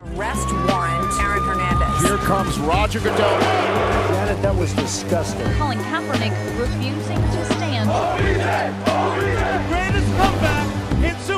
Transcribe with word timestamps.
Arrest 0.00 0.46
warrant, 0.52 1.12
Aaron 1.20 1.42
Hernandez. 1.42 2.02
Here 2.08 2.18
comes 2.18 2.56
Roger 2.60 3.00
Goodell. 3.00 3.18
Janet, 3.18 4.40
that 4.42 4.54
was 4.54 4.72
disgusting. 4.74 5.52
Colin 5.54 5.78
Kaepernick 5.78 6.30
refusing 6.56 7.16
to 7.16 7.44
stand. 7.46 7.90
Greatest 9.68 10.06
comeback 10.16 10.66
in 11.02 11.18
Super 11.18 11.37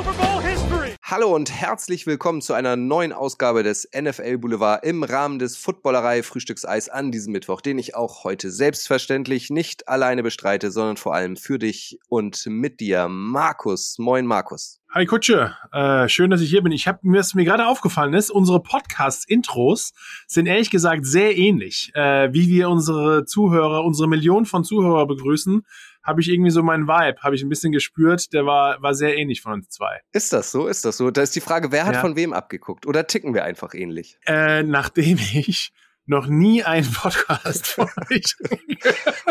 Hallo 1.11 1.35
und 1.35 1.51
herzlich 1.51 2.07
willkommen 2.07 2.39
zu 2.39 2.53
einer 2.53 2.77
neuen 2.77 3.11
Ausgabe 3.11 3.63
des 3.63 3.85
NFL 3.93 4.37
Boulevard 4.37 4.85
im 4.85 5.03
Rahmen 5.03 5.39
des 5.39 5.57
Footballerei 5.57 6.23
Frühstückseis 6.23 6.87
an 6.87 7.11
diesem 7.11 7.33
Mittwoch, 7.33 7.59
den 7.59 7.77
ich 7.79 7.95
auch 7.95 8.23
heute 8.23 8.49
selbstverständlich 8.49 9.49
nicht 9.49 9.89
alleine 9.89 10.23
bestreite, 10.23 10.71
sondern 10.71 10.95
vor 10.95 11.13
allem 11.13 11.35
für 11.35 11.59
dich 11.59 11.99
und 12.07 12.45
mit 12.45 12.79
dir, 12.79 13.09
Markus. 13.09 13.97
Moin, 13.99 14.25
Markus. 14.25 14.79
Hi 14.93 15.05
Kutsche, 15.05 15.55
äh, 15.73 16.07
schön, 16.07 16.29
dass 16.29 16.39
ich 16.39 16.49
hier 16.49 16.61
bin. 16.61 16.71
Ich 16.71 16.87
habe 16.87 16.99
mir, 17.01 17.21
mir 17.33 17.45
gerade 17.45 17.67
aufgefallen 17.67 18.13
ist, 18.13 18.29
unsere 18.29 18.61
Podcast-Intros 18.61 19.93
sind 20.27 20.47
ehrlich 20.47 20.69
gesagt 20.69 21.05
sehr 21.05 21.37
ähnlich. 21.37 21.91
Äh, 21.93 22.33
wie 22.33 22.47
wir 22.47 22.69
unsere 22.69 23.25
Zuhörer, 23.25 23.83
unsere 23.83 24.07
Millionen 24.07 24.45
von 24.45 24.63
Zuhörer 24.63 25.07
begrüßen, 25.07 25.65
habe 26.03 26.21
ich 26.21 26.29
irgendwie 26.29 26.51
so 26.51 26.63
meinen 26.63 26.87
Vibe, 26.87 27.21
habe 27.21 27.35
ich 27.35 27.43
ein 27.43 27.49
bisschen 27.49 27.71
gespürt, 27.71 28.33
der 28.33 28.45
war, 28.45 28.81
war 28.81 28.93
sehr 28.93 29.17
ähnlich 29.17 29.41
von 29.41 29.53
uns 29.53 29.69
zwei. 29.69 29.99
Ist 30.11 30.33
das 30.33 30.51
so? 30.51 30.67
Ist 30.67 30.85
das 30.85 30.97
so? 30.97 31.11
Da 31.11 31.21
ist 31.21 31.35
die 31.35 31.41
Frage, 31.41 31.71
wer 31.71 31.85
hat 31.85 31.95
Ja. 31.95 32.01
von 32.01 32.15
wem 32.15 32.33
abgeguckt? 32.33 32.85
Oder 32.85 33.07
ticken 33.07 33.33
wir 33.33 33.43
einfach 33.43 33.73
ähnlich? 33.73 34.17
Äh, 34.25 34.63
nachdem 34.63 35.17
ich 35.33 35.71
noch 36.07 36.27
nie 36.27 36.63
einen 36.63 36.91
Podcast 36.91 37.67
von 37.67 37.87
euch 38.11 38.35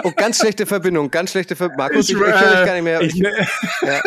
Oh, 0.02 0.12
ganz 0.16 0.38
schlechte 0.38 0.66
Verbindung, 0.66 1.10
ganz 1.10 1.33
schlechte 1.33 1.56
Verbindung. 1.56 1.88
Markus, 1.88 2.09
ich, 2.09 2.16
ich, 2.16 2.23
äh, 2.23 2.24
höre 2.24 2.56
dich 2.56 2.66
gar 2.66 2.74
nicht 2.74 2.84
mehr. 2.84 3.01
Ich, 3.02 3.15
ja. 3.82 4.01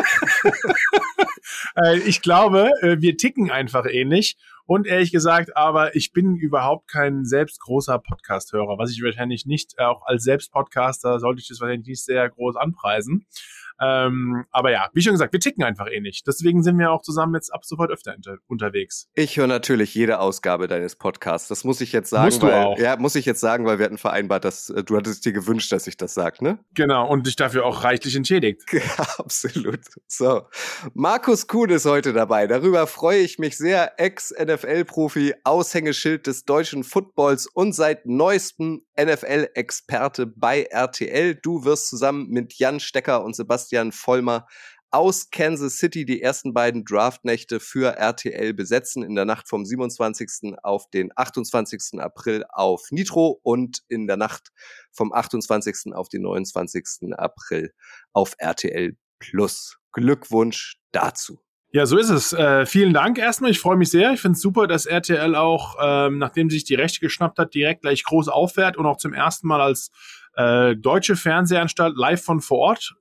äh, 1.84 1.98
ich 2.00 2.22
glaube, 2.22 2.72
äh, 2.82 2.98
wir 3.00 3.18
ticken 3.18 3.52
einfach 3.52 3.86
ähnlich. 3.86 4.38
Und 4.66 4.88
ehrlich 4.88 5.12
gesagt, 5.12 5.58
aber 5.58 5.96
ich 5.96 6.14
bin 6.14 6.38
überhaupt 6.38 6.88
kein 6.90 7.26
selbst 7.26 7.60
großer 7.60 8.00
Podcast-Hörer, 8.00 8.78
was 8.78 8.92
ich 8.92 9.04
wahrscheinlich 9.04 9.46
nicht, 9.46 9.74
äh, 9.78 9.84
auch 9.84 10.06
als 10.06 10.24
Selbstpodcaster 10.24 11.20
sollte 11.20 11.42
ich 11.42 11.50
das 11.50 11.60
wahrscheinlich 11.60 11.88
nicht 11.88 12.06
sehr 12.06 12.30
groß 12.30 12.56
anpreisen. 12.56 13.26
Ähm, 13.82 14.46
aber 14.52 14.72
ja, 14.72 14.90
wie 14.94 15.02
schon 15.02 15.14
gesagt, 15.14 15.34
wir 15.34 15.40
ticken 15.40 15.64
einfach 15.64 15.88
ähnlich. 15.90 16.24
Deswegen 16.26 16.64
sind 16.64 16.78
wir 16.78 16.92
auch 16.92 17.02
zusammen 17.02 17.36
jetzt 17.36 17.54
ab 17.54 17.66
sofort 17.66 17.92
öfter 17.92 18.14
unter, 18.16 18.38
unterwegs. 18.48 19.08
Ich 19.16 19.38
höre 19.38 19.48
natürlich 19.48 19.94
jede 19.94 20.20
Ausgabe 20.20 20.68
deines 20.68 20.96
Podcasts. 20.96 21.48
Das 21.48 21.64
muss 21.64 21.82
ich 21.82 21.92
jetzt 21.92 22.10
sagen. 22.10 22.26
Musst 22.26 22.44
du 22.44 22.48
weil, 22.48 22.64
auch. 22.64 22.78
Ja, 22.78 22.98
muss 22.98 23.16
ich 23.16 23.26
jetzt 23.26 23.40
sagen, 23.40 23.66
weil 23.66 23.80
wir 23.80 23.86
hatten 23.86 23.98
vereinbart, 23.98 24.46
dass 24.46 24.70
äh, 24.70 24.84
du 24.84 24.98
hattest 24.98 25.26
dir 25.26 25.34
gewünscht, 25.34 25.72
dass 25.72 25.88
ich 25.88 25.98
das 25.98 26.14
sage, 26.14 26.44
ne? 26.44 26.60
Genau, 26.74 27.10
und 27.10 27.28
dich 27.28 27.36
dafür 27.36 27.66
auch 27.66 27.84
reichlich 27.84 28.16
entschädigt. 28.16 28.62
Ja, 28.84 29.06
absolut. 29.18 29.80
So. 30.08 30.44
Markus 30.94 31.48
Kuhn 31.48 31.70
ist 31.70 31.86
heute 31.86 32.12
dabei. 32.12 32.48
Darüber 32.48 32.86
freue 32.86 33.20
ich 33.20 33.40
mich 33.40 33.58
sehr. 33.58 33.94
Ex-NFL-Profi, 33.98 35.36
Aushängeschild 35.44 36.28
des 36.28 36.44
deutschen 36.44 36.84
Footballs 36.84 37.48
und 37.48 37.74
seit 37.74 38.06
neuestem 38.06 38.84
NFL-Experte 39.00 40.28
bei 40.28 40.64
RTL. 40.64 41.36
Du 41.36 41.64
wirst 41.64 41.88
zusammen 41.88 42.30
mit 42.30 42.56
Jan 42.56 42.80
Stecker 42.80 43.24
und 43.24 43.36
Sebastian 43.36 43.63
Vollmer 43.92 44.48
aus 44.94 45.32
Kansas 45.32 45.78
City 45.78 46.06
die 46.06 46.22
ersten 46.22 46.54
beiden 46.54 46.86
Draftnächte 46.86 47.60
für 47.60 47.98
RTL 47.98 48.54
besetzen 48.54 49.02
in 49.02 49.16
der 49.16 49.26
Nacht 49.26 49.50
vom 49.50 49.66
27. 49.66 50.54
auf 50.62 50.88
den 50.92 51.12
28. 51.16 52.00
April 52.00 52.46
auf 52.50 52.84
Nitro 52.92 53.40
und 53.42 53.80
in 53.90 54.06
der 54.06 54.18
Nacht 54.18 54.50
vom 54.92 55.12
28. 55.12 55.94
auf 55.96 56.10
den 56.10 56.22
29. 56.22 57.12
April 57.18 57.74
auf 58.14 58.36
RTL 58.38 58.96
Plus. 59.18 59.80
Glückwunsch 59.94 60.78
dazu. 60.92 61.40
Ja, 61.72 61.88
so 61.88 61.98
ist 61.98 62.12
es. 62.12 62.32
Äh, 62.34 62.68
vielen 62.68 62.94
Dank 62.94 63.18
erstmal. 63.18 63.50
Ich 63.50 63.60
freue 63.60 63.78
mich 63.78 63.90
sehr. 63.90 64.14
Ich 64.14 64.22
finde 64.22 64.36
es 64.36 64.42
super, 64.42 64.68
dass 64.68 64.86
RTL 64.86 65.36
auch, 65.36 65.76
ähm, 65.82 66.20
nachdem 66.20 66.52
sich 66.52 66.66
die 66.66 66.76
Rechte 66.76 67.00
geschnappt 67.00 67.40
hat, 67.40 67.56
direkt 67.56 67.82
gleich 67.82 68.04
groß 68.04 68.28
auffährt 68.28 68.78
und 68.78 68.86
auch 68.86 68.98
zum 68.98 69.14
ersten 69.14 69.48
Mal 69.48 69.60
als 69.60 69.90
äh, 70.36 70.76
deutsche 70.76 71.16
Fernsehanstalt 71.16 71.98
live 71.98 72.24
von 72.24 72.42
vor 72.42 72.60
Ort 72.60 72.94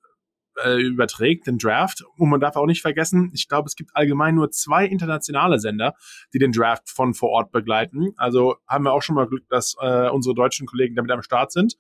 äh, 0.64 0.80
überträgt, 0.80 1.46
den 1.46 1.58
Draft. 1.58 2.05
Und 2.17 2.29
man 2.29 2.40
darf 2.40 2.57
auch 2.57 2.67
nicht 2.67 2.83
vergessen, 2.83 3.30
ich 3.35 3.48
glaube, 3.48 3.67
es 3.67 3.77
gibt 3.77 3.90
allgemein 3.95 4.35
nur 4.35 4.51
zwei 4.51 4.86
internationale 4.86 5.58
Sender, 5.58 5.95
die 6.33 6.39
den 6.39 6.52
Draft 6.52 6.89
von 6.89 7.14
vor 7.14 7.30
Ort 7.30 7.52
begleiten. 7.52 8.13
Also 8.17 8.57
haben 8.68 8.85
wir 8.85 8.92
auch 8.92 9.02
schon 9.02 9.17
mal 9.17 9.27
Glück, 9.27 9.48
dass 9.48 9.77
äh, 9.80 10.08
unsere 10.08 10.35
deutschen 10.35 10.67
Kollegen 10.67 10.95
damit 10.95 11.11
am 11.11 11.23
Start 11.23 11.52
sind. 11.52 11.77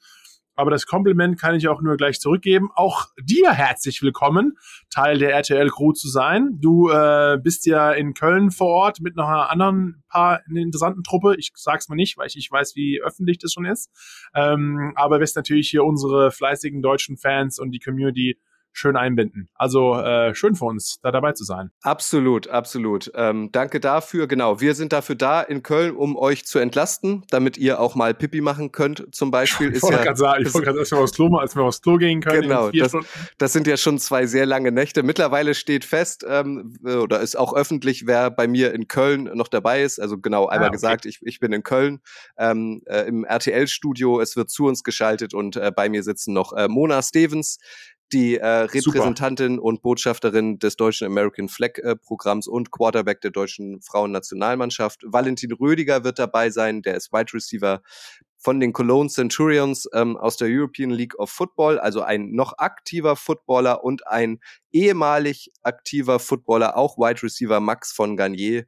Aber 0.54 0.70
das 0.70 0.86
Kompliment 0.86 1.40
kann 1.40 1.54
ich 1.54 1.66
auch 1.68 1.80
nur 1.80 1.96
gleich 1.96 2.20
zurückgeben. 2.20 2.68
Auch 2.74 3.06
dir 3.18 3.52
herzlich 3.52 4.02
willkommen, 4.02 4.58
Teil 4.90 5.18
der 5.18 5.32
RTL-Crew 5.32 5.92
zu 5.92 6.08
sein. 6.08 6.58
Du 6.60 6.90
äh, 6.90 7.38
bist 7.42 7.64
ja 7.64 7.90
in 7.92 8.12
Köln 8.12 8.50
vor 8.50 8.68
Ort 8.68 9.00
mit 9.00 9.16
noch 9.16 9.26
einer 9.26 9.50
anderen 9.50 10.02
paar 10.08 10.40
interessanten 10.54 11.02
Truppe. 11.04 11.36
Ich 11.38 11.52
sag's 11.54 11.88
mal 11.88 11.96
nicht, 11.96 12.18
weil 12.18 12.26
ich, 12.26 12.36
ich 12.36 12.50
weiß, 12.50 12.76
wie 12.76 13.00
öffentlich 13.02 13.38
das 13.38 13.54
schon 13.54 13.64
ist. 13.64 13.90
Ähm, 14.34 14.92
aber 14.94 15.20
wirst 15.20 15.36
natürlich 15.36 15.70
hier 15.70 15.84
unsere 15.84 16.30
fleißigen 16.30 16.82
deutschen 16.82 17.16
Fans 17.16 17.58
und 17.58 17.70
die 17.70 17.80
Community 17.80 18.38
schön 18.72 18.96
einbinden. 18.96 19.48
Also 19.54 19.94
äh, 19.96 20.34
schön 20.34 20.54
für 20.54 20.64
uns, 20.64 20.98
da 21.02 21.10
dabei 21.10 21.32
zu 21.32 21.44
sein. 21.44 21.70
Absolut, 21.82 22.48
absolut. 22.48 23.10
Ähm, 23.14 23.50
danke 23.52 23.80
dafür. 23.80 24.26
Genau, 24.26 24.60
wir 24.60 24.74
sind 24.74 24.92
dafür 24.92 25.14
da 25.14 25.40
in 25.42 25.62
Köln, 25.62 25.94
um 25.94 26.16
euch 26.16 26.44
zu 26.46 26.58
entlasten, 26.58 27.24
damit 27.30 27.58
ihr 27.58 27.80
auch 27.80 27.94
mal 27.94 28.14
Pipi 28.14 28.40
machen 28.40 28.72
könnt. 28.72 29.06
Zum 29.14 29.30
Beispiel 29.30 29.68
Ich 29.68 29.76
ist 29.76 29.82
wollte 29.82 29.96
ja, 29.98 30.04
gerade 30.04 30.18
sagen, 30.18 30.42
ich 30.46 30.54
wollte 30.54 30.66
gerade, 30.66 30.78
als 30.80 30.90
wir 30.90 30.98
aufs 30.98 31.12
Klo, 31.12 31.36
als 31.36 31.54
wir 31.56 31.62
aufs 31.62 31.82
Klo 31.82 31.96
gehen 31.96 32.20
können. 32.20 32.42
Genau, 32.42 32.70
das-. 32.70 32.96
Das 33.38 33.52
sind 33.52 33.66
ja 33.66 33.76
schon 33.76 33.98
zwei 33.98 34.26
sehr 34.26 34.46
lange 34.46 34.72
Nächte. 34.72 35.02
Mittlerweile 35.02 35.54
steht 35.54 35.84
fest, 35.84 36.24
ähm, 36.28 36.74
oder 36.84 37.20
ist 37.20 37.36
auch 37.36 37.54
öffentlich, 37.54 38.06
wer 38.06 38.30
bei 38.30 38.46
mir 38.46 38.72
in 38.72 38.88
Köln 38.88 39.30
noch 39.34 39.48
dabei 39.48 39.82
ist. 39.82 40.00
Also 40.00 40.18
genau, 40.18 40.46
einmal 40.46 40.66
Ah, 40.66 40.68
okay. 40.68 40.76
gesagt, 40.76 41.06
ich, 41.06 41.18
ich 41.22 41.40
bin 41.40 41.52
in 41.52 41.62
Köln 41.62 42.00
ähm, 42.38 42.82
äh, 42.86 43.02
im 43.08 43.24
RTL-Studio. 43.24 44.20
Es 44.20 44.36
wird 44.36 44.50
zu 44.50 44.66
uns 44.66 44.82
geschaltet 44.84 45.34
und 45.34 45.56
äh, 45.56 45.72
bei 45.74 45.88
mir 45.88 46.02
sitzen 46.02 46.32
noch 46.32 46.52
äh, 46.52 46.68
Mona 46.68 47.02
Stevens, 47.02 47.58
die 48.12 48.36
äh, 48.36 48.68
Super. 48.68 48.98
Repräsentantin 48.98 49.58
und 49.58 49.82
Botschafterin 49.82 50.58
des 50.58 50.76
deutschen 50.76 51.06
American 51.06 51.48
Flag 51.48 51.78
äh, 51.78 51.96
Programms 51.96 52.46
und 52.46 52.70
Quarterback 52.70 53.20
der 53.20 53.30
deutschen 53.30 53.80
Frauennationalmannschaft. 53.82 55.02
Valentin 55.04 55.52
Rödiger 55.52 56.04
wird 56.04 56.18
dabei 56.18 56.50
sein, 56.50 56.82
der 56.82 56.96
ist 56.96 57.12
Wide 57.12 57.32
Receiver 57.32 57.82
von 58.42 58.58
den 58.58 58.72
Cologne 58.72 59.08
Centurions 59.08 59.88
ähm, 59.94 60.16
aus 60.16 60.36
der 60.36 60.48
European 60.50 60.90
League 60.90 61.16
of 61.18 61.30
Football, 61.30 61.78
also 61.78 62.02
ein 62.02 62.32
noch 62.32 62.58
aktiver 62.58 63.14
Footballer 63.14 63.84
und 63.84 64.06
ein 64.08 64.40
ehemalig 64.72 65.52
aktiver 65.62 66.18
Footballer, 66.18 66.76
auch 66.76 66.98
Wide 66.98 67.22
Receiver 67.22 67.60
Max 67.60 67.92
von 67.92 68.16
Garnier. 68.16 68.64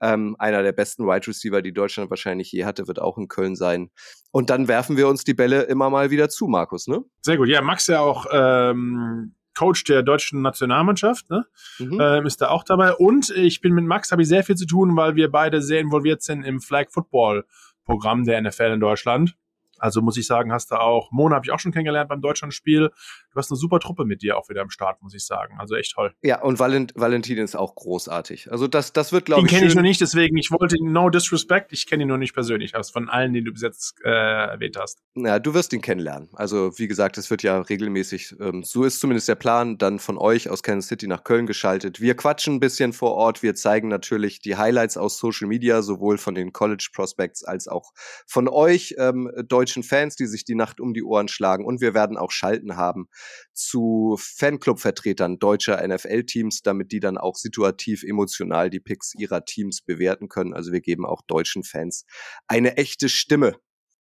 Ähm, 0.00 0.34
einer 0.38 0.62
der 0.62 0.72
besten 0.72 1.06
Wide 1.06 1.26
Receiver, 1.26 1.62
die 1.62 1.72
Deutschland 1.72 2.10
wahrscheinlich 2.10 2.50
je 2.52 2.64
hatte, 2.64 2.88
wird 2.88 3.00
auch 3.00 3.18
in 3.18 3.28
Köln 3.28 3.54
sein. 3.54 3.90
Und 4.30 4.48
dann 4.50 4.66
werfen 4.66 4.96
wir 4.96 5.08
uns 5.08 5.24
die 5.24 5.34
Bälle 5.34 5.62
immer 5.62 5.90
mal 5.90 6.10
wieder 6.10 6.28
zu, 6.28 6.46
Markus, 6.46 6.86
ne? 6.86 7.04
Sehr 7.20 7.36
gut. 7.36 7.48
Ja, 7.48 7.60
Max 7.60 7.86
ja 7.86 8.00
auch 8.00 8.26
ähm, 8.32 9.34
Coach 9.56 9.84
der 9.84 10.02
deutschen 10.02 10.42
Nationalmannschaft, 10.42 11.28
ne? 11.28 11.44
Mhm. 11.78 12.00
ähm, 12.00 12.26
ist 12.26 12.40
da 12.40 12.48
auch 12.48 12.64
dabei. 12.64 12.94
Und 12.94 13.30
ich 13.30 13.60
bin 13.60 13.74
mit 13.74 13.84
Max, 13.84 14.10
habe 14.10 14.22
ich 14.22 14.28
sehr 14.28 14.44
viel 14.44 14.56
zu 14.56 14.66
tun, 14.66 14.96
weil 14.96 15.16
wir 15.16 15.30
beide 15.30 15.60
sehr 15.60 15.80
involviert 15.80 16.22
sind 16.22 16.44
im 16.44 16.60
Flag 16.60 16.86
Football 16.90 17.44
Programm 17.84 18.24
der 18.24 18.40
NFL 18.40 18.72
in 18.72 18.80
Deutschland. 18.80 19.34
Also 19.80 20.02
muss 20.02 20.16
ich 20.16 20.26
sagen, 20.26 20.52
hast 20.52 20.70
du 20.70 20.76
auch, 20.76 21.10
Mona 21.10 21.36
habe 21.36 21.46
ich 21.46 21.52
auch 21.52 21.58
schon 21.58 21.72
kennengelernt 21.72 22.08
beim 22.08 22.20
Deutschlandspiel. 22.20 22.90
Du 23.32 23.38
hast 23.38 23.50
eine 23.50 23.58
super 23.58 23.78
Truppe 23.78 24.04
mit 24.04 24.22
dir 24.22 24.36
auch 24.36 24.48
wieder 24.48 24.60
am 24.60 24.70
Start, 24.70 25.00
muss 25.02 25.14
ich 25.14 25.24
sagen. 25.24 25.54
Also 25.58 25.76
echt 25.76 25.94
toll. 25.94 26.12
Ja, 26.22 26.42
und 26.42 26.58
Valent 26.58 26.92
Valentin 26.96 27.38
ist 27.38 27.54
auch 27.54 27.76
großartig. 27.76 28.50
Also 28.50 28.66
das, 28.66 28.92
das 28.92 29.12
wird, 29.12 29.24
glaube 29.24 29.42
Den 29.42 29.46
ich, 29.46 29.52
kenne 29.52 29.66
ich 29.68 29.74
noch 29.76 29.82
nicht, 29.82 30.00
deswegen, 30.00 30.36
ich 30.36 30.50
wollte 30.50 30.76
no 30.80 31.10
disrespect, 31.10 31.72
ich 31.72 31.86
kenne 31.86 32.02
ihn 32.02 32.08
nur 32.08 32.18
nicht 32.18 32.34
persönlich, 32.34 32.74
aus 32.74 32.90
von 32.90 33.08
allen, 33.08 33.32
die 33.32 33.44
du 33.44 33.52
bis 33.52 33.62
jetzt 33.62 33.94
äh, 34.04 34.08
erwähnt 34.08 34.76
hast. 34.76 34.98
Ja, 35.14 35.38
du 35.38 35.54
wirst 35.54 35.72
ihn 35.72 35.80
kennenlernen. 35.80 36.28
Also 36.34 36.76
wie 36.78 36.88
gesagt, 36.88 37.18
es 37.18 37.30
wird 37.30 37.44
ja 37.44 37.60
regelmäßig, 37.60 38.34
ähm, 38.40 38.64
so 38.64 38.82
ist 38.82 38.98
zumindest 38.98 39.28
der 39.28 39.36
Plan, 39.36 39.78
dann 39.78 40.00
von 40.00 40.18
euch 40.18 40.50
aus 40.50 40.62
Kansas 40.64 40.88
City 40.88 41.06
nach 41.06 41.22
Köln 41.22 41.46
geschaltet. 41.46 42.00
Wir 42.00 42.16
quatschen 42.16 42.54
ein 42.54 42.60
bisschen 42.60 42.92
vor 42.92 43.12
Ort, 43.14 43.44
wir 43.44 43.54
zeigen 43.54 43.88
natürlich 43.88 44.40
die 44.40 44.56
Highlights 44.56 44.96
aus 44.96 45.18
Social 45.18 45.46
Media, 45.46 45.82
sowohl 45.82 46.18
von 46.18 46.34
den 46.34 46.52
College 46.52 46.88
Prospects 46.92 47.44
als 47.44 47.68
auch 47.68 47.92
von 48.26 48.48
euch 48.48 48.96
ähm, 48.98 49.30
deutschen 49.46 49.84
Fans, 49.84 50.16
die 50.16 50.26
sich 50.26 50.44
die 50.44 50.56
Nacht 50.56 50.80
um 50.80 50.94
die 50.94 51.04
Ohren 51.04 51.28
schlagen. 51.28 51.64
Und 51.64 51.80
wir 51.80 51.94
werden 51.94 52.16
auch 52.16 52.32
Schalten 52.32 52.76
haben 52.76 53.08
zu 53.52 54.16
Fanclub-Vertretern 54.18 55.38
deutscher 55.38 55.86
NFL-Teams, 55.86 56.62
damit 56.62 56.92
die 56.92 57.00
dann 57.00 57.18
auch 57.18 57.36
situativ 57.36 58.02
emotional 58.02 58.70
die 58.70 58.80
Picks 58.80 59.14
ihrer 59.14 59.44
Teams 59.44 59.82
bewerten 59.82 60.28
können. 60.28 60.54
Also 60.54 60.72
wir 60.72 60.80
geben 60.80 61.04
auch 61.04 61.22
deutschen 61.22 61.64
Fans 61.64 62.04
eine 62.46 62.76
echte 62.76 63.08
Stimme. 63.08 63.56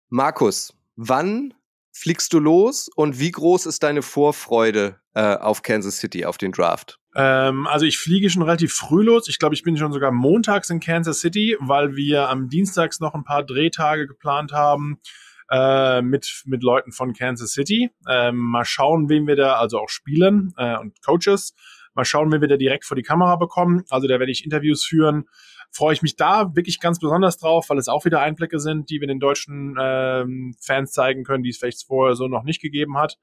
Markus, 0.08 0.74
wann 0.96 1.54
fliegst 1.92 2.32
du 2.32 2.38
los 2.38 2.88
und 2.94 3.18
wie 3.18 3.30
groß 3.30 3.66
ist 3.66 3.82
deine 3.82 4.02
Vorfreude 4.02 5.00
äh, 5.14 5.36
auf 5.36 5.62
Kansas 5.62 5.98
City, 5.98 6.26
auf 6.26 6.36
den 6.36 6.52
Draft? 6.52 6.98
Ähm, 7.14 7.66
also 7.66 7.86
ich 7.86 7.98
fliege 7.98 8.28
schon 8.28 8.42
relativ 8.42 8.74
früh 8.74 9.02
los. 9.02 9.28
Ich 9.28 9.38
glaube, 9.38 9.54
ich 9.54 9.62
bin 9.62 9.78
schon 9.78 9.92
sogar 9.92 10.12
montags 10.12 10.68
in 10.68 10.80
Kansas 10.80 11.20
City, 11.20 11.56
weil 11.58 11.96
wir 11.96 12.28
am 12.28 12.48
Dienstags 12.48 13.00
noch 13.00 13.14
ein 13.14 13.24
paar 13.24 13.44
Drehtage 13.44 14.06
geplant 14.06 14.52
haben 14.52 15.00
äh, 15.50 16.02
mit, 16.02 16.42
mit 16.46 16.62
Leuten 16.62 16.92
von 16.92 17.12
Kansas 17.12 17.52
City. 17.52 17.90
Ähm, 18.08 18.36
mal 18.36 18.64
schauen, 18.64 19.08
wen 19.08 19.26
wir 19.26 19.36
da, 19.36 19.54
also 19.54 19.78
auch 19.78 19.88
spielen 19.88 20.52
äh, 20.56 20.76
und 20.78 21.00
Coaches. 21.04 21.54
Mal 21.94 22.04
schauen, 22.04 22.30
wen 22.32 22.40
wir 22.40 22.48
da 22.48 22.56
direkt 22.56 22.84
vor 22.84 22.96
die 22.96 23.02
Kamera 23.02 23.36
bekommen. 23.36 23.84
Also 23.90 24.06
da 24.06 24.18
werde 24.18 24.32
ich 24.32 24.44
Interviews 24.44 24.84
führen 24.84 25.24
freue 25.76 25.92
ich 25.92 26.02
mich 26.02 26.16
da 26.16 26.54
wirklich 26.54 26.80
ganz 26.80 26.98
besonders 26.98 27.38
drauf, 27.38 27.68
weil 27.68 27.78
es 27.78 27.88
auch 27.88 28.04
wieder 28.04 28.20
Einblicke 28.20 28.58
sind, 28.58 28.90
die 28.90 29.00
wir 29.00 29.08
den 29.08 29.20
deutschen 29.20 29.76
ähm, 29.78 30.54
Fans 30.60 30.92
zeigen 30.92 31.24
können, 31.24 31.42
die 31.42 31.50
es 31.50 31.58
vielleicht 31.58 31.86
vorher 31.86 32.16
so 32.16 32.28
noch 32.28 32.44
nicht 32.44 32.62
gegeben 32.62 32.96
hat. 32.96 33.18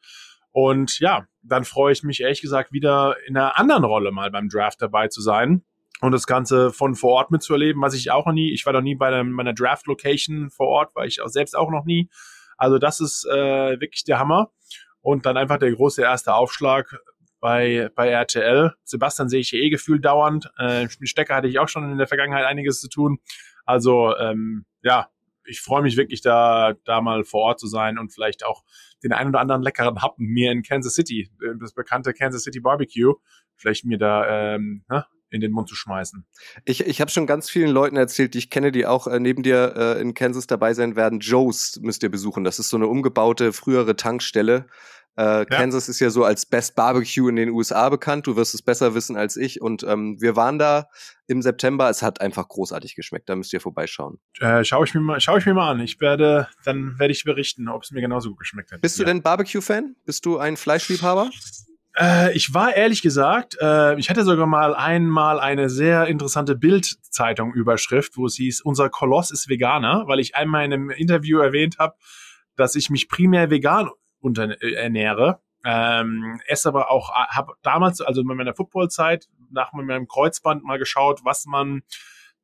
Und 0.51 0.99
ja, 0.99 1.25
dann 1.41 1.63
freue 1.63 1.93
ich 1.93 2.03
mich 2.03 2.21
ehrlich 2.21 2.41
gesagt 2.41 2.71
wieder 2.71 3.15
in 3.25 3.35
einer 3.35 3.57
anderen 3.57 3.83
Rolle 3.83 4.11
mal 4.11 4.29
beim 4.29 4.49
Draft 4.49 4.81
dabei 4.81 5.07
zu 5.07 5.21
sein 5.21 5.63
und 6.03 6.11
das 6.11 6.27
Ganze 6.27 6.71
von 6.71 6.95
vor 6.95 7.13
Ort 7.13 7.31
mitzuerleben, 7.31 7.81
was 7.81 7.94
ich 7.94 8.11
auch 8.11 8.25
noch 8.25 8.33
nie, 8.33 8.51
ich 8.51 8.65
war 8.65 8.73
noch 8.73 8.81
nie 8.81 8.95
bei 8.95 9.23
meiner 9.23 9.53
Draft-Location 9.53 10.50
vor 10.50 10.67
Ort, 10.67 10.95
war 10.95 11.05
ich 11.05 11.21
auch 11.21 11.29
selbst 11.29 11.55
auch 11.55 11.71
noch 11.71 11.85
nie. 11.85 12.09
Also 12.57 12.77
das 12.77 13.00
ist 13.00 13.25
äh, 13.25 13.79
wirklich 13.79 14.03
der 14.03 14.19
Hammer. 14.19 14.51
Und 15.00 15.25
dann 15.25 15.38
einfach 15.38 15.59
der 15.59 15.71
große 15.71 16.01
erste 16.01 16.33
Aufschlag 16.33 16.94
bei, 17.39 17.89
bei 17.95 18.09
RTL. 18.09 18.73
Sebastian 18.83 19.29
sehe 19.29 19.39
ich 19.39 19.50
hier 19.50 19.61
eh 19.61 19.69
gefühlt 19.69 20.03
dauernd. 20.03 20.51
Äh, 20.57 20.89
mit 21.00 21.07
Stecker 21.07 21.35
hatte 21.35 21.47
ich 21.47 21.57
auch 21.59 21.69
schon 21.69 21.89
in 21.89 21.97
der 21.97 22.07
Vergangenheit 22.07 22.44
einiges 22.44 22.81
zu 22.81 22.89
tun. 22.89 23.19
Also 23.63 24.13
ähm, 24.17 24.65
ja, 24.81 25.07
ich 25.45 25.61
freue 25.61 25.83
mich 25.83 25.95
wirklich 25.95 26.19
da, 26.19 26.73
da 26.83 26.99
mal 26.99 27.23
vor 27.23 27.44
Ort 27.44 27.61
zu 27.61 27.67
sein 27.67 27.97
und 27.97 28.13
vielleicht 28.13 28.45
auch 28.45 28.63
den 29.06 29.13
ein 29.13 29.29
oder 29.29 29.39
anderen 29.39 29.61
leckeren 29.61 30.01
Happen 30.01 30.25
mir 30.25 30.51
in 30.51 30.63
Kansas 30.63 30.95
City, 30.95 31.31
das 31.61 31.71
bekannte 31.73 32.13
Kansas 32.13 32.44
City 32.44 32.59
Barbecue, 32.59 33.13
vielleicht 33.56 33.85
mir 33.85 33.97
da 33.97 34.56
ähm, 34.56 34.83
ne, 34.89 35.06
in 35.33 35.41
den 35.41 35.51
Mund 35.51 35.68
zu 35.68 35.75
schmeißen. 35.75 36.25
Ich, 36.63 36.81
ich 36.81 37.01
habe 37.01 37.09
schon 37.09 37.25
ganz 37.25 37.50
vielen 37.50 37.71
Leuten 37.71 37.97
erzählt, 37.97 38.35
die 38.35 38.38
ich 38.38 38.50
kenne, 38.51 38.71
die 38.71 38.85
auch 38.85 39.07
äh, 39.07 39.19
neben 39.19 39.41
dir 39.41 39.74
äh, 39.75 40.01
in 40.01 40.13
Kansas 40.13 40.45
dabei 40.45 40.74
sein 40.74 40.95
werden. 40.95 41.19
Joe's 41.19 41.80
müsst 41.81 42.03
ihr 42.03 42.09
besuchen. 42.09 42.44
Das 42.44 42.59
ist 42.59 42.69
so 42.69 42.77
eine 42.77 42.88
umgebaute 42.88 43.51
frühere 43.51 43.95
Tankstelle. 43.95 44.68
Äh, 45.15 45.21
ja. 45.21 45.45
Kansas 45.45 45.89
ist 45.89 46.00
ja 46.00 46.09
so 46.09 46.24
als 46.24 46.45
Best 46.45 46.75
Barbecue 46.75 47.27
in 47.30 47.35
den 47.35 47.50
USA 47.50 47.89
bekannt. 47.89 48.27
Du 48.27 48.35
wirst 48.35 48.53
es 48.53 48.62
besser 48.62 48.94
wissen 48.94 49.15
als 49.15 49.38
ich. 49.38 49.59
Und 49.59 49.83
ähm, 49.83 50.19
wir 50.19 50.35
waren 50.35 50.59
da 50.59 50.88
im 51.25 51.41
September. 51.41 51.89
Es 51.89 52.03
hat 52.03 52.21
einfach 52.21 52.47
großartig 52.47 52.95
geschmeckt. 52.95 53.27
Da 53.27 53.35
müsst 53.35 53.53
ihr 53.53 53.62
vorbeischauen. 53.62 54.19
Äh, 54.39 54.63
schau 54.63 54.83
ich 54.83 54.94
mir 54.94 55.01
mal, 55.01 55.19
schau 55.19 55.38
ich 55.38 55.45
mir 55.45 55.53
mal 55.56 55.71
an. 55.71 55.80
Ich 55.80 56.00
werde, 56.00 56.47
dann 56.63 56.97
werde 57.00 57.12
ich 57.12 57.24
berichten, 57.24 57.68
ob 57.69 57.83
es 57.83 57.91
mir 57.91 58.01
genauso 58.01 58.30
gut 58.30 58.39
geschmeckt 58.39 58.71
hat. 58.71 58.81
Bist 58.81 59.00
du 59.00 59.03
denn 59.03 59.21
Barbecue-Fan? 59.21 59.95
Bist 60.06 60.25
du 60.25 60.38
ein 60.38 60.57
Fleischliebhaber? 60.57 61.30
Äh, 61.95 62.36
ich 62.36 62.54
war 62.54 62.75
ehrlich 62.75 63.01
gesagt, 63.01 63.57
äh, 63.62 63.98
ich 64.00 64.10
hatte 64.10 64.24
sogar 64.24 64.48
mal 64.48 64.75
einmal 64.75 65.40
eine 65.40 65.69
sehr 65.69 66.07
interessante 66.07 66.56
Bild-Zeitung-Überschrift, 66.56 68.18
wo 68.18 68.25
es 68.25 68.36
hieß, 68.36 68.62
unser 68.62 68.90
Koloss 68.90 69.31
ist 69.31 69.50
Veganer, 69.50 70.04
weil 70.07 70.19
ich 70.19 70.36
einmal 70.36 70.66
in 70.66 70.74
einem 70.74 70.90
Interview 70.90 71.40
erwähnt 71.40 71.78
habe, 71.80 71.95
dass 72.56 72.75
ich 72.75 72.90
mich 72.90 73.10
primär 73.10 73.50
vegan 73.50 73.90
äh, 74.24 74.74
ernähre. 74.74 75.42
Ähm, 75.66 76.42
esse 76.48 76.68
aber 76.68 76.92
auch, 76.92 77.10
äh, 77.12 77.36
habe 77.36 77.54
damals, 77.62 78.01
also 78.01 78.22
in 78.22 78.28
meiner 78.28 78.56
Footballzeit, 78.56 79.28
nach 79.51 79.72
meinem 79.74 80.07
Kreuzband 80.07 80.63
mal 80.63 80.80
geschaut, 80.80 81.22
was 81.24 81.45
man 81.45 81.84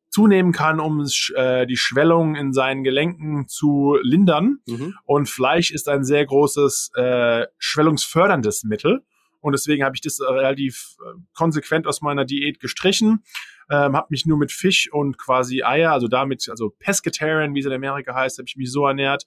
zunehmen 0.10 0.52
kann, 0.52 0.80
um 0.80 1.06
äh, 1.36 1.66
die 1.66 1.78
Schwellung 1.78 2.36
in 2.36 2.54
seinen 2.54 2.84
Gelenken 2.84 3.48
zu 3.48 3.98
lindern. 4.02 4.60
Mhm. 4.68 4.96
Und 5.06 5.30
Fleisch 5.30 5.72
ist 5.72 5.88
ein 5.88 6.04
sehr 6.04 6.26
großes 6.26 6.92
äh, 6.96 7.46
schwellungsförderndes 7.58 8.64
Mittel. 8.64 9.04
Und 9.42 9.54
deswegen 9.54 9.84
habe 9.84 9.96
ich 9.96 10.02
das 10.02 10.20
äh, 10.20 10.26
relativ 10.26 10.96
äh, 11.00 11.20
konsequent 11.34 11.88
aus 11.88 12.02
meiner 12.02 12.26
Diät 12.26 12.60
gestrichen. 12.60 13.24
Ähm, 13.70 13.96
habe 13.96 14.08
mich 14.10 14.26
nur 14.26 14.38
mit 14.38 14.52
Fisch 14.52 14.92
und 14.92 15.18
quasi 15.18 15.64
Eier, 15.64 15.92
also 15.92 16.08
damit, 16.08 16.48
also 16.50 16.72
Pescatarian, 16.80 17.54
wie 17.54 17.60
es 17.60 17.66
in 17.66 17.74
Amerika 17.74 18.14
heißt, 18.16 18.38
habe 18.38 18.48
ich 18.48 18.56
mich 18.56 18.72
so 18.72 18.86
ernährt. 18.86 19.26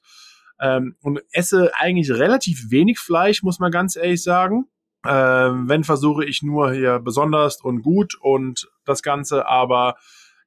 Ähm, 0.60 0.96
und 1.00 1.22
esse 1.32 1.72
eigentlich 1.76 2.10
relativ 2.10 2.70
wenig 2.70 2.98
Fleisch, 2.98 3.42
muss 3.42 3.58
man 3.58 3.70
ganz 3.70 3.96
ehrlich 3.96 4.22
sagen. 4.22 4.66
Ähm, 5.06 5.68
wenn 5.68 5.82
versuche 5.82 6.24
ich 6.24 6.42
nur 6.42 6.72
hier 6.72 7.00
besonders 7.00 7.60
und 7.60 7.82
gut 7.82 8.14
und 8.20 8.68
das 8.84 9.02
Ganze, 9.02 9.48
aber 9.48 9.96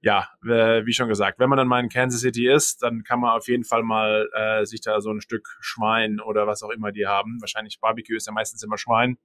ja, 0.02 0.30
wie 0.44 0.94
schon 0.94 1.08
gesagt, 1.08 1.40
wenn 1.40 1.50
man 1.50 1.58
dann 1.58 1.68
mal 1.68 1.80
in 1.80 1.90
Kansas 1.90 2.22
City 2.22 2.48
ist, 2.48 2.84
dann 2.84 3.04
kann 3.04 3.20
man 3.20 3.32
auf 3.32 3.48
jeden 3.48 3.64
Fall 3.64 3.82
mal 3.82 4.30
äh, 4.34 4.64
sich 4.64 4.80
da 4.82 5.02
so 5.02 5.10
ein 5.10 5.20
Stück 5.20 5.58
Schwein 5.62 6.20
oder 6.20 6.46
was 6.46 6.62
auch 6.62 6.70
immer 6.70 6.92
die 6.92 7.08
haben. 7.08 7.42
Wahrscheinlich 7.42 7.80
Barbecue 7.80 8.16
ist 8.16 8.28
ja 8.28 8.34
meistens 8.34 8.62
immer 8.62 8.78
Schwein 8.78 9.18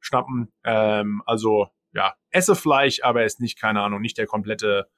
schnappen. 0.00 0.52
Ähm, 0.64 1.22
also 1.26 1.68
ja, 1.92 2.14
esse 2.30 2.54
Fleisch, 2.54 3.00
aber 3.02 3.20
er 3.20 3.26
ist 3.26 3.40
nicht, 3.40 3.58
keine 3.58 3.82
Ahnung, 3.82 4.00
nicht 4.00 4.18
der 4.18 4.26
komplette 4.26 4.88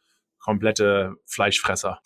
komplette 0.43 1.15
Fleischfresser. 1.25 2.01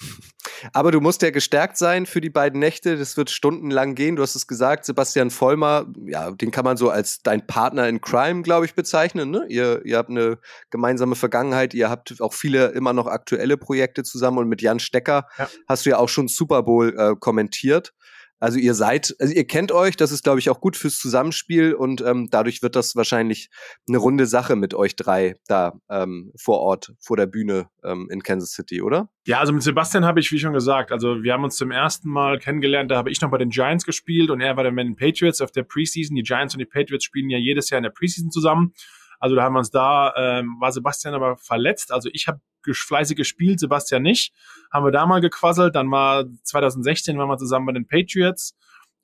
Aber 0.73 0.93
du 0.93 1.01
musst 1.01 1.23
ja 1.23 1.31
gestärkt 1.31 1.77
sein 1.77 2.07
für 2.07 2.21
die 2.21 2.31
beiden 2.31 2.61
Nächte. 2.61 2.97
Das 2.97 3.17
wird 3.17 3.31
stundenlang 3.31 3.95
gehen. 3.95 4.17
Du 4.17 4.23
hast 4.23 4.37
es 4.37 4.47
gesagt, 4.47 4.85
Sebastian 4.85 5.31
Vollmer, 5.31 5.87
ja, 6.07 6.31
den 6.31 6.51
kann 6.51 6.65
man 6.65 6.77
so 6.77 6.91
als 6.91 7.23
dein 7.23 7.47
Partner 7.47 7.89
in 7.89 8.01
Crime, 8.01 8.43
glaube 8.43 8.67
ich, 8.67 8.75
bezeichnen. 8.75 9.31
Ne? 9.31 9.47
Ihr, 9.49 9.85
ihr 9.85 9.97
habt 9.97 10.11
eine 10.11 10.39
gemeinsame 10.71 11.17
Vergangenheit. 11.17 11.75
Ihr 11.75 11.91
habt 11.91 12.21
auch 12.21 12.35
viele 12.35 12.67
immer 12.69 12.93
noch 12.93 13.07
aktuelle 13.07 13.57
Projekte 13.57 14.03
zusammen. 14.03 14.39
Und 14.39 14.49
mit 14.49 14.63
Jan 14.63 14.81
Stecker 14.81 15.27
ja. 15.39 15.49
hast 15.67 15.87
du 15.87 15.91
ja 15.91 15.99
auch 15.99 16.09
schon 16.09 16.29
Super 16.29 16.63
Bowl 16.63 16.95
äh, 16.97 17.15
kommentiert. 17.19 17.95
Also 18.39 18.59
ihr 18.59 18.75
seid, 18.75 19.15
also 19.19 19.33
ihr 19.33 19.47
kennt 19.47 19.73
euch, 19.73 19.97
das 19.97 20.13
ist, 20.13 20.23
glaube 20.23 20.39
ich, 20.39 20.51
auch 20.51 20.61
gut 20.61 20.77
fürs 20.77 20.99
Zusammenspiel 20.99 21.73
und 21.73 22.03
ähm, 22.03 22.29
dadurch 22.31 22.63
wird 22.63 22.77
das 22.77 22.95
wahrscheinlich 22.95 23.49
eine 23.89 23.99
runde 23.99 24.27
Sache 24.27 24.57
mit 24.57 24.75
euch 24.75 24.95
drei 24.95 25.37
da 25.47 25.79
ähm, 25.89 26.33
vor 26.39 26.61
Ort, 26.61 26.93
vor 27.01 27.17
der 27.17 27.27
Bühne 27.27 27.69
ähm, 27.83 28.09
in 28.11 28.23
Kansas 28.23 28.51
City, 28.51 28.83
oder? 28.83 29.09
Ja, 29.27 29.41
also 29.41 29.53
mit 29.53 29.63
Sebastian 29.63 30.05
habe 30.05 30.21
ich, 30.21 30.31
wie 30.33 30.39
schon 30.39 30.53
gesagt, 30.53 30.93
also 30.93 31.23
wir 31.23 31.33
haben 31.33 31.45
uns 31.45 31.57
zum 31.57 31.71
ersten 31.71 32.11
Mal 32.11 32.39
kennengelernt, 32.39 32.91
da 32.91 32.97
habe 32.97 33.11
ich 33.11 33.21
noch 33.21 33.31
bei 33.31 33.39
den 33.39 33.51
Giants 33.51 33.85
gespielt 33.85 34.31
und 34.31 34.41
er 34.41 34.57
war 34.57 34.65
dann 34.65 34.77
bei 34.77 34.83
den 34.83 34.97
Patriots 34.97 35.41
auf 35.41 35.51
der 35.51 35.63
Preseason. 35.63 36.15
Die 36.15 36.23
Giants 36.23 36.55
und 36.55 36.59
die 36.59 36.67
Patriots 36.67 37.05
spielen 37.05 37.31
ja 37.31 37.39
jedes 37.39 37.71
Jahr 37.71 37.79
in 37.79 37.85
der 37.85 37.91
Preseason 37.91 38.31
zusammen. 38.31 38.73
Also 39.21 39.37
da 39.37 39.43
haben 39.43 39.55
wir 39.55 39.61
uns 39.61 39.71
da, 39.71 40.15
ähm, 40.17 40.57
war 40.61 40.73
Sebastian 40.73 41.15
aber 41.15 41.37
verletzt. 41.37 41.93
Also 41.93 42.09
ich 42.13 42.29
habe 42.29 42.41
fleißig 42.69 43.17
gespielt, 43.17 43.61
Sebastian 43.61 44.03
nicht. 44.03 44.33
Haben 44.73 44.85
wir 44.85 44.93
da 44.93 45.07
mal 45.07 45.21
gequasselt. 45.21 45.75
Dann 45.77 45.91
war 45.91 46.25
2016 46.43 47.17
waren 47.19 47.29
wir 47.29 47.39
zusammen 47.39 47.67
bei 47.67 47.73
den 47.73 47.87
Patriots 47.87 48.57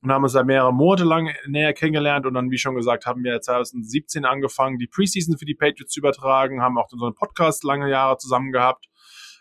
und 0.02 0.10
haben 0.10 0.24
uns 0.24 0.32
da 0.32 0.42
mehrere 0.42 0.74
Monate 0.74 1.04
lang 1.04 1.32
näher 1.46 1.72
kennengelernt 1.72 2.26
und 2.26 2.34
dann, 2.34 2.50
wie 2.50 2.58
schon 2.58 2.74
gesagt, 2.74 3.06
haben 3.06 3.22
wir 3.22 3.40
2017 3.40 4.24
angefangen, 4.24 4.78
die 4.78 4.88
Preseason 4.88 5.38
für 5.38 5.44
die 5.44 5.54
Patriots 5.54 5.92
zu 5.92 6.00
übertragen, 6.00 6.60
haben 6.60 6.76
auch 6.76 6.90
unseren 6.92 7.14
Podcast 7.14 7.62
lange 7.62 7.88
Jahre 7.88 8.18
zusammen 8.18 8.52
gehabt. 8.52 8.86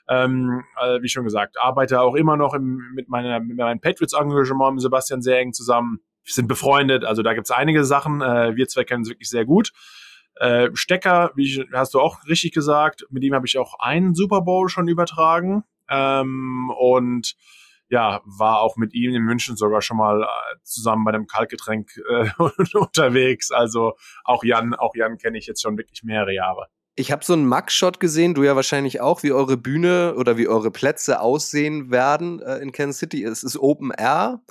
Ähm, 0.07 0.63
äh, 0.79 1.01
wie 1.01 1.09
schon 1.09 1.24
gesagt, 1.24 1.57
arbeite 1.59 2.01
auch 2.01 2.15
immer 2.15 2.38
noch 2.38 2.53
im, 2.53 2.91
mit, 2.94 3.07
meiner, 3.07 3.39
mit 3.39 3.57
meinem 3.57 3.79
Patriots-Engagement 3.79 4.75
mit 4.75 4.81
Sebastian 4.81 5.21
sehr 5.21 5.39
eng 5.39 5.53
zusammen. 5.53 6.00
Wir 6.24 6.33
sind 6.33 6.47
befreundet, 6.47 7.06
also 7.06 7.24
da 7.24 7.33
gibt's 7.33 7.50
einige 7.50 7.83
Sachen. 7.83 8.21
Äh, 8.21 8.56
wir 8.56 8.67
zwei 8.67 8.83
kennen 8.83 9.01
uns 9.01 9.09
wirklich 9.09 9.29
sehr 9.29 9.45
gut. 9.45 9.71
Äh, 10.35 10.69
Stecker, 10.73 11.31
wie 11.35 11.65
hast 11.73 11.93
du 11.93 11.99
auch 11.99 12.17
richtig 12.27 12.53
gesagt, 12.53 13.05
mit 13.09 13.23
ihm 13.23 13.33
habe 13.33 13.45
ich 13.45 13.57
auch 13.57 13.79
einen 13.79 14.15
Super 14.15 14.41
Bowl 14.41 14.69
schon 14.69 14.87
übertragen. 14.87 15.63
Ähm, 15.89 16.71
und 16.77 17.35
ja, 17.89 18.21
war 18.23 18.61
auch 18.61 18.77
mit 18.77 18.93
ihm 18.93 19.13
in 19.13 19.23
München 19.23 19.57
sogar 19.57 19.81
schon 19.81 19.97
mal 19.97 20.23
äh, 20.23 20.25
zusammen 20.63 21.03
bei 21.03 21.11
einem 21.11 21.27
Kaltgetränk 21.27 21.91
äh, 22.09 22.29
unterwegs. 22.77 23.51
Also 23.51 23.93
auch 24.23 24.43
Jan, 24.43 24.73
auch 24.73 24.95
Jan 24.95 25.17
kenne 25.17 25.38
ich 25.38 25.45
jetzt 25.45 25.61
schon 25.61 25.77
wirklich 25.77 26.01
mehrere 26.03 26.33
Jahre. 26.33 26.67
Ich 26.95 27.11
habe 27.11 27.23
so 27.23 27.33
einen 27.33 27.47
Mugshot 27.47 28.00
gesehen, 28.00 28.33
du 28.33 28.43
ja 28.43 28.55
wahrscheinlich 28.55 29.01
auch, 29.01 29.23
wie 29.23 29.31
eure 29.31 29.57
Bühne 29.57 30.15
oder 30.15 30.38
wie 30.38 30.47
eure 30.47 30.71
Plätze 30.71 31.19
aussehen 31.19 31.91
werden 31.91 32.41
äh, 32.41 32.57
in 32.57 32.71
Kansas 32.71 33.00
City. 33.00 33.23
Es 33.23 33.43
ist 33.43 33.57
Open 33.57 33.91
Air. 33.91 34.41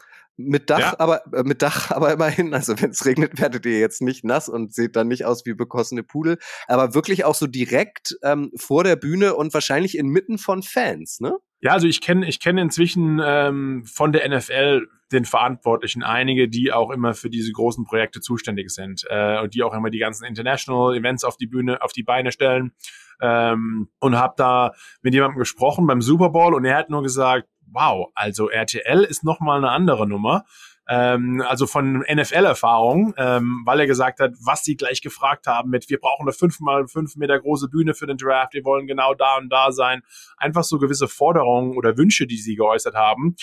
Mit 0.47 0.71
Dach, 0.71 0.79
ja. 0.79 0.95
aber 0.99 1.23
äh, 1.33 1.43
mit 1.43 1.63
Dach, 1.63 1.91
aber 1.91 2.13
immerhin. 2.13 2.55
Also 2.55 2.81
wenn 2.81 2.91
es 2.91 3.05
regnet, 3.05 3.41
werdet 3.41 3.67
ihr 3.67 3.79
jetzt 3.79 4.03
nicht 4.03 4.25
nass 4.25 4.49
und 4.49 4.75
seht 4.75 4.97
dann 4.97 5.09
nicht 5.09 5.25
aus 5.25 5.45
wie 5.47 5.55
bekossene 5.55 6.03
Pudel. 6.03 6.39
Aber 6.67 6.95
wirklich 6.95 7.25
auch 7.25 7.35
so 7.35 7.47
direkt 7.47 8.17
ähm, 8.23 8.51
vor 8.57 8.85
der 8.85 8.97
Bühne 8.97 9.35
und 9.35 9.55
wahrscheinlich 9.55 9.97
inmitten 9.97 10.39
von 10.39 10.63
Fans, 10.63 11.21
ne? 11.21 11.39
Ja, 11.63 11.73
also 11.73 11.87
ich 11.87 12.01
kenne 12.01 12.27
ich 12.27 12.41
kenne 12.41 12.63
inzwischen 12.63 13.21
ähm, 13.23 13.85
von 13.85 14.13
der 14.13 14.27
NFL 14.29 14.87
den 15.13 15.25
Verantwortlichen 15.25 16.03
einige, 16.03 16.49
die 16.49 16.73
auch 16.73 16.91
immer 16.91 17.15
für 17.15 17.31
diese 17.31 17.53
großen 17.53 17.85
Projekte 17.85 18.21
zuständig 18.21 18.71
sind 18.71 19.05
äh, 19.09 19.41
und 19.41 19.55
die 19.55 19.63
auch 19.63 19.75
immer 19.75 19.91
die 19.91 19.99
ganzen 19.99 20.25
International 20.25 20.97
Events 20.97 21.25
auf 21.25 21.37
die 21.37 21.47
Bühne, 21.47 21.83
auf 21.83 21.93
die 21.93 22.03
Beine 22.03 22.33
stellen. 22.33 22.73
Ähm, 23.21 23.91
und 23.99 24.17
habe 24.17 24.35
da 24.39 24.73
mit 25.03 25.13
jemandem 25.13 25.39
gesprochen 25.39 25.87
beim 25.87 26.01
Super 26.01 26.31
Bowl 26.31 26.55
und 26.55 26.65
er 26.65 26.77
hat 26.77 26.89
nur 26.89 27.03
gesagt, 27.03 27.50
wow, 27.73 28.11
also 28.15 28.49
RTL 28.49 29.05
ist 29.05 29.25
nochmal 29.25 29.59
eine 29.59 29.71
andere 29.71 30.07
Nummer. 30.07 30.45
Ähm, 30.89 31.41
also 31.47 31.69
von 31.69 32.05
NFL-Erfahrung, 32.11 33.15
ähm, 33.17 33.63
weil 33.65 33.79
er 33.79 33.87
gesagt 33.87 34.19
hat, 34.19 34.33
was 34.45 34.65
sie 34.65 34.77
gleich 34.77 35.01
gefragt 35.03 35.47
haben 35.47 35.71
mit, 35.71 35.89
wir 35.89 36.01
brauchen 36.01 36.23
eine 36.23 36.33
fünf 36.33 36.59
mal 36.59 36.89
fünf 36.89 37.15
Meter 37.15 37.39
große 37.39 37.69
Bühne 37.69 37.95
für 37.95 38.09
den 38.09 38.17
Draft, 38.17 38.55
wir 38.55 38.65
wollen 38.65 38.89
genau 38.89 39.15
da 39.15 39.37
und 39.37 39.51
da 39.51 39.71
sein. 39.71 40.03
Einfach 40.37 40.65
so 40.65 40.79
gewisse 40.79 41.07
Forderungen 41.07 41.77
oder 41.77 41.97
Wünsche, 41.97 42.27
die 42.27 42.39
sie 42.39 42.57
geäußert 42.57 42.97
haben 42.97 43.37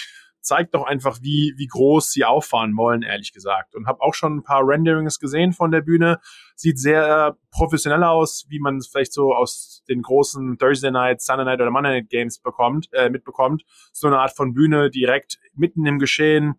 zeigt 0.48 0.74
doch 0.74 0.86
einfach, 0.86 1.20
wie, 1.22 1.54
wie 1.58 1.68
groß 1.68 2.12
sie 2.12 2.26
auffahren 2.26 2.76
wollen, 2.76 3.04
ehrlich 3.04 3.34
gesagt. 3.34 3.76
Und 3.76 3.86
habe 3.86 4.02
auch 4.02 4.14
schon 4.14 4.38
ein 4.38 4.44
paar 4.44 4.62
Renderings 4.66 5.20
gesehen 5.20 5.54
von 5.54 5.72
der 5.72 5.82
Bühne. 5.82 6.20
Sieht 6.56 6.80
sehr 6.80 7.38
professionell 7.52 8.04
aus, 8.04 8.46
wie 8.50 8.60
man 8.60 8.78
es 8.78 8.88
vielleicht 8.88 9.14
so 9.14 9.34
aus 9.34 9.84
den 9.90 10.02
großen 10.02 10.58
Thursday 10.58 10.92
Night, 10.92 11.22
Sunday 11.22 11.46
Night 11.46 11.62
oder 11.62 11.70
Monday 11.70 12.02
Night 12.02 12.10
Games 12.10 12.40
bekommt, 12.40 12.88
äh, 12.94 13.10
mitbekommt. 13.10 13.64
So 13.92 14.08
eine 14.08 14.20
Art 14.20 14.36
von 14.36 14.54
Bühne 14.54 14.90
direkt 14.90 15.38
mitten 15.54 15.86
im 15.86 16.00
Geschehen. 16.00 16.56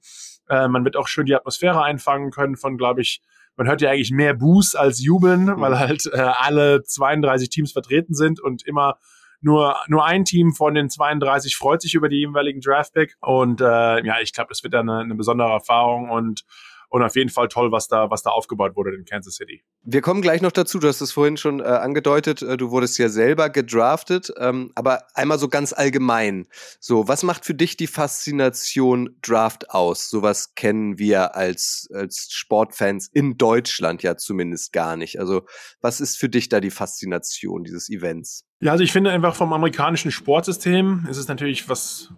Äh, 0.49 0.69
man 0.69 0.85
wird 0.85 0.97
auch 0.97 1.09
schön 1.09 1.27
die 1.27 1.35
Atmosphäre 1.35 1.83
einfangen 1.83 2.31
können 2.31 2.57
von, 2.57 2.77
glaube 2.77 3.01
ich, 3.01 3.23
man 3.57 3.67
hört 3.67 3.81
ja 3.81 3.91
eigentlich 3.91 4.13
mehr 4.13 4.35
Boos 4.35 4.77
als 4.77 5.03
Jubeln, 5.03 5.47
mhm. 5.47 5.61
weil 5.61 5.79
halt 5.79 6.07
äh, 6.13 6.19
alle 6.19 6.85
32 6.85 7.49
Teams 7.49 7.73
vertreten 7.73 8.15
sind 8.15 8.41
und 8.41 8.65
immer 8.65 8.99
nur, 9.41 9.77
nur 9.89 10.05
ein 10.05 10.25
Team 10.25 10.53
von 10.53 10.75
den 10.75 10.91
32 10.91 11.57
freut 11.57 11.81
sich 11.83 11.95
über 11.95 12.09
die 12.09 12.19
jeweiligen 12.19 12.61
Draftpick. 12.61 13.17
Und 13.21 13.61
äh, 13.61 14.05
ja, 14.05 14.21
ich 14.21 14.33
glaube, 14.33 14.49
das 14.49 14.63
wird 14.63 14.75
dann 14.75 14.89
eine, 14.89 15.01
eine 15.01 15.15
besondere 15.15 15.51
Erfahrung 15.51 16.11
und 16.11 16.45
und 16.89 17.03
auf 17.03 17.17
jeden 17.17 17.31
Fall 17.31 17.49
toll, 17.49 17.71
was 17.71 17.89
da, 17.89 18.11
was 18.11 18.23
da 18.23 18.31
aufgebaut 18.31 18.77
wurde 18.77 18.95
in 18.95 19.05
Kansas 19.05 19.37
City. 19.37 19.63
Wir 19.83 20.01
kommen 20.01 20.23
gleich 20.23 20.41
noch 20.41 20.53
dazu. 20.53 20.79
Du 20.79 20.89
hast 20.89 21.01
es 21.01 21.13
vorhin 21.13 21.37
schon 21.37 21.61
äh, 21.61 21.65
angedeutet. 21.65 22.43
Äh, 22.43 22.57
du 22.57 22.71
wurdest 22.71 22.99
ja 22.99 23.09
selber 23.09 23.51
gedraftet. 23.51 24.33
Ähm, 24.39 24.73
aber 24.75 25.05
einmal 25.15 25.39
so 25.39 25.49
ganz 25.49 25.73
allgemein. 25.73 26.47
So, 26.81 27.07
was 27.09 27.23
macht 27.23 27.45
für 27.45 27.55
dich 27.55 27.77
die 27.77 27.87
Faszination 27.87 29.17
Draft 29.23 29.71
aus? 29.71 30.09
Sowas 30.09 30.55
kennen 30.55 30.99
wir 30.99 31.37
als, 31.37 31.89
als 31.93 32.29
Sportfans 32.31 33.09
in 33.13 33.37
Deutschland 33.37 34.03
ja 34.03 34.17
zumindest 34.17 34.73
gar 34.73 34.97
nicht. 34.97 35.21
Also, 35.21 35.43
was 35.81 36.01
ist 36.01 36.17
für 36.17 36.29
dich 36.29 36.49
da 36.49 36.61
die 36.61 36.71
Faszination 36.71 37.65
dieses 37.65 37.91
Events? 37.91 38.45
Ja, 38.61 38.73
also 38.73 38.83
ich 38.83 38.93
finde 38.93 39.11
einfach 39.11 39.37
vom 39.37 39.53
amerikanischen 39.53 40.11
Sportsystem 40.11 41.07
ist 41.09 41.17
es 41.17 41.29
natürlich 41.29 41.69
was 41.69 42.13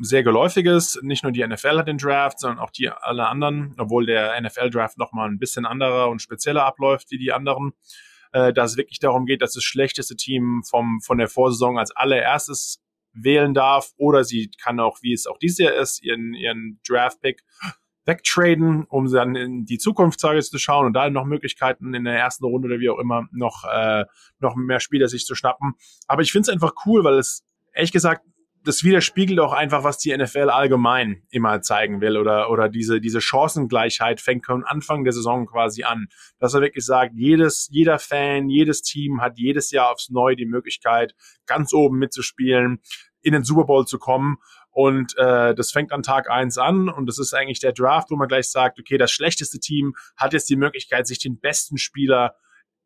sehr 0.00 0.22
geläufiges. 0.22 0.98
Nicht 1.02 1.22
nur 1.22 1.32
die 1.32 1.46
NFL 1.46 1.78
hat 1.78 1.88
den 1.88 1.98
Draft, 1.98 2.40
sondern 2.40 2.58
auch 2.58 2.70
die 2.70 2.88
alle 2.88 3.28
anderen, 3.28 3.74
obwohl 3.78 4.06
der 4.06 4.40
NFL-Draft 4.40 4.98
nochmal 4.98 5.28
ein 5.28 5.38
bisschen 5.38 5.66
anderer 5.66 6.08
und 6.08 6.22
spezieller 6.22 6.64
abläuft 6.64 7.10
wie 7.10 7.18
die 7.18 7.32
anderen. 7.32 7.72
Äh, 8.32 8.52
dass 8.52 8.72
es 8.72 8.76
wirklich 8.76 9.00
darum 9.00 9.26
geht, 9.26 9.42
dass 9.42 9.54
das 9.54 9.64
schlechteste 9.64 10.14
Team 10.14 10.62
vom, 10.68 11.00
von 11.00 11.18
der 11.18 11.28
Vorsaison 11.28 11.78
als 11.78 11.90
allererstes 11.90 12.80
wählen 13.12 13.54
darf 13.54 13.90
oder 13.96 14.22
sie 14.22 14.50
kann 14.62 14.78
auch, 14.78 14.98
wie 15.02 15.12
es 15.12 15.26
auch 15.26 15.38
dieses 15.38 15.58
Jahr 15.58 15.74
ist, 15.74 16.00
ihren, 16.02 16.34
ihren 16.34 16.80
Draft-Pick 16.88 17.42
wegtraden, 18.06 18.84
um 18.84 19.10
dann 19.10 19.34
in 19.34 19.64
die 19.64 19.78
Zukunft 19.78 20.20
zu 20.20 20.58
schauen 20.58 20.86
und 20.86 20.92
da 20.92 21.10
noch 21.10 21.24
Möglichkeiten 21.24 21.92
in 21.92 22.04
der 22.04 22.18
ersten 22.18 22.44
Runde 22.44 22.66
oder 22.66 22.78
wie 22.78 22.88
auch 22.88 22.98
immer 22.98 23.26
noch, 23.32 23.64
äh, 23.64 24.04
noch 24.38 24.54
mehr 24.54 24.80
Spieler 24.80 25.08
sich 25.08 25.26
zu 25.26 25.34
schnappen. 25.34 25.74
Aber 26.06 26.22
ich 26.22 26.30
finde 26.30 26.48
es 26.48 26.52
einfach 26.52 26.72
cool, 26.86 27.02
weil 27.02 27.18
es 27.18 27.44
ehrlich 27.72 27.92
gesagt 27.92 28.22
das 28.64 28.84
widerspiegelt 28.84 29.40
auch 29.40 29.52
einfach, 29.52 29.84
was 29.84 29.98
die 29.98 30.16
NFL 30.16 30.50
allgemein 30.50 31.22
immer 31.30 31.62
zeigen 31.62 32.00
will 32.00 32.16
oder, 32.16 32.50
oder 32.50 32.68
diese, 32.68 33.00
diese 33.00 33.20
Chancengleichheit 33.20 34.20
fängt 34.20 34.46
von 34.46 34.64
Anfang 34.64 35.04
der 35.04 35.12
Saison 35.12 35.46
quasi 35.46 35.84
an. 35.84 36.08
Dass 36.38 36.54
er 36.54 36.60
wirklich 36.60 36.84
sagt, 36.84 37.14
jedes, 37.14 37.68
jeder 37.70 37.98
Fan, 37.98 38.48
jedes 38.48 38.82
Team 38.82 39.20
hat 39.22 39.38
jedes 39.38 39.70
Jahr 39.70 39.90
aufs 39.90 40.10
Neue 40.10 40.36
die 40.36 40.46
Möglichkeit, 40.46 41.14
ganz 41.46 41.72
oben 41.72 41.98
mitzuspielen, 41.98 42.80
in 43.22 43.32
den 43.32 43.44
Super 43.44 43.64
Bowl 43.64 43.86
zu 43.86 43.98
kommen. 43.98 44.36
Und 44.70 45.16
äh, 45.18 45.54
das 45.54 45.72
fängt 45.72 45.92
an 45.92 46.02
Tag 46.02 46.30
eins 46.30 46.56
an 46.56 46.88
und 46.88 47.06
das 47.06 47.18
ist 47.18 47.34
eigentlich 47.34 47.60
der 47.60 47.72
Draft, 47.72 48.10
wo 48.10 48.16
man 48.16 48.28
gleich 48.28 48.50
sagt, 48.50 48.78
okay, 48.78 48.98
das 48.98 49.10
schlechteste 49.10 49.58
Team 49.58 49.94
hat 50.16 50.32
jetzt 50.32 50.48
die 50.48 50.56
Möglichkeit, 50.56 51.06
sich 51.06 51.18
den 51.18 51.40
besten 51.40 51.76
Spieler 51.76 52.36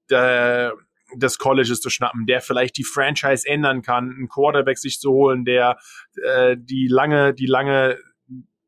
der, 0.09 0.73
des 1.17 1.39
Colleges 1.39 1.81
zu 1.81 1.91
schnappen, 1.91 2.27
der 2.27 2.41
vielleicht 2.41 2.77
die 2.77 2.85
Franchise 2.85 3.49
ändern 3.49 3.83
kann, 3.83 4.11
einen 4.11 4.29
Quarterback 4.29 4.79
sich 4.79 5.01
zu 5.01 5.11
holen, 5.11 5.45
der 5.45 5.79
äh, 6.23 6.57
die 6.59 6.89
lange, 6.89 7.35
die 7.35 7.47
lange 7.47 7.99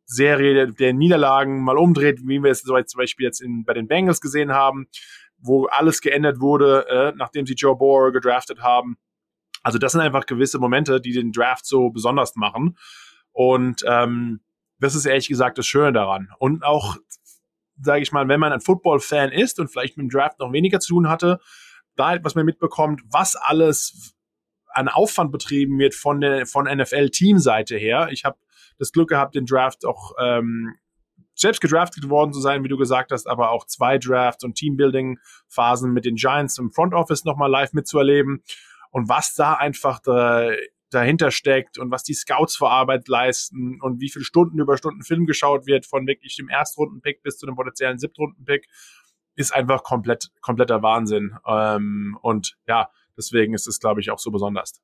Serie 0.06 0.72
der 0.72 0.92
Niederlagen 0.92 1.62
mal 1.62 1.76
umdreht, 1.76 2.20
wie 2.24 2.42
wir 2.42 2.50
es 2.50 2.62
zum 2.62 2.76
Beispiel 2.96 3.26
jetzt 3.26 3.40
in, 3.40 3.64
bei 3.64 3.74
den 3.74 3.88
Bengals 3.88 4.20
gesehen 4.20 4.52
haben, 4.52 4.86
wo 5.38 5.66
alles 5.66 6.00
geändert 6.00 6.40
wurde, 6.40 6.86
äh, 6.88 7.12
nachdem 7.16 7.46
sie 7.46 7.54
Joe 7.54 7.76
Boer 7.76 8.12
gedraftet 8.12 8.60
haben. 8.62 8.96
Also 9.62 9.78
das 9.78 9.92
sind 9.92 10.00
einfach 10.00 10.26
gewisse 10.26 10.58
Momente, 10.58 11.00
die 11.00 11.12
den 11.12 11.32
Draft 11.32 11.66
so 11.66 11.90
besonders 11.90 12.36
machen. 12.36 12.78
Und 13.32 13.82
ähm, 13.86 14.40
das 14.78 14.94
ist 14.94 15.06
ehrlich 15.06 15.28
gesagt 15.28 15.58
das 15.58 15.66
Schöne 15.66 15.92
daran. 15.92 16.28
Und 16.38 16.62
auch, 16.62 16.96
sage 17.80 18.02
ich 18.02 18.12
mal, 18.12 18.28
wenn 18.28 18.40
man 18.40 18.52
ein 18.52 18.60
Football-Fan 18.60 19.32
ist 19.32 19.58
und 19.58 19.68
vielleicht 19.68 19.96
mit 19.96 20.04
dem 20.04 20.10
Draft 20.10 20.38
noch 20.38 20.52
weniger 20.52 20.78
zu 20.78 20.94
tun 20.94 21.08
hatte, 21.08 21.40
da 21.96 22.14
etwas 22.14 22.34
mehr 22.34 22.44
mitbekommt, 22.44 23.02
was 23.10 23.36
alles 23.36 24.14
an 24.68 24.88
Aufwand 24.88 25.32
betrieben 25.32 25.78
wird 25.78 25.94
von 25.94 26.20
der 26.20 26.46
von 26.46 26.66
NFL-Teamseite 26.66 27.76
her. 27.76 28.08
Ich 28.10 28.24
habe 28.24 28.38
das 28.78 28.92
Glück 28.92 29.08
gehabt, 29.08 29.34
den 29.34 29.46
Draft 29.46 29.84
auch 29.86 30.12
ähm, 30.20 30.74
selbst 31.34 31.60
gedraftet 31.60 32.08
worden 32.08 32.32
zu 32.32 32.40
sein, 32.40 32.64
wie 32.64 32.68
du 32.68 32.76
gesagt 32.76 33.12
hast, 33.12 33.26
aber 33.26 33.50
auch 33.50 33.66
zwei 33.66 33.98
Drafts 33.98 34.44
und 34.44 34.54
Teambuilding-Phasen 34.56 35.92
mit 35.92 36.04
den 36.04 36.16
Giants 36.16 36.58
im 36.58 36.72
Front 36.72 36.94
Office 36.94 37.24
nochmal 37.24 37.50
live 37.50 37.72
mitzuerleben 37.72 38.42
und 38.90 39.08
was 39.08 39.34
da 39.34 39.54
einfach 39.54 40.00
da, 40.00 40.50
dahinter 40.90 41.30
steckt 41.30 41.78
und 41.78 41.90
was 41.90 42.02
die 42.02 42.14
Scouts 42.14 42.56
vor 42.56 42.70
Arbeit 42.70 43.08
leisten 43.08 43.80
und 43.80 44.00
wie 44.00 44.10
viele 44.10 44.24
Stunden 44.24 44.58
über 44.58 44.76
Stunden 44.78 45.02
Film 45.02 45.26
geschaut 45.26 45.66
wird, 45.66 45.84
von 45.84 46.06
wirklich 46.06 46.36
dem 46.36 46.48
Erstrunden-Pick 46.48 47.22
bis 47.22 47.38
zu 47.38 47.46
dem 47.46 47.56
potenziellen 47.56 47.98
Siebtrunden-Pick 47.98 48.66
ist 49.36 49.54
einfach 49.54 49.82
komplett, 49.82 50.30
kompletter 50.40 50.82
Wahnsinn. 50.82 51.36
Ähm, 51.46 52.18
und 52.22 52.56
ja, 52.66 52.90
deswegen 53.16 53.54
ist 53.54 53.66
es, 53.66 53.78
glaube 53.80 54.00
ich, 54.00 54.10
auch 54.10 54.18
so 54.18 54.30
besonders. 54.30 54.80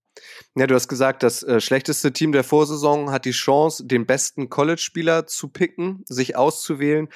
Ja, 0.54 0.66
du 0.66 0.74
hast 0.74 0.88
gesagt, 0.88 1.22
das 1.22 1.42
äh, 1.42 1.60
schlechteste 1.60 2.12
Team 2.12 2.32
der 2.32 2.44
Vorsaison 2.44 3.10
hat 3.10 3.24
die 3.24 3.32
Chance, 3.32 3.86
den 3.86 4.06
besten 4.06 4.48
College-Spieler 4.50 5.26
zu 5.26 5.48
picken, 5.48 6.04
sich 6.06 6.36
auszuwählen. 6.36 7.08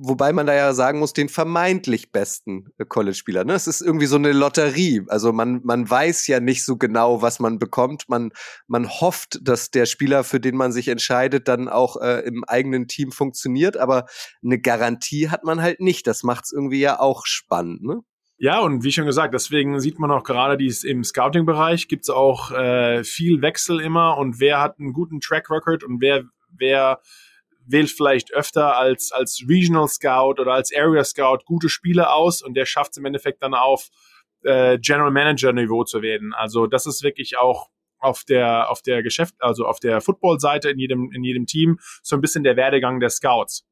Wobei 0.00 0.32
man 0.32 0.46
da 0.46 0.54
ja 0.54 0.72
sagen 0.72 0.98
muss, 0.98 1.12
den 1.12 1.28
vermeintlich 1.28 2.12
besten 2.12 2.72
äh, 2.78 2.84
College-Spieler. 2.84 3.44
Ne? 3.44 3.54
Es 3.54 3.66
ist 3.66 3.80
irgendwie 3.80 4.06
so 4.06 4.16
eine 4.16 4.32
Lotterie. 4.32 5.04
Also 5.08 5.32
man, 5.32 5.60
man 5.64 5.88
weiß 5.88 6.26
ja 6.26 6.40
nicht 6.40 6.64
so 6.64 6.76
genau, 6.76 7.22
was 7.22 7.40
man 7.40 7.58
bekommt. 7.58 8.08
Man, 8.08 8.30
man 8.66 8.88
hofft, 8.88 9.38
dass 9.42 9.70
der 9.70 9.86
Spieler, 9.86 10.24
für 10.24 10.40
den 10.40 10.56
man 10.56 10.72
sich 10.72 10.88
entscheidet, 10.88 11.48
dann 11.48 11.68
auch 11.68 12.00
äh, 12.00 12.20
im 12.20 12.44
eigenen 12.44 12.88
Team 12.88 13.12
funktioniert. 13.12 13.76
Aber 13.76 14.06
eine 14.42 14.58
Garantie 14.58 15.28
hat 15.30 15.44
man 15.44 15.60
halt 15.60 15.80
nicht. 15.80 16.06
Das 16.06 16.22
macht 16.22 16.44
es 16.44 16.52
irgendwie 16.52 16.80
ja 16.80 17.00
auch 17.00 17.26
spannend. 17.26 17.82
Ne? 17.82 18.00
Ja, 18.40 18.60
und 18.60 18.84
wie 18.84 18.92
schon 18.92 19.06
gesagt, 19.06 19.34
deswegen 19.34 19.80
sieht 19.80 19.98
man 19.98 20.12
auch 20.12 20.22
gerade 20.22 20.56
dies 20.56 20.84
im 20.84 21.02
Scouting-Bereich 21.02 21.88
gibt's 21.88 22.08
auch 22.08 22.52
äh, 22.52 23.02
viel 23.02 23.42
Wechsel 23.42 23.80
immer 23.80 24.16
und 24.16 24.38
wer 24.38 24.60
hat 24.60 24.78
einen 24.78 24.92
guten 24.92 25.18
Track 25.18 25.50
Record 25.50 25.82
und 25.82 26.00
wer, 26.00 26.22
wer 26.56 27.00
wählt 27.70 27.90
vielleicht 27.90 28.32
öfter 28.32 28.76
als, 28.76 29.12
als 29.12 29.44
Regional 29.48 29.88
Scout 29.88 30.40
oder 30.40 30.52
als 30.52 30.72
Area 30.74 31.04
Scout 31.04 31.38
gute 31.44 31.68
Spiele 31.68 32.10
aus 32.10 32.42
und 32.42 32.54
der 32.54 32.66
schafft 32.66 32.92
es 32.92 32.96
im 32.96 33.04
Endeffekt 33.04 33.42
dann 33.42 33.54
auf 33.54 33.88
äh, 34.44 34.78
General 34.78 35.10
Manager 35.10 35.52
Niveau 35.52 35.84
zu 35.84 36.02
werden. 36.02 36.32
Also 36.34 36.66
das 36.66 36.86
ist 36.86 37.02
wirklich 37.02 37.36
auch 37.38 37.68
auf 38.00 38.24
der 38.24 38.70
auf 38.70 38.82
der 38.82 39.02
Geschäft 39.02 39.34
also 39.40 39.66
auf 39.66 39.80
der 39.80 40.00
Football 40.00 40.38
Seite 40.38 40.70
in 40.70 40.78
jedem 40.78 41.10
in 41.12 41.24
jedem 41.24 41.46
Team 41.46 41.78
so 42.02 42.16
ein 42.16 42.20
bisschen 42.20 42.44
der 42.44 42.56
Werdegang 42.56 43.00
der 43.00 43.10
Scouts 43.10 43.66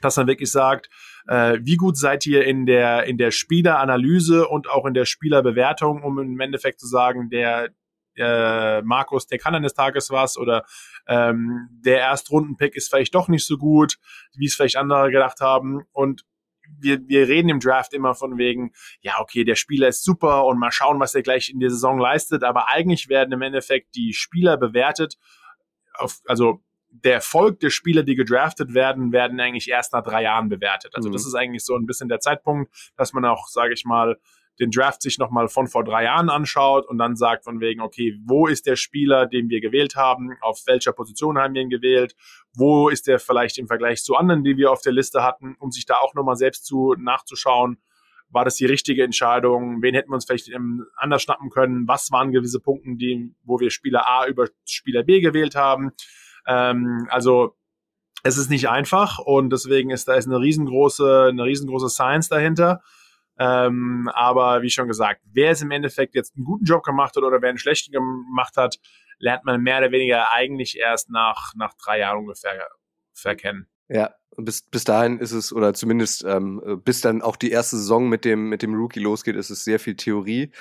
dass 0.00 0.16
man 0.16 0.26
wirklich 0.26 0.50
sagt, 0.50 0.88
äh, 1.26 1.58
wie 1.60 1.76
gut 1.76 1.96
seid 1.96 2.26
ihr 2.26 2.44
in 2.44 2.66
der, 2.66 3.04
in 3.04 3.18
der 3.18 3.30
Spieleranalyse 3.30 4.46
und 4.48 4.68
auch 4.70 4.86
in 4.86 4.94
der 4.94 5.04
Spielerbewertung, 5.04 6.02
um 6.02 6.18
im 6.18 6.40
Endeffekt 6.40 6.80
zu 6.80 6.86
sagen, 6.86 7.30
der, 7.30 7.70
äh, 8.18 8.82
Markus, 8.82 9.26
der 9.26 9.38
kann 9.38 9.54
eines 9.54 9.74
Tages 9.74 10.10
was 10.10 10.36
oder 10.36 10.64
ähm, 11.06 11.68
der 11.70 12.00
Erstrundenpick 12.00 12.74
ist 12.76 12.88
vielleicht 12.88 13.14
doch 13.14 13.28
nicht 13.28 13.46
so 13.46 13.56
gut, 13.56 13.98
wie 14.36 14.46
es 14.46 14.54
vielleicht 14.54 14.76
andere 14.76 15.10
gedacht 15.10 15.40
haben. 15.40 15.82
Und 15.92 16.24
wir, 16.78 17.00
wir 17.06 17.28
reden 17.28 17.48
im 17.48 17.60
Draft 17.60 17.94
immer 17.94 18.14
von 18.14 18.38
wegen, 18.38 18.72
ja, 19.00 19.20
okay, 19.20 19.44
der 19.44 19.54
Spieler 19.54 19.88
ist 19.88 20.04
super 20.04 20.44
und 20.46 20.58
mal 20.58 20.72
schauen, 20.72 21.00
was 21.00 21.14
er 21.14 21.22
gleich 21.22 21.50
in 21.50 21.60
der 21.60 21.70
Saison 21.70 21.98
leistet. 21.98 22.44
Aber 22.44 22.68
eigentlich 22.68 23.08
werden 23.08 23.32
im 23.32 23.42
Endeffekt 23.42 23.94
die 23.94 24.12
Spieler 24.12 24.56
bewertet, 24.56 25.16
auf, 25.94 26.20
also 26.26 26.62
der 26.90 27.14
Erfolg 27.14 27.60
der 27.60 27.70
Spieler, 27.70 28.02
die 28.02 28.14
gedraftet 28.14 28.74
werden, 28.74 29.12
werden 29.12 29.38
eigentlich 29.40 29.68
erst 29.68 29.92
nach 29.92 30.02
drei 30.02 30.22
Jahren 30.22 30.48
bewertet. 30.48 30.94
Also 30.94 31.08
mhm. 31.08 31.12
das 31.12 31.26
ist 31.26 31.34
eigentlich 31.34 31.64
so 31.64 31.76
ein 31.76 31.86
bisschen 31.86 32.08
der 32.08 32.20
Zeitpunkt, 32.20 32.72
dass 32.96 33.12
man 33.12 33.24
auch, 33.24 33.48
sage 33.48 33.74
ich 33.74 33.84
mal, 33.84 34.18
den 34.60 34.70
Draft 34.70 35.02
sich 35.02 35.18
nochmal 35.18 35.48
von 35.48 35.66
vor 35.66 35.84
drei 35.84 36.04
Jahren 36.04 36.30
anschaut 36.30 36.86
und 36.86 36.98
dann 36.98 37.16
sagt 37.16 37.44
von 37.44 37.60
wegen, 37.60 37.80
okay, 37.80 38.18
wo 38.24 38.46
ist 38.46 38.66
der 38.66 38.76
Spieler, 38.76 39.26
den 39.26 39.48
wir 39.48 39.60
gewählt 39.60 39.96
haben, 39.96 40.36
auf 40.40 40.62
welcher 40.66 40.92
Position 40.92 41.38
haben 41.38 41.54
wir 41.54 41.62
ihn 41.62 41.70
gewählt, 41.70 42.14
wo 42.54 42.88
ist 42.88 43.06
der 43.06 43.18
vielleicht 43.18 43.58
im 43.58 43.66
Vergleich 43.66 44.02
zu 44.02 44.16
anderen, 44.16 44.44
die 44.44 44.56
wir 44.56 44.70
auf 44.70 44.82
der 44.82 44.92
Liste 44.92 45.22
hatten, 45.22 45.56
um 45.58 45.70
sich 45.70 45.86
da 45.86 45.96
auch 45.98 46.14
nochmal 46.14 46.36
selbst 46.36 46.66
zu 46.66 46.94
nachzuschauen, 46.98 47.78
war 48.30 48.44
das 48.44 48.56
die 48.56 48.66
richtige 48.66 49.04
Entscheidung, 49.04 49.82
wen 49.82 49.94
hätten 49.94 50.10
wir 50.10 50.14
uns 50.14 50.26
vielleicht 50.26 50.50
anders 50.96 51.22
schnappen 51.22 51.50
können, 51.50 51.88
was 51.88 52.10
waren 52.10 52.32
gewisse 52.32 52.60
Punkte, 52.60 52.96
die, 52.96 53.34
wo 53.42 53.58
wir 53.58 53.70
Spieler 53.70 54.06
A 54.06 54.26
über 54.26 54.48
Spieler 54.66 55.02
B 55.02 55.20
gewählt 55.20 55.54
haben? 55.54 55.92
Ähm, 56.46 57.06
also 57.10 57.56
es 58.22 58.36
ist 58.36 58.50
nicht 58.50 58.68
einfach 58.68 59.18
und 59.18 59.50
deswegen 59.50 59.90
ist 59.90 60.08
da 60.08 60.14
ist 60.14 60.26
eine 60.26 60.40
riesengroße, 60.40 61.28
eine 61.30 61.44
riesengroße 61.44 61.88
Science 61.88 62.28
dahinter. 62.28 62.82
Ähm, 63.38 64.10
aber 64.14 64.62
wie 64.62 64.70
schon 64.70 64.88
gesagt, 64.88 65.20
wer 65.32 65.52
es 65.52 65.62
im 65.62 65.70
Endeffekt 65.70 66.14
jetzt 66.14 66.34
einen 66.36 66.44
guten 66.44 66.64
Job 66.64 66.82
gemacht 66.82 67.16
hat 67.16 67.22
oder 67.22 67.40
wer 67.40 67.48
einen 67.48 67.58
schlechten 67.58 67.92
gemacht 67.92 68.56
hat, 68.56 68.78
lernt 69.18 69.44
man 69.44 69.60
mehr 69.60 69.78
oder 69.78 69.92
weniger 69.92 70.32
eigentlich 70.32 70.78
erst 70.78 71.10
nach, 71.10 71.54
nach 71.54 71.74
drei 71.74 72.00
Jahren 72.00 72.18
ungefähr 72.18 72.68
verkennen. 73.14 73.68
Ja, 73.88 74.14
bis, 74.36 74.62
bis 74.62 74.84
dahin 74.84 75.18
ist 75.18 75.32
es, 75.32 75.52
oder 75.52 75.74
zumindest 75.74 76.24
ähm, 76.24 76.80
bis 76.84 77.00
dann 77.00 77.22
auch 77.22 77.36
die 77.36 77.50
erste 77.50 77.76
Saison 77.76 78.08
mit 78.08 78.24
dem, 78.24 78.48
mit 78.48 78.62
dem 78.62 78.74
Rookie 78.74 79.00
losgeht, 79.00 79.36
ist 79.36 79.50
es 79.50 79.64
sehr 79.64 79.80
viel 79.80 79.96
Theorie. 79.96 80.52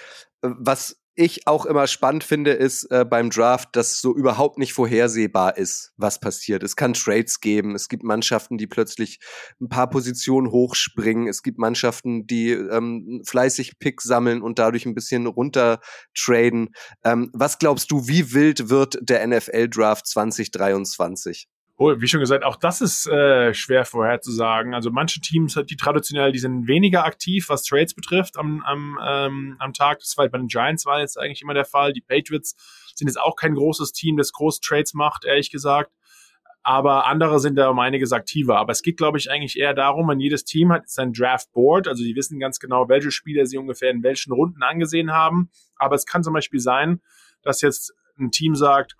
Äh, 0.41 0.49
was 0.57 0.99
ich 1.17 1.47
auch 1.47 1.65
immer 1.65 1.87
spannend 1.87 2.23
finde, 2.23 2.51
ist 2.51 2.85
äh, 2.91 3.03
beim 3.03 3.31
Draft, 3.31 3.75
dass 3.75 3.99
so 3.99 4.15
überhaupt 4.15 4.59
nicht 4.59 4.73
vorhersehbar 4.73 5.57
ist, 5.57 5.91
was 5.97 6.19
passiert. 6.19 6.61
Es 6.61 6.75
kann 6.75 6.93
Trades 6.93 7.41
geben, 7.41 7.73
es 7.73 7.89
gibt 7.89 8.03
Mannschaften, 8.03 8.57
die 8.59 8.67
plötzlich 8.67 9.19
ein 9.59 9.67
paar 9.67 9.89
Positionen 9.89 10.51
hochspringen, 10.51 11.27
es 11.27 11.41
gibt 11.41 11.57
Mannschaften, 11.57 12.27
die 12.27 12.51
ähm, 12.51 13.23
fleißig 13.25 13.79
Pick 13.79 14.01
sammeln 14.01 14.43
und 14.43 14.59
dadurch 14.59 14.85
ein 14.85 14.93
bisschen 14.93 15.25
runter 15.25 15.79
traden. 16.15 16.69
Ähm, 17.03 17.31
was 17.33 17.57
glaubst 17.57 17.89
du, 17.89 18.07
wie 18.07 18.33
wild 18.33 18.69
wird 18.69 18.99
der 19.01 19.25
NFL-Draft 19.25 20.05
2023? 20.05 21.47
Oh, 21.79 21.93
wie 21.99 22.07
schon 22.07 22.21
gesagt, 22.21 22.43
auch 22.43 22.55
das 22.55 22.81
ist 22.81 23.05
äh, 23.05 23.53
schwer 23.53 23.85
vorherzusagen. 23.85 24.73
Also 24.73 24.89
manche 24.89 25.21
Teams, 25.21 25.59
die 25.69 25.75
traditionell, 25.75 26.31
die 26.31 26.39
sind 26.39 26.67
weniger 26.67 27.05
aktiv, 27.05 27.49
was 27.49 27.63
Trades 27.63 27.93
betrifft 27.93 28.35
am, 28.35 28.63
am, 28.63 28.97
ähm, 29.07 29.57
am 29.59 29.73
Tag. 29.73 29.99
Das 29.99 30.17
war 30.17 30.27
bei 30.27 30.39
den 30.39 30.47
Giants 30.47 30.87
war 30.87 30.99
jetzt 30.99 31.19
eigentlich 31.19 31.43
immer 31.43 31.53
der 31.53 31.65
Fall. 31.65 31.93
Die 31.93 32.01
Patriots 32.01 32.55
sind 32.95 33.07
jetzt 33.07 33.21
auch 33.21 33.35
kein 33.35 33.53
großes 33.53 33.91
Team, 33.91 34.17
das 34.17 34.31
große 34.31 34.59
Trades 34.61 34.95
macht, 34.95 35.23
ehrlich 35.23 35.51
gesagt. 35.51 35.91
Aber 36.63 37.05
andere 37.05 37.39
sind 37.39 37.55
da 37.55 37.69
um 37.69 37.77
einiges 37.77 38.11
aktiver. 38.11 38.57
Aber 38.57 38.71
es 38.71 38.81
geht, 38.81 38.97
glaube 38.97 39.19
ich, 39.19 39.29
eigentlich 39.29 39.59
eher 39.59 39.75
darum, 39.75 40.09
wenn 40.09 40.19
jedes 40.19 40.45
Team 40.45 40.71
hat 40.71 40.89
sein 40.89 41.13
Draft 41.13 41.51
Board, 41.53 41.87
also 41.87 42.03
die 42.03 42.15
wissen 42.15 42.39
ganz 42.39 42.59
genau, 42.59 42.89
welche 42.89 43.11
Spieler 43.11 43.45
sie 43.45 43.57
ungefähr 43.57 43.91
in 43.91 44.01
welchen 44.01 44.33
Runden 44.33 44.63
angesehen 44.63 45.11
haben. 45.11 45.51
Aber 45.75 45.93
es 45.93 46.07
kann 46.07 46.23
zum 46.23 46.33
Beispiel 46.33 46.59
sein, 46.59 47.01
dass 47.43 47.61
jetzt 47.61 47.93
ein 48.17 48.31
Team 48.31 48.55
sagt, 48.55 48.95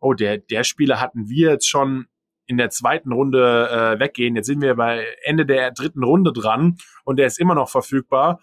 oh, 0.00 0.14
der, 0.14 0.38
der 0.38 0.64
Spieler 0.64 0.98
hatten 0.98 1.28
wir 1.28 1.50
jetzt 1.50 1.68
schon 1.68 2.06
in 2.46 2.56
der 2.56 2.70
zweiten 2.70 3.12
Runde 3.12 3.68
äh, 3.68 4.00
weggehen. 4.00 4.36
Jetzt 4.36 4.46
sind 4.46 4.60
wir 4.60 4.74
bei 4.74 5.06
Ende 5.22 5.46
der 5.46 5.70
dritten 5.70 6.02
Runde 6.02 6.32
dran 6.32 6.76
und 7.04 7.16
der 7.18 7.26
ist 7.26 7.38
immer 7.38 7.54
noch 7.54 7.70
verfügbar. 7.70 8.40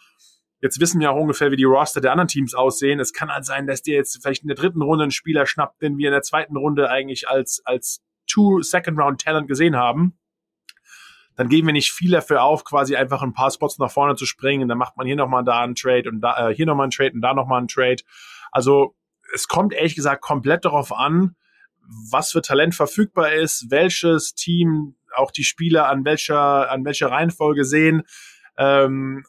Jetzt 0.61 0.79
wissen 0.79 0.99
wir 0.99 1.11
auch 1.11 1.19
ungefähr, 1.19 1.51
wie 1.51 1.55
die 1.55 1.63
Roster 1.63 2.01
der 2.01 2.11
anderen 2.11 2.27
Teams 2.27 2.53
aussehen. 2.53 2.99
Es 2.99 3.13
kann 3.13 3.29
halt 3.29 3.45
sein, 3.45 3.65
dass 3.65 3.81
der 3.81 3.95
jetzt 3.95 4.19
vielleicht 4.21 4.41
in 4.41 4.47
der 4.47 4.57
dritten 4.57 4.81
Runde 4.81 5.03
einen 5.03 5.11
Spieler 5.11 5.45
schnappt, 5.45 5.81
den 5.81 5.97
wir 5.97 6.07
in 6.09 6.13
der 6.13 6.21
zweiten 6.21 6.57
Runde 6.57 6.89
eigentlich 6.89 7.29
als, 7.29 7.61
als 7.65 8.01
Two 8.27 8.61
Second 8.61 8.99
Round 8.99 9.21
Talent 9.21 9.47
gesehen 9.47 9.77
haben. 9.77 10.17
Dann 11.35 11.47
geben 11.47 11.67
wir 11.67 11.73
nicht 11.73 11.93
viel 11.93 12.11
dafür 12.11 12.43
auf, 12.43 12.65
quasi 12.65 12.97
einfach 12.97 13.21
ein 13.21 13.31
paar 13.31 13.49
Spots 13.49 13.79
nach 13.79 13.89
vorne 13.89 14.15
zu 14.15 14.25
springen. 14.25 14.67
Dann 14.67 14.77
macht 14.77 14.97
man 14.97 15.07
hier 15.07 15.15
nochmal 15.15 15.45
da 15.45 15.61
einen 15.61 15.75
Trade 15.75 16.09
und 16.09 16.19
da, 16.19 16.49
äh, 16.49 16.53
hier 16.53 16.65
nochmal 16.65 16.83
einen 16.83 16.91
Trade 16.91 17.13
und 17.13 17.21
da 17.21 17.33
nochmal 17.33 17.59
einen 17.59 17.69
Trade. 17.69 18.03
Also 18.51 18.95
es 19.33 19.47
kommt 19.47 19.73
ehrlich 19.73 19.95
gesagt 19.95 20.21
komplett 20.21 20.65
darauf 20.65 20.91
an, 20.91 21.37
was 22.12 22.31
für 22.31 22.41
Talent 22.41 22.75
verfügbar 22.75 23.34
ist, 23.34 23.67
welches 23.69 24.34
Team 24.36 24.96
auch 25.15 25.31
die 25.31 25.43
Spieler 25.43 25.88
an 25.88 26.05
welcher, 26.05 26.69
an 26.72 26.86
welcher 26.86 27.10
Reihenfolge 27.10 27.65
sehen. 27.65 28.03
Ähm, 28.58 29.24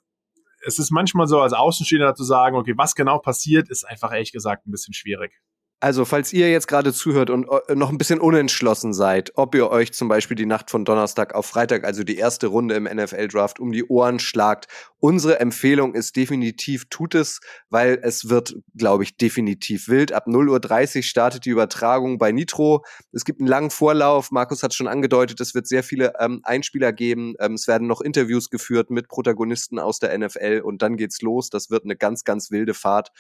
es 0.65 0.79
ist 0.79 0.91
manchmal 0.91 1.27
so, 1.27 1.41
als 1.41 1.55
Außenstehender 1.55 2.15
zu 2.15 2.25
sagen, 2.25 2.57
okay, 2.57 2.75
was 2.77 2.95
genau 2.95 3.19
passiert, 3.19 3.71
ist 3.71 3.85
einfach 3.85 4.13
ehrlich 4.13 4.33
gesagt 4.33 4.67
ein 4.67 4.71
bisschen 4.71 4.93
schwierig. 4.93 5.41
Also, 5.83 6.05
falls 6.05 6.31
ihr 6.35 6.51
jetzt 6.51 6.69
gerade 6.69 6.93
zuhört 6.93 7.31
und 7.31 7.49
äh, 7.69 7.75
noch 7.75 7.89
ein 7.89 7.97
bisschen 7.97 8.21
unentschlossen 8.21 8.93
seid, 8.93 9.33
ob 9.37 9.55
ihr 9.55 9.71
euch 9.71 9.95
zum 9.95 10.09
Beispiel 10.09 10.37
die 10.37 10.45
Nacht 10.45 10.71
von 10.71 10.85
Donnerstag 10.85 11.35
auf 11.35 11.47
Freitag, 11.47 11.85
also 11.85 12.05
die 12.05 12.19
erste 12.19 12.49
Runde 12.49 12.75
im 12.75 12.85
NFL-Draft, 12.85 13.59
um 13.59 13.73
die 13.73 13.85
Ohren 13.87 14.19
schlagt, 14.19 14.67
unsere 14.99 15.41
Empfehlung 15.41 15.95
ist 15.95 16.17
definitiv, 16.17 16.85
tut 16.91 17.15
es, 17.15 17.41
weil 17.71 17.99
es 18.03 18.29
wird, 18.29 18.57
glaube 18.77 19.05
ich, 19.05 19.17
definitiv 19.17 19.89
wild. 19.89 20.13
Ab 20.13 20.27
0.30 20.27 20.97
Uhr 20.97 21.03
startet 21.03 21.47
die 21.47 21.51
Übertragung 21.51 22.19
bei 22.19 22.31
Nitro. 22.31 22.85
Es 23.13 23.25
gibt 23.25 23.41
einen 23.41 23.49
langen 23.49 23.71
Vorlauf. 23.71 24.31
Markus 24.33 24.63
hat 24.63 24.75
schon 24.75 24.87
angedeutet, 24.87 25.41
es 25.41 25.55
wird 25.55 25.67
sehr 25.67 25.83
viele 25.83 26.13
ähm, 26.21 26.41
Einspieler 26.43 26.93
geben. 26.93 27.37
Ähm, 27.41 27.55
es 27.55 27.67
werden 27.67 27.89
noch 27.89 28.03
Interviews 28.03 28.51
geführt 28.51 28.91
mit 28.91 29.09
Protagonisten 29.09 29.79
aus 29.79 29.99
der 29.99 30.17
NFL 30.19 30.61
und 30.63 30.83
dann 30.83 30.99
geht's 30.99 31.23
los. 31.23 31.49
Das 31.49 31.71
wird 31.71 31.85
eine 31.85 31.97
ganz, 31.97 32.25
ganz 32.25 32.51
wilde 32.51 32.75
Fahrt. 32.75 33.13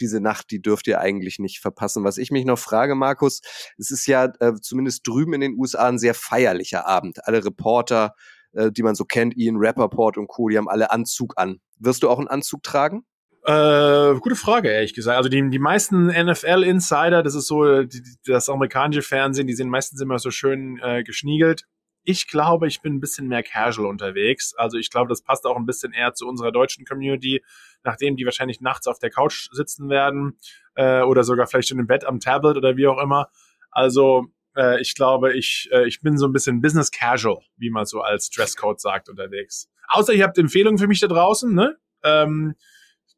Diese 0.00 0.20
Nacht, 0.20 0.50
die 0.50 0.60
dürft 0.60 0.88
ihr 0.88 1.00
eigentlich 1.00 1.38
nicht 1.38 1.60
verpassen 1.60 2.07
was 2.08 2.18
ich 2.18 2.30
mich 2.30 2.44
noch 2.44 2.58
frage, 2.58 2.94
Markus, 2.94 3.42
es 3.76 3.90
ist 3.90 4.06
ja 4.06 4.32
äh, 4.40 4.54
zumindest 4.60 5.06
drüben 5.06 5.34
in 5.34 5.40
den 5.40 5.54
USA 5.58 5.88
ein 5.88 5.98
sehr 5.98 6.14
feierlicher 6.14 6.86
Abend. 6.86 7.24
Alle 7.26 7.44
Reporter, 7.44 8.14
äh, 8.52 8.72
die 8.72 8.82
man 8.82 8.94
so 8.94 9.04
kennt, 9.04 9.36
Ian 9.36 9.56
Rappaport 9.58 10.16
und 10.16 10.26
Co., 10.26 10.48
die 10.48 10.58
haben 10.58 10.68
alle 10.68 10.90
Anzug 10.90 11.34
an. 11.36 11.60
Wirst 11.78 12.02
du 12.02 12.10
auch 12.10 12.18
einen 12.18 12.28
Anzug 12.28 12.62
tragen? 12.62 13.04
Äh, 13.44 14.18
gute 14.20 14.36
Frage, 14.36 14.68
ehrlich 14.68 14.94
gesagt. 14.94 15.16
Also 15.16 15.28
die, 15.28 15.48
die 15.48 15.58
meisten 15.58 16.06
NFL-Insider, 16.08 17.22
das 17.22 17.34
ist 17.34 17.46
so 17.46 17.82
die, 17.82 18.02
das 18.26 18.48
amerikanische 18.48 19.02
Fernsehen, 19.02 19.46
die 19.46 19.54
sind 19.54 19.70
meistens 19.70 20.00
immer 20.00 20.18
so 20.18 20.30
schön 20.30 20.78
äh, 20.82 21.02
geschniegelt. 21.02 21.64
Ich 22.04 22.28
glaube, 22.28 22.66
ich 22.66 22.82
bin 22.82 22.96
ein 22.96 23.00
bisschen 23.00 23.28
mehr 23.28 23.42
casual 23.42 23.86
unterwegs. 23.86 24.54
Also 24.56 24.76
ich 24.76 24.90
glaube, 24.90 25.08
das 25.08 25.22
passt 25.22 25.46
auch 25.46 25.56
ein 25.56 25.66
bisschen 25.66 25.92
eher 25.92 26.14
zu 26.14 26.26
unserer 26.26 26.52
deutschen 26.52 26.84
Community, 26.84 27.42
nachdem 27.84 28.16
die 28.16 28.24
wahrscheinlich 28.24 28.60
nachts 28.60 28.86
auf 28.86 28.98
der 28.98 29.10
Couch 29.10 29.48
sitzen 29.52 29.88
werden 29.88 30.38
äh, 30.74 31.02
oder 31.02 31.24
sogar 31.24 31.46
vielleicht 31.46 31.68
schon 31.68 31.78
im 31.78 31.86
Bett 31.86 32.04
am 32.04 32.20
Tablet 32.20 32.56
oder 32.56 32.76
wie 32.76 32.86
auch 32.86 33.00
immer. 33.00 33.28
Also 33.70 34.26
äh, 34.56 34.80
ich 34.80 34.94
glaube, 34.94 35.34
ich, 35.34 35.68
äh, 35.72 35.86
ich 35.86 36.00
bin 36.00 36.18
so 36.18 36.26
ein 36.26 36.32
bisschen 36.32 36.60
Business 36.60 36.90
Casual, 36.90 37.38
wie 37.56 37.70
man 37.70 37.86
so 37.86 38.00
als 38.00 38.30
Dresscode 38.30 38.80
sagt, 38.80 39.08
unterwegs. 39.08 39.70
Außer 39.88 40.12
ihr 40.12 40.24
habt 40.24 40.38
Empfehlungen 40.38 40.78
für 40.78 40.88
mich 40.88 41.00
da 41.00 41.06
draußen, 41.06 41.54
ne? 41.54 41.76
Ähm, 42.02 42.54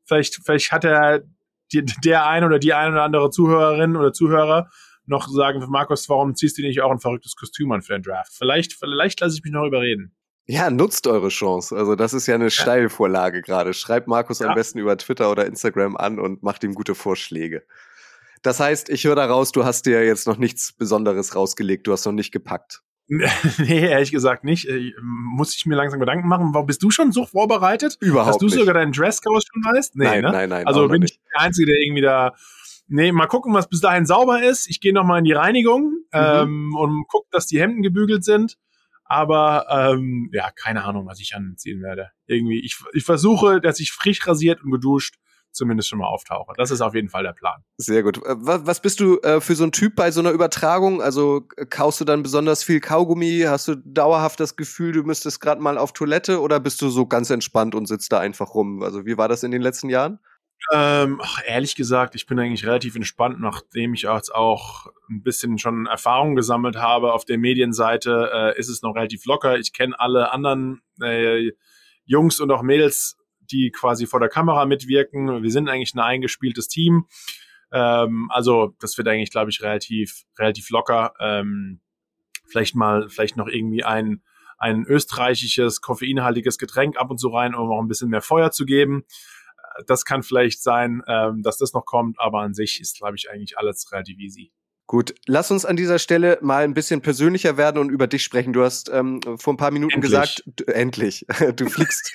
vielleicht, 0.05 0.41
vielleicht 0.45 0.71
hat 0.73 0.85
er 0.85 1.23
die, 1.73 1.85
der 2.05 2.27
ein 2.27 2.45
oder 2.45 2.59
die 2.59 2.75
ein 2.75 2.93
oder 2.93 3.03
andere 3.03 3.31
Zuhörerin 3.31 3.97
oder 3.97 4.13
Zuhörer 4.13 4.71
noch 5.07 5.29
sagen, 5.29 5.65
Markus, 5.69 6.09
warum 6.09 6.35
ziehst 6.35 6.59
du 6.59 6.63
nicht 6.63 6.81
auch 6.83 6.91
ein 6.91 7.01
verrücktes 7.01 7.35
Kostüm 7.35 7.73
an 7.73 7.83
für 7.83 7.95
den 7.95 8.03
Draft? 8.03 8.33
Vielleicht, 8.33 8.75
vielleicht 8.75 9.21
lasse 9.21 9.37
ich 9.37 9.43
mich 9.43 9.53
noch 9.53 9.67
überreden. 9.67 10.15
Ja, 10.51 10.69
nutzt 10.69 11.07
eure 11.07 11.29
Chance. 11.29 11.77
Also 11.77 11.95
das 11.95 12.13
ist 12.13 12.27
ja 12.27 12.35
eine 12.35 12.51
Steilvorlage 12.51 13.41
gerade. 13.41 13.73
Schreibt 13.73 14.09
Markus 14.09 14.41
ja. 14.41 14.49
am 14.49 14.55
besten 14.55 14.81
über 14.81 14.97
Twitter 14.97 15.31
oder 15.31 15.47
Instagram 15.47 15.97
an 15.97 16.19
und 16.19 16.43
macht 16.43 16.65
ihm 16.65 16.75
gute 16.75 16.97
Vorschläge. 16.97 17.63
Das 18.43 18.59
heißt, 18.59 18.89
ich 18.89 19.05
höre 19.05 19.15
daraus, 19.15 19.53
du 19.53 19.65
hast 19.65 19.87
dir 19.87 20.05
jetzt 20.05 20.27
noch 20.27 20.39
nichts 20.39 20.73
Besonderes 20.73 21.37
rausgelegt, 21.37 21.87
du 21.87 21.93
hast 21.93 22.05
noch 22.05 22.13
nicht 22.13 22.33
gepackt. 22.33 22.83
nee, 23.09 23.89
ehrlich 23.89 24.11
gesagt 24.11 24.43
nicht. 24.43 24.69
Ich, 24.69 24.95
muss 25.03 25.55
ich 25.55 25.67
mir 25.67 25.77
langsam 25.77 26.01
Gedanken 26.01 26.27
machen. 26.27 26.51
Warum 26.53 26.67
bist 26.67 26.83
du 26.83 26.91
schon 26.91 27.13
so 27.13 27.27
vorbereitet? 27.27 27.97
Überhaupt 28.01 28.31
Dass 28.31 28.39
du 28.39 28.47
nicht. 28.47 28.55
sogar 28.55 28.75
deinen 28.75 28.93
Dresscode 28.93 29.43
schon 29.43 29.63
weißt? 29.73 29.97
Nee, 29.97 30.05
nein, 30.05 30.23
ne? 30.23 30.33
nein, 30.33 30.49
nein. 30.49 30.67
Also 30.67 30.89
bin 30.89 31.03
ich 31.03 31.19
der 31.33 31.43
Einzige, 31.43 31.67
der 31.67 31.77
irgendwie 31.81 32.03
da 32.03 32.35
Nee, 32.93 33.13
mal 33.13 33.29
gucken, 33.29 33.55
was 33.55 33.69
bis 33.69 33.81
dahin 33.81 34.05
sauber 34.05 34.43
ist. 34.43 34.69
Ich 34.69 34.81
gehe 34.81 34.93
nochmal 34.93 35.21
in 35.21 35.25
die 35.25 35.33
Reinigung 35.33 35.93
mhm. 36.13 36.13
ähm, 36.13 36.75
und 36.75 37.07
gucke, 37.07 37.29
dass 37.31 37.47
die 37.47 37.61
Hemden 37.61 37.83
gebügelt 37.83 38.25
sind. 38.25 38.57
Aber 39.11 39.67
ähm, 39.69 40.31
ja, 40.33 40.53
keine 40.53 40.85
Ahnung, 40.85 41.05
was 41.05 41.19
ich 41.19 41.35
anziehen 41.35 41.83
werde. 41.83 42.13
Irgendwie, 42.27 42.61
ich, 42.65 42.79
ich 42.93 43.03
versuche, 43.03 43.61
dass 43.61 43.81
ich 43.81 43.91
frisch 43.91 44.25
rasiert 44.25 44.63
und 44.63 44.71
geduscht 44.71 45.17
zumindest 45.51 45.89
schon 45.89 45.99
mal 45.99 46.07
auftauche. 46.07 46.53
Das 46.57 46.71
ist 46.71 46.81
auf 46.81 46.95
jeden 46.95 47.09
Fall 47.09 47.25
der 47.25 47.33
Plan. 47.33 47.65
Sehr 47.77 48.05
gut. 48.05 48.19
Äh, 48.19 48.37
was, 48.39 48.81
bist 48.81 49.01
du 49.01 49.19
äh, 49.23 49.41
für 49.41 49.57
so 49.57 49.65
ein 49.65 49.73
Typ 49.73 49.97
bei 49.97 50.13
so 50.13 50.21
einer 50.21 50.31
Übertragung? 50.31 51.03
Also 51.03 51.49
kaust 51.71 52.01
du 52.01 52.05
dann 52.05 52.23
besonders 52.23 52.63
viel 52.63 52.79
Kaugummi? 52.79 53.43
Hast 53.49 53.67
du 53.67 53.75
dauerhaft 53.75 54.39
das 54.39 54.55
Gefühl, 54.55 54.93
du 54.93 55.03
müsstest 55.03 55.41
gerade 55.41 55.61
mal 55.61 55.77
auf 55.77 55.93
Toilette 55.93 56.41
oder 56.41 56.61
bist 56.61 56.81
du 56.81 56.89
so 56.89 57.05
ganz 57.05 57.31
entspannt 57.31 57.75
und 57.75 57.87
sitzt 57.87 58.13
da 58.13 58.21
einfach 58.21 58.55
rum? 58.55 58.85
Also 58.85 59.07
wie 59.07 59.19
war 59.19 59.27
das 59.27 59.43
in 59.43 59.51
den 59.51 59.61
letzten 59.61 59.89
Jahren? 59.89 60.21
Ähm, 60.73 61.21
ach, 61.23 61.41
ehrlich 61.47 61.75
gesagt, 61.75 62.15
ich 62.15 62.27
bin 62.27 62.39
eigentlich 62.39 62.67
relativ 62.67 62.95
entspannt, 62.95 63.41
nachdem 63.41 63.95
ich 63.95 64.03
jetzt 64.03 64.35
auch 64.35 64.87
ein 65.09 65.23
bisschen 65.23 65.59
schon 65.59 65.87
Erfahrung 65.87 66.37
gesammelt 66.37 66.77
habe. 66.77 67.13
Auf 67.13 67.25
der 67.25 67.39
Medienseite 67.39 68.31
äh, 68.33 68.59
ist 68.59 68.69
es 68.69 68.83
noch 68.83 68.95
relativ 68.95 69.25
locker. 69.25 69.59
Ich 69.59 69.73
kenne 69.73 69.99
alle 69.99 70.33
anderen 70.33 70.83
äh, 71.03 71.51
Jungs 72.05 72.41
und 72.41 72.51
auch 72.51 72.63
Mädels, 72.63 73.17
die 73.51 73.71
quasi 73.71 74.07
vor 74.07 74.21
der 74.21 74.29
Kamera 74.29 74.65
mitwirken. 74.67 75.43
Wir 75.43 75.51
sind 75.51 75.69
eigentlich 75.69 75.95
ein 75.95 76.01
eingespieltes 76.01 76.69
Team. 76.69 77.07
Ähm, 77.73 78.31
also 78.31 78.75
das 78.81 78.97
wird 78.99 79.09
eigentlich, 79.09 79.31
glaube 79.31 79.51
ich, 79.51 79.63
relativ 79.63 80.25
relativ 80.39 80.71
locker. 80.71 81.15
Ähm, 81.21 81.81
vielleicht 82.47 82.77
mal, 82.77 83.09
vielleicht 83.09 83.37
noch 83.37 83.49
irgendwie 83.49 83.85
ein 83.85 84.23
ein 84.59 84.85
österreichisches 84.85 85.81
koffeinhaltiges 85.81 86.59
Getränk 86.59 86.99
ab 86.99 87.11
und 87.11 87.17
zu 87.17 87.29
rein, 87.29 87.55
um 87.55 87.71
auch 87.71 87.81
ein 87.81 87.89
bisschen 87.89 88.11
mehr 88.11 88.21
Feuer 88.21 88.51
zu 88.51 88.67
geben 88.67 89.07
das 89.87 90.05
kann 90.05 90.23
vielleicht 90.23 90.63
sein, 90.63 91.03
ähm, 91.07 91.43
dass 91.43 91.59
das 91.59 91.73
noch 91.73 91.85
kommt, 91.85 92.19
aber 92.21 92.41
an 92.41 92.55
sich 92.55 92.81
ist, 92.81 92.99
glaube 92.99 93.17
ich, 93.17 93.31
eigentlich 93.31 93.59
alles 93.59 93.91
relativ 93.93 94.19
easy. 94.19 94.53
Gut, 94.91 95.15
lass 95.27 95.53
uns 95.53 95.65
an 95.65 95.77
dieser 95.77 96.01
Stelle 96.01 96.39
mal 96.43 96.65
ein 96.65 96.75
bisschen 96.75 97.01
persönlicher 97.01 97.57
werden 97.57 97.79
und 97.79 97.91
über 97.91 98.09
dich 98.09 98.25
sprechen. 98.25 98.53
Du 98.53 98.65
hast 98.65 98.89
ähm, 98.89 99.21
vor 99.37 99.55
ein 99.55 99.57
paar 99.57 99.71
Minuten 99.71 99.95
endlich. 99.95 100.11
gesagt, 100.11 100.43
du, 100.47 100.65
endlich, 100.65 101.25
du 101.55 101.69
fliegst, 101.69 102.13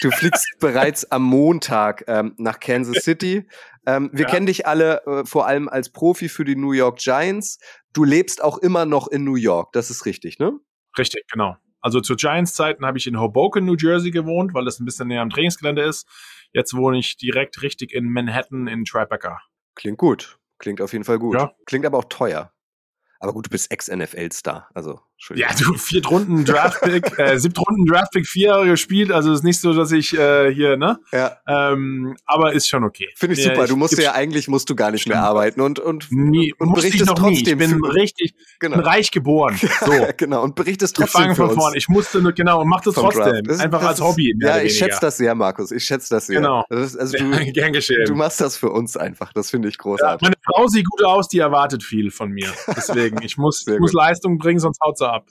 du 0.00 0.10
fliegst 0.10 0.46
bereits 0.58 1.10
am 1.12 1.22
Montag 1.22 2.04
ähm, 2.06 2.34
nach 2.38 2.60
Kansas 2.60 3.04
City. 3.04 3.46
Ähm, 3.84 4.08
wir 4.14 4.24
ja. 4.24 4.30
kennen 4.30 4.46
dich 4.46 4.66
alle 4.66 5.04
äh, 5.04 5.26
vor 5.26 5.46
allem 5.46 5.68
als 5.68 5.90
Profi 5.90 6.30
für 6.30 6.46
die 6.46 6.56
New 6.56 6.72
York 6.72 6.96
Giants. 6.98 7.58
Du 7.92 8.04
lebst 8.04 8.42
auch 8.42 8.56
immer 8.56 8.86
noch 8.86 9.08
in 9.08 9.24
New 9.24 9.36
York, 9.36 9.72
das 9.72 9.90
ist 9.90 10.06
richtig, 10.06 10.38
ne? 10.38 10.58
Richtig, 10.96 11.24
genau. 11.30 11.58
Also 11.82 12.00
zu 12.00 12.16
Giants-Zeiten 12.16 12.86
habe 12.86 12.96
ich 12.96 13.06
in 13.06 13.20
Hoboken, 13.20 13.66
New 13.66 13.76
Jersey 13.78 14.10
gewohnt, 14.10 14.54
weil 14.54 14.64
das 14.64 14.80
ein 14.80 14.86
bisschen 14.86 15.08
näher 15.08 15.20
am 15.20 15.28
Trainingsgelände 15.28 15.82
ist. 15.82 16.08
Jetzt 16.54 16.74
wohne 16.74 16.98
ich 16.98 17.16
direkt 17.16 17.62
richtig 17.62 17.92
in 17.92 18.08
Manhattan 18.10 18.68
in 18.68 18.84
Tribeca. 18.84 19.40
Klingt 19.74 19.98
gut. 19.98 20.38
Klingt 20.58 20.80
auf 20.80 20.92
jeden 20.92 21.04
Fall 21.04 21.18
gut. 21.18 21.34
Ja. 21.34 21.52
Klingt 21.66 21.84
aber 21.84 21.98
auch 21.98 22.04
teuer. 22.08 22.52
Aber 23.24 23.32
gut, 23.32 23.46
du 23.46 23.50
bist 23.50 23.70
Ex-NFL-Star, 23.70 24.68
also 24.74 25.00
Entschuldigung. 25.16 25.50
Ja, 25.50 25.56
du, 25.64 25.78
Viertrunden 25.78 26.44
Draftpick, 26.44 27.18
äh, 27.18 27.38
Siebtrunden 27.38 27.86
Draftpick, 27.86 28.26
vier 28.26 28.48
Jahre 28.48 28.66
gespielt, 28.66 29.10
also 29.10 29.32
ist 29.32 29.44
nicht 29.44 29.58
so, 29.60 29.72
dass 29.72 29.92
ich 29.92 30.12
äh, 30.18 30.52
hier, 30.52 30.76
ne? 30.76 30.98
Ja. 31.10 31.38
Ähm, 31.48 32.16
aber 32.26 32.52
ist 32.52 32.68
schon 32.68 32.84
okay. 32.84 33.08
Finde 33.16 33.34
ich 33.34 33.44
Ja, 33.44 33.54
super. 33.54 33.66
Du 33.66 33.76
musst 33.76 33.96
ja 33.98 34.12
eigentlich 34.12 34.46
musst 34.48 34.68
du 34.68 34.74
gar 34.76 34.90
nicht 34.90 35.08
mehr 35.08 35.22
arbeiten 35.22 35.62
und 35.62 35.78
und 35.78 36.08
Nie, 36.10 36.52
und 36.58 36.68
ich 36.68 36.74
berichtest 36.74 37.06
noch 37.06 37.18
nie. 37.22 37.32
Ich 37.32 37.38
trotzdem 37.44 37.58
bin 37.58 37.70
für- 37.82 37.94
richtig, 37.94 38.34
genau. 38.60 38.76
bin 38.76 38.84
reich 38.84 39.10
geboren. 39.10 39.58
So. 39.84 39.92
genau 40.18 40.42
und 40.42 40.54
berichtest 40.54 40.96
trotzdem 40.96 41.22
fangen 41.22 41.34
für 41.36 41.46
von 41.46 41.54
vorne. 41.56 41.76
Ich 41.78 41.88
musste 41.88 42.20
nur, 42.20 42.32
genau, 42.32 42.60
und 42.60 42.68
mach 42.68 42.82
das 42.82 42.94
vom 42.94 43.04
trotzdem. 43.10 43.44
Das- 43.44 43.60
Einfach 43.60 43.80
das 43.80 43.88
als 43.88 43.98
ist- 44.00 44.04
Hobby. 44.04 44.34
Ja, 44.40 44.60
ich 44.60 44.76
schätze 44.76 44.98
das 45.00 45.16
sehr, 45.16 45.34
Markus. 45.34 45.70
Ich 45.72 45.84
schätze 45.84 46.14
das 46.14 46.26
sehr. 46.26 46.36
Genau. 46.36 46.64
Das 46.68 46.92
ist, 46.92 46.96
also 46.98 47.16
Ja, 47.24 47.38
du, 47.38 47.52
gern 47.52 47.72
geschehen. 47.72 48.04
du 48.06 48.14
machst 48.14 48.40
das 48.42 48.56
für 48.58 48.70
uns 48.70 48.96
einfach. 48.96 49.32
Das 49.32 49.50
finde 49.50 49.68
ich 49.68 49.76
Ja, 49.76 49.82
großartig. 49.82 50.22
meine 50.22 50.36
Frau 50.44 50.66
sieht 50.66 50.84
gut 50.86 51.02
aus, 51.04 51.28
die 51.28 51.38
erwartet 51.38 51.82
viel 51.82 52.10
von 52.10 52.30
mir. 52.30 52.52
Deswegen, 52.76 53.13
ich 53.22 53.36
muss, 53.36 53.66
ich 53.66 53.78
muss. 53.78 53.92
Leistung 53.92 54.38
bringen, 54.38 54.60
sonst 54.60 54.80
haut 54.80 54.98
sie 54.98 55.08
ab. 55.08 55.28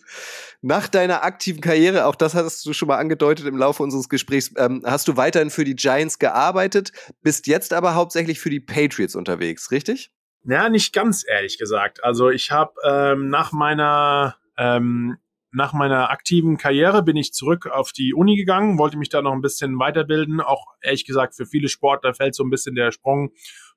Nach 0.62 0.88
deiner 0.88 1.24
aktiven 1.24 1.62
Karriere, 1.62 2.06
auch 2.06 2.16
das 2.16 2.36
hattest 2.36 2.66
du 2.66 2.74
schon 2.74 2.88
mal 2.88 2.98
angedeutet 2.98 3.46
im 3.46 3.58
Laufe 3.58 3.84
unseres 3.84 4.10
Gesprächs, 4.10 4.52
ähm, 4.58 4.84
hast 4.86 5.08
du 5.08 5.18
weiterhin 5.18 5.50
für 5.50 5.64
die 5.64 5.76
Giants 5.76 6.20
gearbeitet, 6.20 6.92
bist 7.22 7.48
jetzt 7.48 7.74
aber 7.74 7.96
hauptsächlich 7.96 8.40
für 8.40 8.50
die 8.50 8.60
Patriots 8.60 9.16
unterwegs, 9.16 9.72
richtig? 9.72 10.12
Ja, 10.46 10.70
nicht 10.70 10.94
ganz 10.94 11.24
ehrlich 11.28 11.58
gesagt. 11.58 12.04
Also 12.04 12.30
ich 12.30 12.52
habe 12.52 12.74
ähm, 12.86 13.30
nach 13.30 13.52
meiner 13.52 14.36
ähm, 14.58 15.18
nach 15.54 15.72
meiner 15.72 16.10
aktiven 16.10 16.58
Karriere 16.58 17.04
bin 17.04 17.16
ich 17.16 17.32
zurück 17.32 17.68
auf 17.68 17.92
die 17.92 18.14
Uni 18.14 18.36
gegangen, 18.36 18.80
wollte 18.80 18.98
mich 18.98 19.10
da 19.10 19.22
noch 19.22 19.34
ein 19.34 19.42
bisschen 19.42 19.78
weiterbilden. 19.78 20.42
Auch 20.42 20.66
ehrlich 20.82 21.06
gesagt 21.06 21.36
für 21.36 21.46
viele 21.46 21.70
Sportler 21.70 22.14
fällt 22.16 22.34
so 22.34 22.44
ein 22.44 22.50
bisschen 22.50 22.76
der 22.76 22.92
Sprung 22.92 23.32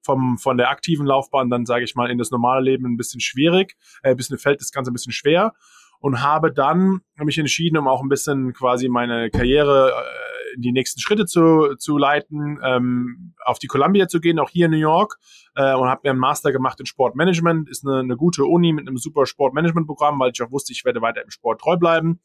vom 0.06 0.38
von 0.38 0.56
der 0.56 0.70
aktiven 0.70 1.04
Laufbahn 1.04 1.50
dann 1.50 1.66
sage 1.66 1.84
ich 1.84 1.94
mal 1.94 2.10
in 2.10 2.16
das 2.16 2.30
normale 2.30 2.62
Leben 2.62 2.86
ein 2.86 2.96
bisschen 2.96 3.20
schwierig, 3.20 3.76
äh, 4.02 4.10
ein 4.10 4.16
bisschen 4.16 4.38
fällt 4.38 4.60
das 4.60 4.72
Ganze 4.72 4.90
ein 4.90 4.94
bisschen 4.94 5.12
schwer 5.12 5.52
und 6.00 6.22
habe 6.22 6.52
dann 6.52 7.00
mich 7.16 7.38
entschieden, 7.38 7.76
um 7.76 7.88
auch 7.88 8.02
ein 8.02 8.08
bisschen 8.08 8.52
quasi 8.52 8.88
meine 8.88 9.30
Karriere 9.30 9.92
äh, 9.92 10.54
in 10.54 10.62
die 10.62 10.72
nächsten 10.72 11.00
Schritte 11.00 11.26
zu, 11.26 11.74
zu 11.78 11.98
leiten, 11.98 12.58
ähm, 12.62 13.34
auf 13.44 13.58
die 13.58 13.66
Columbia 13.66 14.08
zu 14.08 14.20
gehen, 14.20 14.38
auch 14.38 14.50
hier 14.50 14.66
in 14.66 14.72
New 14.72 14.78
York 14.78 15.18
äh, 15.54 15.74
und 15.74 15.88
habe 15.88 16.02
mir 16.04 16.10
einen 16.10 16.18
Master 16.18 16.52
gemacht 16.52 16.80
in 16.80 16.86
Sportmanagement. 16.86 17.68
Ist 17.68 17.86
eine, 17.86 18.00
eine 18.00 18.16
gute 18.16 18.44
Uni 18.44 18.72
mit 18.72 18.86
einem 18.86 18.96
super 18.96 19.26
Sportmanagement-Programm, 19.26 20.18
weil 20.18 20.32
ich 20.32 20.42
auch 20.42 20.50
wusste, 20.50 20.72
ich 20.72 20.84
werde 20.84 21.02
weiter 21.02 21.22
im 21.22 21.30
Sport 21.30 21.60
treu 21.60 21.76
bleiben. 21.76 22.20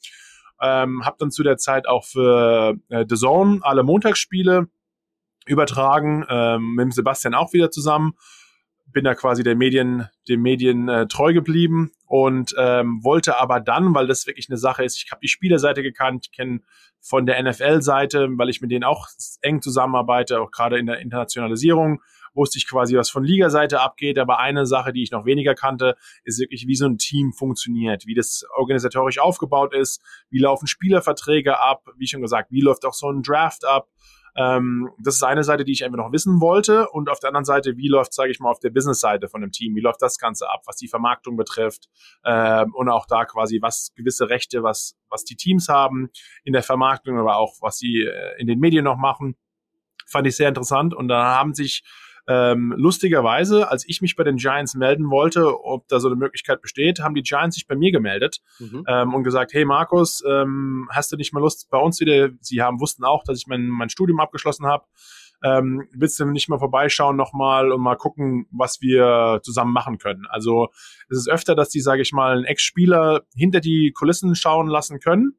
Ähm, 0.61 1.03
habe 1.05 1.17
dann 1.19 1.31
zu 1.31 1.43
der 1.43 1.57
Zeit 1.57 1.87
auch 1.87 2.05
für 2.05 2.75
äh, 2.89 3.05
The 3.09 3.15
Zone 3.15 3.59
alle 3.63 3.83
Montagsspiele 3.83 4.67
übertragen, 5.45 6.25
ähm, 6.29 6.75
mit 6.75 6.93
Sebastian 6.93 7.33
auch 7.33 7.53
wieder 7.53 7.71
zusammen. 7.71 8.13
Bin 8.87 9.05
da 9.05 9.15
quasi 9.15 9.43
der 9.43 9.55
Medien, 9.55 10.09
dem 10.27 10.41
Medien 10.41 10.89
äh, 10.89 11.07
treu 11.07 11.33
geblieben 11.33 11.91
und 12.07 12.53
ähm, 12.57 12.99
wollte 13.03 13.39
aber 13.39 13.61
dann, 13.61 13.95
weil 13.95 14.07
das 14.07 14.27
wirklich 14.27 14.49
eine 14.49 14.57
Sache 14.57 14.83
ist, 14.83 14.97
ich 14.97 15.09
habe 15.11 15.21
die 15.21 15.29
Spielerseite 15.29 15.81
gekannt, 15.81 16.27
kenne 16.35 16.59
von 16.99 17.25
der 17.25 17.41
NFL-Seite, 17.41 18.27
weil 18.37 18.49
ich 18.49 18.61
mit 18.61 18.69
denen 18.69 18.83
auch 18.83 19.07
eng 19.41 19.61
zusammenarbeite, 19.61 20.41
auch 20.41 20.51
gerade 20.51 20.77
in 20.77 20.85
der 20.85 20.99
Internationalisierung, 20.99 22.01
wusste 22.33 22.57
ich 22.57 22.67
quasi, 22.67 22.95
was 22.95 23.09
von 23.09 23.23
Ligaseite 23.23 23.81
abgeht. 23.81 24.19
Aber 24.19 24.39
eine 24.39 24.65
Sache, 24.65 24.93
die 24.93 25.03
ich 25.03 25.11
noch 25.11 25.25
weniger 25.25 25.55
kannte, 25.55 25.95
ist 26.23 26.39
wirklich, 26.39 26.67
wie 26.67 26.75
so 26.75 26.85
ein 26.85 26.97
Team 26.97 27.33
funktioniert, 27.33 28.05
wie 28.05 28.13
das 28.13 28.43
organisatorisch 28.55 29.19
aufgebaut 29.19 29.73
ist, 29.73 30.01
wie 30.29 30.39
laufen 30.39 30.67
Spielerverträge 30.67 31.59
ab, 31.59 31.87
wie 31.97 32.07
schon 32.07 32.21
gesagt, 32.21 32.51
wie 32.51 32.61
läuft 32.61 32.85
auch 32.85 32.93
so 32.93 33.09
ein 33.09 33.23
Draft 33.23 33.65
ab. 33.65 33.89
Ähm, 34.35 34.89
das 34.99 35.15
ist 35.15 35.23
eine 35.23 35.43
Seite, 35.43 35.65
die 35.65 35.73
ich 35.73 35.83
einfach 35.83 35.97
noch 35.97 36.11
wissen 36.11 36.39
wollte. 36.39 36.89
Und 36.89 37.09
auf 37.09 37.19
der 37.19 37.29
anderen 37.29 37.45
Seite, 37.45 37.77
wie 37.77 37.87
läuft, 37.87 38.13
sage 38.13 38.31
ich 38.31 38.39
mal, 38.39 38.49
auf 38.49 38.59
der 38.59 38.69
Business-Seite 38.69 39.27
von 39.27 39.43
einem 39.43 39.51
Team, 39.51 39.75
wie 39.75 39.81
läuft 39.81 40.01
das 40.01 40.17
Ganze 40.17 40.49
ab, 40.49 40.61
was 40.65 40.77
die 40.77 40.87
Vermarktung 40.87 41.37
betrifft 41.37 41.89
ähm, 42.23 42.73
und 42.73 42.89
auch 42.89 43.05
da 43.05 43.25
quasi, 43.25 43.59
was 43.61 43.91
gewisse 43.95 44.29
Rechte, 44.29 44.63
was, 44.63 44.95
was 45.09 45.23
die 45.23 45.35
Teams 45.35 45.67
haben 45.69 46.09
in 46.43 46.53
der 46.53 46.63
Vermarktung, 46.63 47.17
aber 47.17 47.37
auch 47.37 47.55
was 47.61 47.77
sie 47.77 48.01
äh, 48.01 48.39
in 48.39 48.47
den 48.47 48.59
Medien 48.59 48.85
noch 48.85 48.97
machen. 48.97 49.35
Fand 50.07 50.27
ich 50.27 50.35
sehr 50.35 50.49
interessant. 50.49 50.93
Und 50.93 51.07
da 51.07 51.35
haben 51.35 51.53
sich 51.53 51.83
ähm, 52.27 52.73
lustigerweise, 52.77 53.69
als 53.69 53.87
ich 53.87 54.01
mich 54.01 54.15
bei 54.15 54.23
den 54.23 54.37
Giants 54.37 54.75
melden 54.75 55.09
wollte, 55.09 55.63
ob 55.63 55.87
da 55.87 55.99
so 55.99 56.07
eine 56.07 56.15
Möglichkeit 56.15 56.61
besteht, 56.61 56.99
haben 56.99 57.15
die 57.15 57.23
Giants 57.23 57.55
sich 57.55 57.67
bei 57.67 57.75
mir 57.75 57.91
gemeldet 57.91 58.41
Mhm. 58.59 58.83
ähm, 58.87 59.13
und 59.13 59.23
gesagt, 59.23 59.53
hey 59.53 59.65
Markus, 59.65 60.23
ähm, 60.27 60.87
hast 60.91 61.11
du 61.11 61.17
nicht 61.17 61.33
mal 61.33 61.39
Lust 61.39 61.69
bei 61.69 61.77
uns 61.77 61.99
wieder? 61.99 62.29
Sie 62.39 62.61
haben 62.61 62.79
wussten 62.79 63.03
auch, 63.03 63.23
dass 63.23 63.37
ich 63.37 63.47
mein, 63.47 63.67
mein 63.67 63.89
Studium 63.89 64.19
abgeschlossen 64.19 64.65
habe. 64.65 64.85
Ähm, 65.43 65.87
willst 65.91 66.19
du 66.19 66.25
nicht 66.25 66.49
mal 66.49 66.59
vorbeischauen 66.59 67.15
nochmal 67.15 67.71
und 67.71 67.81
mal 67.81 67.95
gucken, 67.95 68.45
was 68.51 68.79
wir 68.81 69.39
zusammen 69.43 69.73
machen 69.73 69.97
können? 69.97 70.27
Also 70.29 70.69
es 71.09 71.17
ist 71.17 71.29
öfter, 71.29 71.55
dass 71.55 71.69
die, 71.69 71.81
sage 71.81 72.03
ich 72.03 72.13
mal, 72.13 72.33
einen 72.37 72.45
Ex-Spieler 72.45 73.23
hinter 73.35 73.59
die 73.59 73.91
Kulissen 73.91 74.35
schauen 74.35 74.67
lassen 74.67 74.99
können 74.99 75.33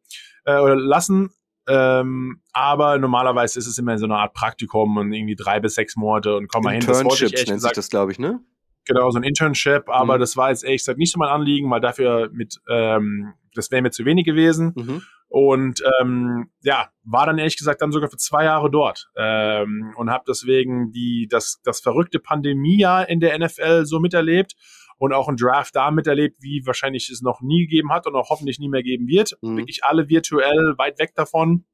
äh, 0.44 0.58
oder 0.58 0.74
lassen. 0.74 1.30
Ähm, 1.68 2.40
aber 2.52 2.98
normalerweise 2.98 3.58
ist 3.58 3.66
es 3.66 3.78
immer 3.78 3.96
so 3.98 4.04
eine 4.06 4.16
Art 4.16 4.34
Praktikum 4.34 4.96
und 4.96 5.12
irgendwie 5.12 5.36
drei 5.36 5.60
bis 5.60 5.74
sechs 5.74 5.96
Monate 5.96 6.36
und 6.36 6.48
komm 6.48 6.64
mal 6.64 6.72
hin. 6.72 6.80
Das 6.80 7.04
wollte 7.04 7.06
ich 7.06 7.22
Internships 7.22 7.32
ehrlich 7.32 7.48
nennt 7.48 7.60
sich 7.60 7.70
gesagt 7.70 7.76
das, 7.76 7.88
glaube 7.88 8.12
ich, 8.12 8.18
ne? 8.18 8.40
genau 8.84 9.10
so 9.10 9.18
ein 9.18 9.22
Internship, 9.22 9.88
aber 9.88 10.16
Mhm. 10.16 10.20
das 10.20 10.36
war 10.36 10.50
jetzt 10.50 10.64
ehrlich 10.64 10.80
gesagt 10.80 10.98
nicht 10.98 11.12
so 11.12 11.18
mein 11.18 11.28
Anliegen, 11.28 11.70
weil 11.70 11.80
dafür 11.80 12.30
mit, 12.32 12.60
ähm, 12.68 13.34
das 13.54 13.70
wäre 13.70 13.82
mir 13.82 13.90
zu 13.90 14.04
wenig 14.04 14.24
gewesen. 14.24 14.72
Mhm. 14.76 15.02
Und 15.28 15.82
ähm, 16.00 16.50
ja, 16.62 16.90
war 17.04 17.24
dann 17.24 17.38
ehrlich 17.38 17.56
gesagt 17.56 17.80
dann 17.80 17.90
sogar 17.90 18.10
für 18.10 18.18
zwei 18.18 18.44
Jahre 18.44 18.70
dort 18.70 19.08
ähm, 19.16 19.94
und 19.96 20.10
habe 20.10 20.24
deswegen 20.28 20.92
die 20.92 21.26
das 21.30 21.60
das 21.64 21.80
verrückte 21.80 22.18
Pandemiejahr 22.18 23.08
in 23.08 23.18
der 23.20 23.38
NFL 23.38 23.86
so 23.86 23.98
miterlebt 23.98 24.56
und 25.02 25.12
auch 25.12 25.26
ein 25.26 25.36
Draft 25.36 25.74
da 25.74 25.90
miterlebt, 25.90 26.40
wie 26.42 26.64
wahrscheinlich 26.64 27.10
es 27.10 27.22
noch 27.22 27.40
nie 27.40 27.62
gegeben 27.62 27.90
hat 27.90 28.06
und 28.06 28.14
auch 28.14 28.30
hoffentlich 28.30 28.60
nie 28.60 28.68
mehr 28.68 28.84
geben 28.84 29.08
wird. 29.08 29.36
Mhm. 29.42 29.56
Wirklich 29.56 29.82
alle 29.82 30.08
virtuell 30.08 30.74
weit 30.78 31.00
weg 31.00 31.12
davon 31.16 31.64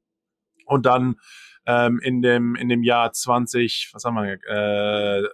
und 0.65 0.87
dann 0.87 1.19
ähm, 1.67 1.99
in 2.01 2.23
dem 2.23 2.55
in 2.55 2.69
dem 2.69 2.81
Jahr 2.81 3.11
20, 3.11 3.91
was 3.93 4.03
haben 4.03 4.15
wir, 4.15 4.39
äh, 4.49 5.27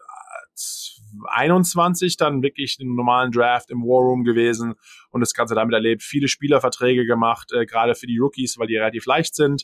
21 1.27 2.17
dann 2.17 2.43
wirklich 2.43 2.75
einen 2.81 2.97
normalen 2.97 3.31
Draft 3.31 3.71
im 3.71 3.83
War 3.83 4.01
Room 4.01 4.25
gewesen 4.25 4.75
und 5.11 5.21
das 5.21 5.33
Ganze 5.33 5.55
damit 5.55 5.73
erlebt. 5.73 6.03
Viele 6.03 6.27
Spielerverträge 6.27 7.05
gemacht, 7.05 7.53
äh, 7.53 7.65
gerade 7.65 7.95
für 7.95 8.07
die 8.07 8.17
Rookies, 8.17 8.59
weil 8.59 8.67
die 8.67 8.75
relativ 8.75 9.05
leicht 9.05 9.35
sind. 9.35 9.63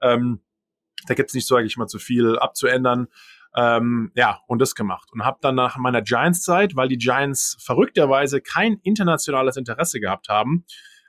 Ähm, 0.00 0.40
da 1.08 1.14
gibt's 1.14 1.34
nicht, 1.34 1.48
sage 1.48 1.66
ich 1.66 1.76
mal, 1.76 1.88
zu 1.88 1.98
viel 1.98 2.38
abzuändern. 2.38 3.08
Ähm, 3.54 4.12
ja, 4.14 4.40
und 4.46 4.60
das 4.60 4.74
gemacht. 4.74 5.10
Und 5.12 5.24
habe 5.24 5.38
dann 5.42 5.54
nach 5.54 5.76
meiner 5.76 6.02
Giants-Zeit, 6.02 6.74
weil 6.74 6.88
die 6.88 6.98
Giants 6.98 7.56
verrückterweise 7.60 8.40
kein 8.40 8.78
internationales 8.82 9.56
Interesse 9.56 10.00
gehabt 10.00 10.28
haben, 10.28 10.64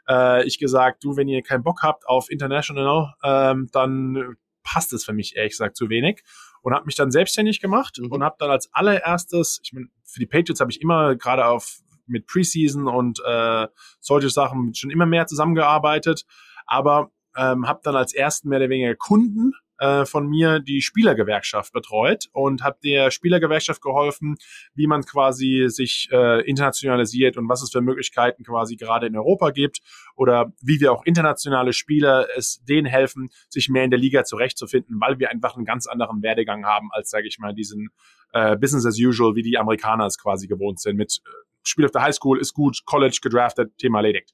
äh, 0.10 0.46
ich 0.46 0.60
gesagt, 0.60 1.04
du, 1.04 1.16
wenn 1.16 1.28
ihr 1.28 1.42
keinen 1.42 1.64
Bock 1.64 1.82
habt 1.84 2.08
auf 2.08 2.30
International, 2.30 3.14
ähm, 3.24 3.70
dann 3.72 4.36
passt 4.64 4.94
es 4.94 5.06
für 5.06 5.14
mich 5.14 5.36
ehrlich 5.36 5.54
gesagt 5.54 5.78
zu 5.78 5.90
wenig 5.90 6.24
und 6.62 6.74
habe 6.74 6.86
mich 6.86 6.96
dann 6.96 7.12
selbstständig 7.12 7.60
gemacht 7.60 8.00
Mhm. 8.00 8.12
und 8.12 8.24
habe 8.24 8.36
dann 8.40 8.50
als 8.50 8.74
allererstes, 8.74 9.60
ich 9.64 9.74
meine, 9.74 9.88
für 10.04 10.20
die 10.20 10.26
Patriots 10.26 10.62
habe 10.62 10.72
ich 10.72 10.82
immer 10.82 11.16
gerade 11.16 11.46
auf 11.46 11.80
mit 12.06 12.28
Preseason 12.28 12.88
und 12.88 13.20
äh, 13.26 13.68
solche 14.00 14.30
Sachen 14.30 14.74
schon 14.74 14.90
immer 14.92 15.06
mehr 15.06 15.26
zusammengearbeitet, 15.28 16.26
aber 16.66 17.12
ähm, 17.36 17.68
habe 17.68 17.80
dann 17.84 17.96
als 17.96 18.14
ersten 18.14 18.50
mehr 18.50 18.60
oder 18.60 18.70
weniger 18.70 18.96
Kunden 18.96 19.54
äh, 19.80 20.06
von 20.06 20.28
mir 20.28 20.60
die 20.60 20.82
Spielergewerkschaft 20.82 21.74
betreut 21.74 22.30
und 22.32 22.64
habe 22.64 22.78
der 22.84 23.12
Spielergewerkschaft 23.12 23.82
geholfen, 23.82 24.38
wie 24.76 24.88
man 24.88 25.04
quasi 25.04 25.66
sich 25.68 26.10
äh, 26.12 26.42
internationalisiert 26.48 27.38
und 27.38 27.50
was 27.50 27.64
es 27.64 27.72
für 27.72 27.82
Möglichkeiten 27.82 28.44
quasi 28.44 28.76
gerade 28.76 29.08
in 29.08 29.18
Europa 29.18 29.52
gibt 29.52 29.80
oder 30.16 30.54
wie 30.62 30.80
wir 30.80 30.92
auch 30.92 31.06
internationale 31.06 31.74
Spieler 31.74 32.28
es 32.38 32.64
denen 32.64 32.86
helfen, 32.86 33.30
sich 33.50 33.70
mehr 33.70 33.84
in 33.84 33.92
der 33.92 34.00
Liga 34.00 34.24
zurechtzufinden, 34.24 35.00
weil 35.00 35.20
wir 35.20 35.30
einfach 35.30 35.56
einen 35.56 35.66
ganz 35.66 35.88
anderen 35.88 36.22
Werdegang 36.22 36.66
haben 36.66 36.90
als, 36.92 37.10
sage 37.10 37.28
ich 37.28 37.40
mal, 37.40 37.54
diesen 37.54 37.90
äh, 38.34 38.56
Business 38.58 38.86
as 38.86 39.00
usual, 39.00 39.36
wie 39.36 39.44
die 39.44 39.58
Amerikaner 39.58 40.06
es 40.06 40.18
quasi 40.18 40.48
gewohnt 40.48 40.80
sind. 40.80 40.98
Mit 40.98 41.22
äh, 41.26 41.30
Spiel 41.64 41.86
auf 41.86 41.92
der 41.92 42.04
Highschool 42.04 42.40
ist 42.40 42.54
gut, 42.54 42.84
College 42.86 43.20
gedraftet, 43.22 43.78
Thema 43.78 44.00
erledigt. 44.00 44.34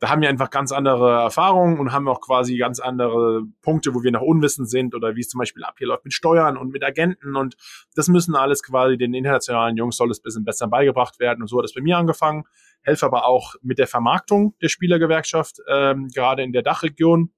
Da 0.00 0.10
haben 0.10 0.22
wir 0.22 0.28
einfach 0.28 0.50
ganz 0.50 0.70
andere 0.70 1.22
Erfahrungen 1.22 1.80
und 1.80 1.92
haben 1.92 2.06
auch 2.08 2.20
quasi 2.20 2.56
ganz 2.56 2.78
andere 2.78 3.42
Punkte, 3.62 3.94
wo 3.94 4.02
wir 4.02 4.12
noch 4.12 4.22
unwissend 4.22 4.70
sind 4.70 4.94
oder 4.94 5.16
wie 5.16 5.20
es 5.20 5.28
zum 5.28 5.38
Beispiel 5.38 5.64
abläuft 5.64 6.04
mit 6.04 6.12
Steuern 6.12 6.56
und 6.56 6.70
mit 6.70 6.84
Agenten 6.84 7.36
und 7.36 7.56
das 7.94 8.08
müssen 8.08 8.36
alles 8.36 8.62
quasi 8.62 8.96
den 8.96 9.12
internationalen 9.12 9.76
Jungs 9.76 9.96
soll 9.96 10.10
es 10.10 10.20
ein 10.20 10.22
bisschen 10.22 10.44
besser 10.44 10.68
beigebracht 10.68 11.18
werden 11.18 11.42
und 11.42 11.48
so 11.48 11.58
hat 11.58 11.64
es 11.64 11.74
bei 11.74 11.80
mir 11.80 11.96
angefangen. 11.96 12.44
Helfe 12.82 13.06
aber 13.06 13.26
auch 13.26 13.54
mit 13.60 13.78
der 13.78 13.88
Vermarktung 13.88 14.54
der 14.62 14.68
Spielergewerkschaft, 14.68 15.56
ähm, 15.68 16.08
gerade 16.14 16.42
in 16.42 16.52
der 16.52 16.62
Dachregion 16.62 17.32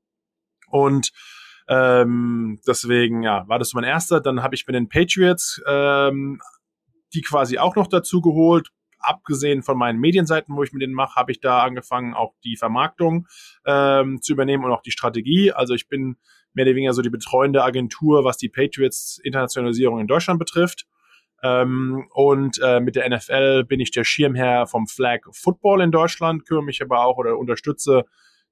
und 0.68 1.12
ähm, 1.66 2.61
deswegen, 2.66 3.23
ja, 3.23 3.46
war 3.46 3.61
das 3.61 3.75
mein 3.75 3.85
erster. 3.85 4.20
Dann 4.20 4.42
habe 4.42 4.57
ich 4.57 4.66
mit 4.66 4.75
den 4.75 4.88
Patriots 4.88 5.62
ähm, 5.66 6.40
die 7.14 7.23
quasi 7.23 7.59
auch 7.59 7.77
noch 7.77 7.87
dazu 7.87 8.20
geholt. 8.20 8.70
Abgesehen 9.01 9.63
von 9.63 9.79
meinen 9.79 9.99
Medienseiten, 9.99 10.55
wo 10.57 10.63
ich 10.63 10.73
mit 10.73 10.83
denen 10.83 10.95
mache, 10.95 11.17
habe 11.17 11.33
ich 11.33 11.41
da 11.41 11.63
angefangen, 11.63 12.15
auch 12.15 12.35
die 12.45 12.57
Vermarktung 12.57 13.27
ähm, 13.67 14.21
zu 14.23 14.33
übernehmen 14.33 14.65
und 14.65 14.73
auch 14.73 14.83
die 14.83 14.91
Strategie. 14.91 15.53
Also 15.53 15.75
ich 15.75 15.89
bin 15.89 16.17
mehr 16.53 16.67
oder 16.67 16.75
weniger 16.75 16.93
so 16.93 17.03
die 17.03 17.11
betreuende 17.11 17.63
Agentur, 17.63 18.25
was 18.25 18.37
die 18.37 18.49
Patriots 18.49 19.21
Internationalisierung 19.23 20.01
in 20.01 20.07
Deutschland 20.07 20.39
betrifft. 20.39 20.87
Ähm, 21.43 22.07
und 22.13 22.61
äh, 22.63 22.81
mit 22.81 22.97
der 22.97 23.09
NFL 23.09 23.65
bin 23.65 23.81
ich 23.81 23.91
der 23.91 24.05
Schirmherr 24.05 24.67
vom 24.67 24.87
Flag 24.87 25.21
Football 25.33 25.81
in 25.81 25.91
Deutschland, 25.91 26.47
kümmere 26.47 26.65
mich 26.65 26.83
aber 26.83 27.05
auch 27.05 27.17
oder 27.17 27.39
unterstütze 27.39 28.05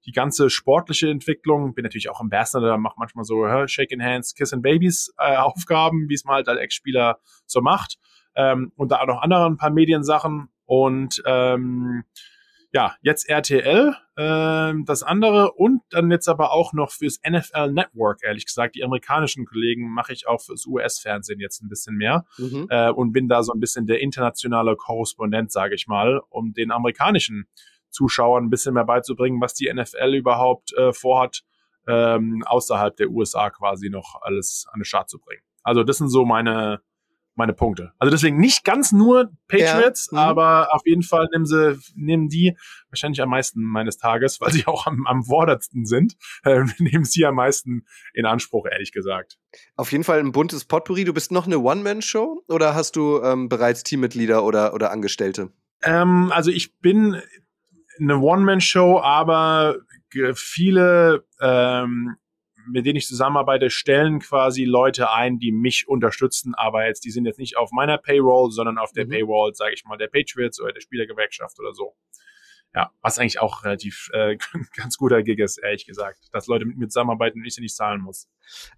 die 0.07 0.13
ganze 0.13 0.49
sportliche 0.49 1.11
Entwicklung. 1.11 1.75
Bin 1.75 1.83
natürlich 1.83 2.09
auch 2.09 2.21
Ambassador, 2.21 2.79
mache 2.79 2.95
manchmal 2.99 3.25
so 3.25 3.47
hä, 3.47 3.69
Shaking 3.69 4.03
Hands, 4.03 4.35
Kissing 4.35 4.63
Babies 4.63 5.13
äh, 5.19 5.37
Aufgaben, 5.37 6.09
wie 6.09 6.15
es 6.15 6.25
man 6.25 6.37
halt 6.37 6.49
als 6.49 6.61
Ex-Spieler 6.61 7.19
so 7.47 7.61
macht. 7.61 7.99
Ähm, 8.39 8.73
und 8.77 8.93
da 8.93 9.01
auch 9.01 9.07
noch 9.07 9.23
andere 9.23 9.47
ein 9.47 9.57
paar 9.57 9.71
Mediensachen. 9.71 10.49
Und 10.65 11.21
ähm, 11.27 12.05
ja, 12.71 12.95
jetzt 13.03 13.29
RTL, 13.29 13.97
ähm, 14.17 14.85
das 14.85 15.03
andere 15.03 15.53
und 15.53 15.81
dann 15.91 16.11
jetzt 16.11 16.29
aber 16.29 16.53
auch 16.53 16.73
noch 16.73 16.93
fürs 16.93 17.19
NFL 17.29 17.73
Network, 17.73 18.21
ehrlich 18.23 18.47
gesagt. 18.47 18.77
Die 18.77 18.85
amerikanischen 18.85 19.45
Kollegen 19.45 19.91
mache 19.91 20.13
ich 20.13 20.29
auch 20.29 20.41
fürs 20.41 20.67
US-Fernsehen 20.67 21.41
jetzt 21.41 21.63
ein 21.63 21.69
bisschen 21.69 21.97
mehr 21.97 22.27
Mhm. 22.37 22.67
äh, 22.71 22.91
und 22.91 23.13
bin 23.13 23.27
da 23.29 23.43
so 23.43 23.53
ein 23.53 23.61
bisschen 23.61 23.87
der 23.87 24.01
internationale 24.01 24.77
Korrespondent, 24.77 25.51
sage 25.51 25.75
ich 25.75 25.89
mal, 25.89 26.21
um 26.29 26.53
den 26.53 26.71
amerikanischen 26.71 27.49
Zuschauern 27.91 28.45
ein 28.45 28.51
bisschen 28.51 28.75
mehr 28.75 28.85
beizubringen, 28.85 29.41
was 29.41 29.55
die 29.55 29.73
NFL 29.73 30.15
überhaupt 30.15 30.75
äh, 30.75 30.93
vorhat, 30.93 31.43
ähm, 31.89 32.45
außerhalb 32.47 32.95
der 32.97 33.09
USA 33.09 33.51
quasi 33.51 33.89
noch 33.89 34.21
alles 34.21 34.67
an 34.71 34.81
den 34.81 34.85
Start 34.85 35.09
zu 35.09 35.19
bringen. 35.19 35.43
Also 35.63 35.83
das 35.83 35.97
sind 35.99 36.09
so 36.09 36.25
meine 36.25 36.83
meine 37.39 37.55
Punkte. 37.55 37.93
Also 37.99 38.11
deswegen 38.11 38.39
nicht 38.39 38.65
ganz 38.65 38.93
nur 38.93 39.31
Patriots, 39.47 40.11
Ja, 40.13 40.19
mhm. 40.19 40.29
aber 40.29 40.75
auf 40.75 40.83
jeden 40.85 41.03
Fall 41.03 41.29
nehmen 41.33 41.47
sie, 41.47 41.79
nehmen 41.95 42.29
die 42.29 42.57
wahrscheinlich 42.91 43.23
am 43.23 43.31
meisten 43.31 43.63
meines 43.63 43.97
Tages, 43.97 44.41
weil 44.41 44.53
sie 44.53 44.67
auch 44.67 44.87
am, 44.87 45.07
am 45.07 45.23
vordersten 45.25 45.87
sind, 45.87 46.17
äh, 46.45 46.65
nehmen 46.79 47.05
sie 47.05 47.25
am 47.25 47.37
meisten 47.37 47.87
in 48.13 48.27
Anspruch, 48.27 48.67
ehrlich 48.71 48.93
gesagt. 48.93 49.39
Auf 49.77 49.93
jeden 49.93 50.05
Fall 50.05 50.19
ein 50.19 50.33
buntes 50.33 50.65
Potpourri. 50.65 51.05
Du 51.05 51.15
bist 51.15 51.33
noch 51.33 51.47
eine 51.47 51.61
One-Man-Show 51.61 52.45
oder 52.49 52.75
hast 52.75 52.97
du 52.97 53.23
ähm, 53.23 53.49
bereits 53.49 53.85
Teammitglieder 53.85 54.45
oder, 54.45 54.75
oder 54.75 54.91
Angestellte? 54.91 55.51
Ähm, 55.83 56.33
also 56.35 56.51
ich 56.51 56.79
bin 56.79 57.23
eine 57.99 58.19
One-Man-Show, 58.19 59.01
aber 59.01 59.77
viele, 60.35 61.25
ähm, 61.41 62.17
mit 62.71 62.87
denen 62.87 62.97
ich 62.97 63.07
zusammenarbeite, 63.07 63.71
stellen 63.71 64.21
quasi 64.21 64.65
Leute 64.65 65.11
ein, 65.11 65.39
die 65.39 65.53
mich 65.53 65.89
unterstützen, 65.89 66.55
aber 66.55 66.87
jetzt, 66.87 67.05
die 67.05 67.11
sind 67.11 67.25
jetzt 67.25 67.39
nicht 67.39 67.57
auf 67.57 67.71
meiner 67.73 67.99
Payroll, 67.99 68.51
sondern 68.51 68.79
auf 68.79 68.93
der 68.93 69.07
Mhm. 69.07 69.11
Payroll, 69.11 69.55
sage 69.55 69.75
ich 69.75 69.85
mal, 69.85 69.97
der 69.97 70.09
Patriots 70.09 70.61
oder 70.61 70.73
der 70.73 70.81
Spielergewerkschaft 70.81 71.59
oder 71.59 71.73
so. 71.73 71.97
Ja, 72.75 72.93
was 73.01 73.19
eigentlich 73.19 73.41
auch 73.41 73.65
relativ 73.65 74.11
äh, 74.13 74.37
ganz 74.77 74.97
guter 74.99 75.23
Gig 75.23 75.39
ist, 75.39 75.59
ehrlich 75.59 75.87
gesagt, 75.87 76.29
dass 76.33 76.47
Leute 76.47 76.67
mit 76.67 76.77
mir 76.77 76.89
zusammenarbeiten 76.89 77.41
und 77.41 77.47
ich 77.47 77.55
sie 77.55 77.63
nicht 77.63 77.75
zahlen 77.75 78.01
muss. 78.01 78.29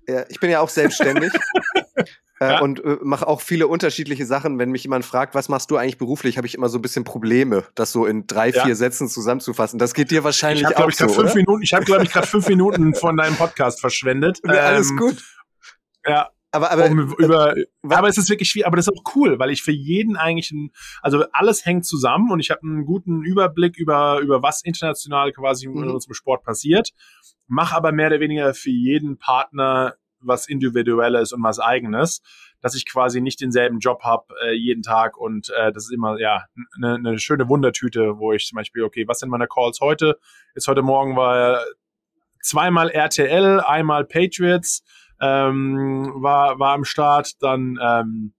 Ja, 0.06 0.24
ich 0.28 0.38
bin 0.38 0.50
ja 0.50 0.60
auch 0.60 0.68
selbstständig 0.68 1.32
äh, 2.40 2.48
Ja. 2.54 2.60
und 2.60 2.82
äh, 2.84 2.96
mache 3.02 3.28
auch 3.28 3.40
viele 3.40 3.68
unterschiedliche 3.68 4.26
Sachen. 4.26 4.58
Wenn 4.58 4.70
mich 4.70 4.82
jemand 4.82 5.04
fragt, 5.04 5.34
was 5.34 5.48
machst 5.48 5.70
du 5.70 5.76
eigentlich 5.76 5.98
beruflich, 5.98 6.36
habe 6.38 6.46
ich 6.46 6.54
immer 6.54 6.68
so 6.68 6.78
ein 6.78 6.82
bisschen 6.82 7.04
Probleme, 7.04 7.64
das 7.74 7.92
so 7.92 8.06
in 8.06 8.26
drei, 8.26 8.50
Ja. 8.50 8.64
vier 8.64 8.76
Sätzen 8.76 9.08
zusammenzufassen. 9.08 9.78
Das 9.78 9.94
geht 9.94 10.10
dir 10.10 10.24
wahrscheinlich 10.24 10.62
Ich 10.62 10.66
habe, 10.74 10.84
auch 10.84 10.88
ich, 10.88 10.96
so, 10.96 11.08
fünf? 11.08 11.34
Minuten, 11.34 11.62
ich 11.62 11.72
habe, 11.74 11.84
glaube 11.84 12.02
ich, 12.04 12.10
gerade 12.10 12.26
fünf 12.26 12.48
Minuten 12.48 12.94
von 12.94 13.16
deinem 13.16 13.36
Podcast 13.36 13.80
verschwendet. 13.80 14.40
Ja, 14.46 14.52
alles 14.52 14.90
Ähm, 14.90 14.96
gut. 14.96 15.22
Ja, 16.06 16.30
Aber, 16.52 16.70
aber 16.72 16.86
um, 16.86 17.14
über, 17.18 17.54
wa- 17.82 17.96
aber 17.96 18.08
es 18.08 18.16
ist 18.18 18.28
wirklich 18.30 18.48
schwierig, 18.50 18.66
aber 18.66 18.76
das 18.76 18.88
ist 18.88 18.94
auch 18.98 19.14
cool, 19.14 19.38
weil 19.38 19.50
ich 19.50 19.62
für 19.62 19.70
jeden 19.72 20.16
eigentlich 20.16 20.50
ein, 20.50 20.72
also 21.02 21.24
alles 21.32 21.64
hängt 21.66 21.84
zusammen 21.84 22.30
und 22.32 22.40
ich 22.40 22.50
habe 22.50 22.62
einen 22.62 22.86
guten 22.86 23.22
Überblick 23.22 23.76
über, 23.78 24.18
über 24.20 24.42
was 24.42 24.62
international 24.64 25.30
quasi 25.32 25.66
in 25.66 25.72
Mhm. 25.72 25.90
unserem 25.90 26.14
Sport 26.14 26.42
passiert, 26.42 26.88
mache 27.46 27.76
aber 27.76 27.92
mehr 27.92 28.06
oder 28.08 28.18
weniger 28.20 28.54
für 28.54 28.70
jeden 28.70 29.18
Partner 29.18 29.94
was 30.20 30.48
Individuelles 30.48 31.32
und 31.32 31.42
was 31.42 31.58
Eigenes, 31.58 32.22
dass 32.60 32.74
ich 32.74 32.86
quasi 32.86 33.20
nicht 33.20 33.40
denselben 33.40 33.78
Job 33.78 34.02
habe 34.02 34.26
äh, 34.44 34.52
jeden 34.52 34.82
Tag 34.82 35.16
und 35.16 35.50
äh, 35.50 35.72
das 35.72 35.84
ist 35.84 35.92
immer 35.92 36.18
ja 36.18 36.44
eine 36.76 36.98
ne 36.98 37.18
schöne 37.18 37.48
Wundertüte, 37.48 38.18
wo 38.18 38.32
ich 38.32 38.46
zum 38.46 38.56
Beispiel, 38.56 38.84
okay, 38.84 39.06
was 39.08 39.18
sind 39.18 39.30
meine 39.30 39.46
Calls 39.46 39.80
heute? 39.80 40.18
Jetzt 40.54 40.68
heute 40.68 40.82
Morgen 40.82 41.16
war 41.16 41.60
zweimal 42.42 42.90
RTL, 42.90 43.60
einmal 43.60 44.04
Patriots, 44.04 44.82
ähm, 45.20 46.12
war, 46.16 46.58
war 46.58 46.74
am 46.74 46.84
Start, 46.84 47.42
dann 47.42 47.78
ähm, 47.82 48.34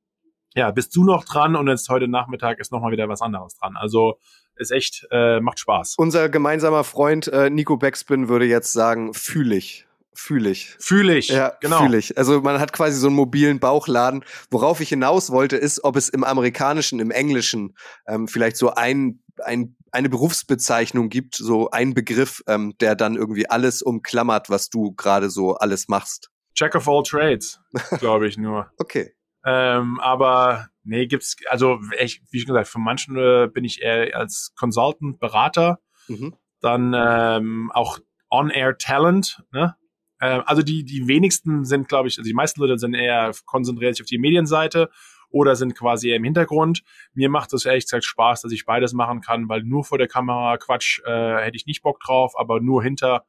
ja, 0.55 0.71
bist 0.71 0.95
du 0.95 1.03
noch 1.03 1.23
dran 1.23 1.55
und 1.55 1.67
jetzt 1.67 1.87
heute 1.89 2.07
Nachmittag 2.07 2.59
ist 2.59 2.71
nochmal 2.71 2.91
wieder 2.91 3.07
was 3.07 3.21
anderes 3.21 3.55
dran. 3.55 3.77
Also 3.77 4.17
ist 4.55 4.71
echt, 4.71 5.07
äh, 5.11 5.39
macht 5.39 5.59
Spaß. 5.59 5.95
unser 5.97 6.29
gemeinsamer 6.29 6.83
Freund 6.83 7.27
äh, 7.27 7.49
Nico 7.49 7.77
Beckspin 7.77 8.27
würde 8.27 8.45
jetzt 8.45 8.73
sagen, 8.73 9.13
fühl 9.13 9.53
ich. 9.53 9.87
Fühl 10.13 10.45
ich. 10.47 10.75
Fühle 10.79 11.17
ich. 11.17 11.29
Ja, 11.29 11.53
genau. 11.61 11.79
fühl 11.79 11.95
ich. 11.95 12.17
Also 12.17 12.41
man 12.41 12.59
hat 12.59 12.73
quasi 12.73 12.97
so 12.99 13.07
einen 13.07 13.15
mobilen 13.15 13.59
Bauchladen. 13.59 14.23
Worauf 14.49 14.81
ich 14.81 14.89
hinaus 14.89 15.31
wollte, 15.31 15.55
ist, 15.57 15.83
ob 15.83 15.95
es 15.95 16.09
im 16.09 16.23
Amerikanischen, 16.23 16.99
im 16.99 17.11
Englischen 17.11 17.75
ähm, 18.07 18.27
vielleicht 18.27 18.57
so 18.57 18.73
ein, 18.73 19.23
ein, 19.43 19.75
eine 19.91 20.09
Berufsbezeichnung 20.09 21.09
gibt, 21.09 21.35
so 21.35 21.69
ein 21.71 21.93
Begriff, 21.93 22.43
ähm, 22.47 22.73
der 22.81 22.95
dann 22.95 23.15
irgendwie 23.15 23.49
alles 23.49 23.81
umklammert, 23.81 24.49
was 24.49 24.69
du 24.69 24.93
gerade 24.93 25.29
so 25.29 25.55
alles 25.55 25.87
machst. 25.87 26.29
Jack 26.55 26.75
of 26.75 26.87
all 26.89 27.03
trades, 27.03 27.59
glaube 27.99 28.27
ich 28.27 28.37
nur. 28.37 28.69
Okay. 28.77 29.13
Ähm, 29.45 29.99
aber 30.01 30.67
nee, 30.83 31.07
gibt's, 31.07 31.37
also 31.49 31.79
echt, 31.97 32.21
wie 32.31 32.39
schon 32.39 32.47
gesagt, 32.53 32.67
von 32.67 32.83
manchen 32.83 33.15
äh, 33.17 33.47
bin 33.51 33.63
ich 33.63 33.81
eher 33.81 34.15
als 34.17 34.51
Consultant, 34.57 35.19
Berater, 35.19 35.79
Mhm. 36.07 36.35
dann 36.59 36.93
ähm, 36.97 37.71
auch 37.73 37.99
On-Air 38.29 38.77
Talent, 38.77 39.43
ne? 39.51 39.75
Ähm, 40.21 40.43
also 40.45 40.61
die, 40.61 40.83
die 40.83 41.07
wenigsten 41.07 41.65
sind, 41.65 41.87
glaube 41.87 42.07
ich, 42.07 42.17
also 42.17 42.27
die 42.27 42.33
meisten 42.33 42.61
Leute 42.61 42.77
sind 42.77 42.93
eher 42.93 43.31
konzentriert 43.45 43.95
sich 43.95 44.03
auf 44.03 44.09
die 44.09 44.19
Medienseite 44.19 44.89
oder 45.29 45.55
sind 45.55 45.75
quasi 45.75 46.09
eher 46.09 46.17
im 46.17 46.23
Hintergrund. 46.23 46.83
Mir 47.13 47.29
macht 47.29 47.53
es 47.53 47.65
ehrlich 47.65 47.85
gesagt 47.85 48.05
Spaß, 48.05 48.41
dass 48.41 48.51
ich 48.51 48.65
beides 48.65 48.93
machen 48.93 49.21
kann, 49.21 49.49
weil 49.49 49.63
nur 49.63 49.83
vor 49.83 49.97
der 49.97 50.07
Kamera 50.07 50.57
Quatsch 50.57 50.99
äh, 51.05 51.37
hätte 51.37 51.55
ich 51.55 51.65
nicht 51.65 51.81
Bock 51.81 51.99
drauf, 51.99 52.33
aber 52.37 52.59
nur 52.59 52.83
hinter 52.83 53.25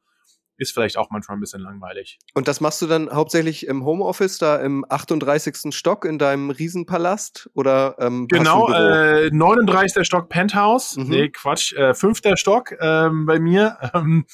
ist 0.57 0.71
vielleicht 0.71 0.97
auch 0.97 1.09
manchmal 1.09 1.37
ein 1.37 1.39
bisschen 1.39 1.61
langweilig. 1.61 2.19
Und 2.35 2.47
das 2.47 2.61
machst 2.61 2.81
du 2.81 2.87
dann 2.87 3.09
hauptsächlich 3.09 3.65
im 3.65 3.85
Homeoffice, 3.85 4.37
da 4.37 4.57
im 4.57 4.85
38. 4.87 5.73
Stock 5.75 6.05
in 6.05 6.19
deinem 6.19 6.51
Riesenpalast? 6.51 7.49
Oder 7.55 7.95
ähm, 7.99 8.27
Genau, 8.27 8.69
äh, 8.69 9.31
39. 9.31 10.05
Stock 10.05 10.29
Penthouse. 10.29 10.97
Mhm. 10.97 11.09
Nee, 11.09 11.29
Quatsch, 11.29 11.73
äh, 11.73 11.93
fünfter 11.93 12.37
Stock 12.37 12.75
ähm, 12.79 13.25
bei 13.25 13.39
mir. 13.39 13.77
Ähm, 13.93 14.25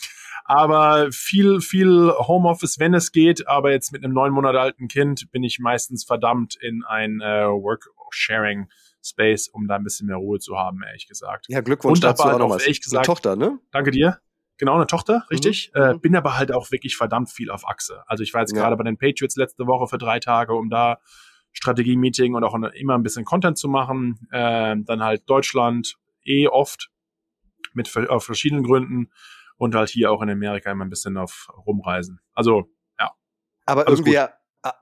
aber 0.50 1.12
viel, 1.12 1.62
viel 1.62 2.12
Homeoffice, 2.18 2.80
wenn 2.80 2.96
es 2.96 3.12
geht. 3.12 3.48
Aber 3.48 3.72
jetzt 3.72 3.92
mit 3.92 4.04
einem 4.04 4.14
neun 4.16 4.34
Monate 4.34 4.60
alten 4.60 4.88
Kind 4.88 5.30
bin 5.32 5.44
ich 5.44 5.60
meistens 5.60 6.04
verdammt 6.04 6.56
in 6.60 6.84
ein 6.84 7.22
äh, 7.22 7.46
Work-Sharing-Space, 7.48 9.50
um 9.50 9.68
da 9.68 9.76
ein 9.76 9.84
bisschen 9.84 10.08
mehr 10.08 10.18
Ruhe 10.18 10.40
zu 10.40 10.58
haben, 10.58 10.82
ehrlich 10.84 11.08
gesagt. 11.08 11.46
ja, 11.50 11.62
Glückwunsch 11.62 11.98
und 11.98 12.04
dazu 12.04 12.24
halt 12.24 12.42
auch 12.42 12.50
was. 12.50 12.64
ehrlich 12.64 12.78
Eine 12.80 12.84
gesagt- 12.84 13.06
Tochter, 13.06 13.36
ne? 13.36 13.60
Danke 13.72 13.92
dir. 13.92 14.20
Genau, 14.58 14.76
eine 14.76 14.88
Tochter, 14.88 15.26
richtig. 15.30 15.72
Mhm, 15.74 15.82
Äh, 15.82 15.94
mhm. 15.94 16.02
bin 16.02 16.16
aber 16.16 16.38
halt 16.38 16.52
auch 16.52 16.70
wirklich 16.72 16.98
verdammt 16.98 17.30
viel 17.30 17.50
auf 17.50 17.66
Achse. 17.68 18.04
Also 18.08 18.24
ich 18.24 18.34
war 18.34 18.42
jetzt 18.42 18.54
Ja. 18.56 18.62
gerade 18.62 18.76
bei 18.76 18.84
den 18.84 18.98
Patriots 18.98 19.36
letzte 19.38 19.68
Woche 19.68 19.88
für 19.88 19.98
drei 19.98 20.20
Tage, 20.20 20.54
um 20.54 20.70
da 20.70 21.00
Strategie-Meeting 21.54 22.36
und 22.36 22.44
auch 22.44 22.56
immer 22.74 22.96
ein 22.96 23.04
bisschen 23.04 23.24
Content 23.24 23.58
zu 23.58 23.70
machen. 23.70 24.28
Ähm, 24.34 24.84
dann 24.86 25.02
halt 25.04 25.30
Deutschland 25.30 25.96
eh 26.26 26.48
oft 26.48 26.90
mit 27.74 27.96
auf 28.10 28.26
verschiedenen 28.26 28.64
Gründen 28.64 29.12
und 29.60 29.76
halt 29.76 29.90
hier 29.90 30.12
auch 30.12 30.24
in 30.24 30.30
Amerika 30.32 30.72
immer 30.72 30.86
ein 30.86 30.90
bisschen 30.90 31.18
auf 31.18 31.50
rumreisen. 31.68 32.20
Also 32.34 32.72
Aber 33.68 33.88
Alles 33.88 34.00
irgendwie 34.00 34.12
gut. 34.12 34.16
ja 34.16 34.34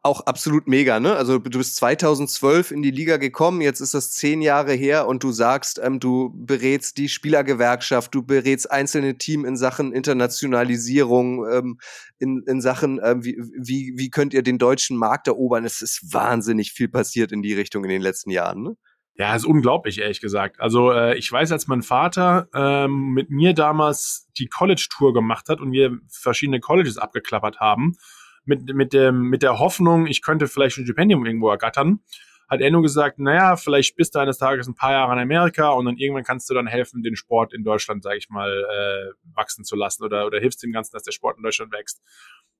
auch 0.01 0.21
absolut 0.21 0.67
mega, 0.67 0.99
ne? 0.99 1.15
Also 1.15 1.37
du 1.37 1.59
bist 1.59 1.75
2012 1.75 2.71
in 2.71 2.81
die 2.81 2.89
Liga 2.89 3.17
gekommen, 3.17 3.61
jetzt 3.61 3.79
ist 3.79 3.93
das 3.93 4.11
zehn 4.11 4.41
Jahre 4.41 4.73
her 4.73 5.07
und 5.07 5.23
du 5.23 5.31
sagst, 5.31 5.79
ähm, 5.83 5.99
du 5.99 6.33
berätst 6.33 6.97
die 6.97 7.09
Spielergewerkschaft, 7.09 8.15
du 8.15 8.23
berätst 8.23 8.71
einzelne 8.71 9.19
Team 9.19 9.45
in 9.45 9.55
Sachen 9.55 9.93
Internationalisierung, 9.93 11.47
ähm, 11.47 11.79
in, 12.17 12.43
in 12.47 12.59
Sachen, 12.59 12.99
ähm, 13.03 13.23
wie, 13.23 13.37
wie, 13.55 13.93
wie 13.97 14.09
könnt 14.09 14.33
ihr 14.33 14.41
den 14.41 14.57
deutschen 14.57 14.97
Markt 14.97 15.27
erobern? 15.27 15.63
Es 15.63 15.81
ist 15.83 16.11
wahnsinnig 16.11 16.71
viel 16.71 16.87
passiert 16.87 17.31
in 17.31 17.43
die 17.43 17.53
Richtung 17.53 17.83
in 17.83 17.91
den 17.91 18.01
letzten 18.01 18.31
Jahren, 18.31 18.63
ne? 18.63 18.77
Ja, 19.17 19.35
ist 19.35 19.45
unglaublich, 19.45 19.99
ehrlich 19.99 20.21
gesagt. 20.21 20.59
Also 20.59 20.91
äh, 20.91 21.17
ich 21.17 21.31
weiß, 21.31 21.51
als 21.51 21.67
mein 21.67 21.81
Vater 21.81 22.47
ähm, 22.53 23.13
mit 23.13 23.31
mir 23.31 23.53
damals 23.53 24.29
die 24.37 24.47
College-Tour 24.47 25.13
gemacht 25.13 25.49
hat 25.49 25.59
und 25.59 25.71
wir 25.71 25.97
verschiedene 26.07 26.59
Colleges 26.59 26.99
abgeklappert 26.99 27.59
haben, 27.59 27.97
mit, 28.45 28.73
mit, 28.73 28.93
dem, 28.93 29.23
mit 29.23 29.41
der 29.41 29.57
Hoffnung, 29.59 30.05
ich 30.05 30.21
könnte 30.21 30.47
vielleicht 30.47 30.77
ein 30.77 30.85
Stipendium 30.85 31.25
irgendwo 31.25 31.49
ergattern, 31.49 31.99
hat 32.47 32.61
er 32.61 32.71
nur 32.71 32.81
gesagt, 32.81 33.19
naja, 33.19 33.57
vielleicht 33.57 33.95
bist 33.97 34.15
du 34.15 34.19
eines 34.19 34.37
Tages 34.37 34.67
ein 34.67 34.75
paar 34.75 34.91
Jahre 34.91 35.13
in 35.13 35.19
Amerika 35.19 35.69
und 35.69 35.85
dann 35.85 35.97
irgendwann 35.97 36.23
kannst 36.23 36.49
du 36.49 36.53
dann 36.53 36.67
helfen, 36.67 37.03
den 37.03 37.15
Sport 37.15 37.53
in 37.53 37.63
Deutschland, 37.63 38.03
sage 38.03 38.17
ich 38.17 38.29
mal, 38.29 38.49
äh, 38.51 39.35
wachsen 39.35 39.65
zu 39.65 39.75
lassen 39.75 40.03
oder, 40.03 40.25
oder 40.25 40.39
hilfst 40.39 40.63
dem 40.63 40.71
Ganzen, 40.71 40.93
dass 40.93 41.03
der 41.03 41.11
Sport 41.11 41.37
in 41.37 41.43
Deutschland 41.43 41.73
wächst. 41.73 42.01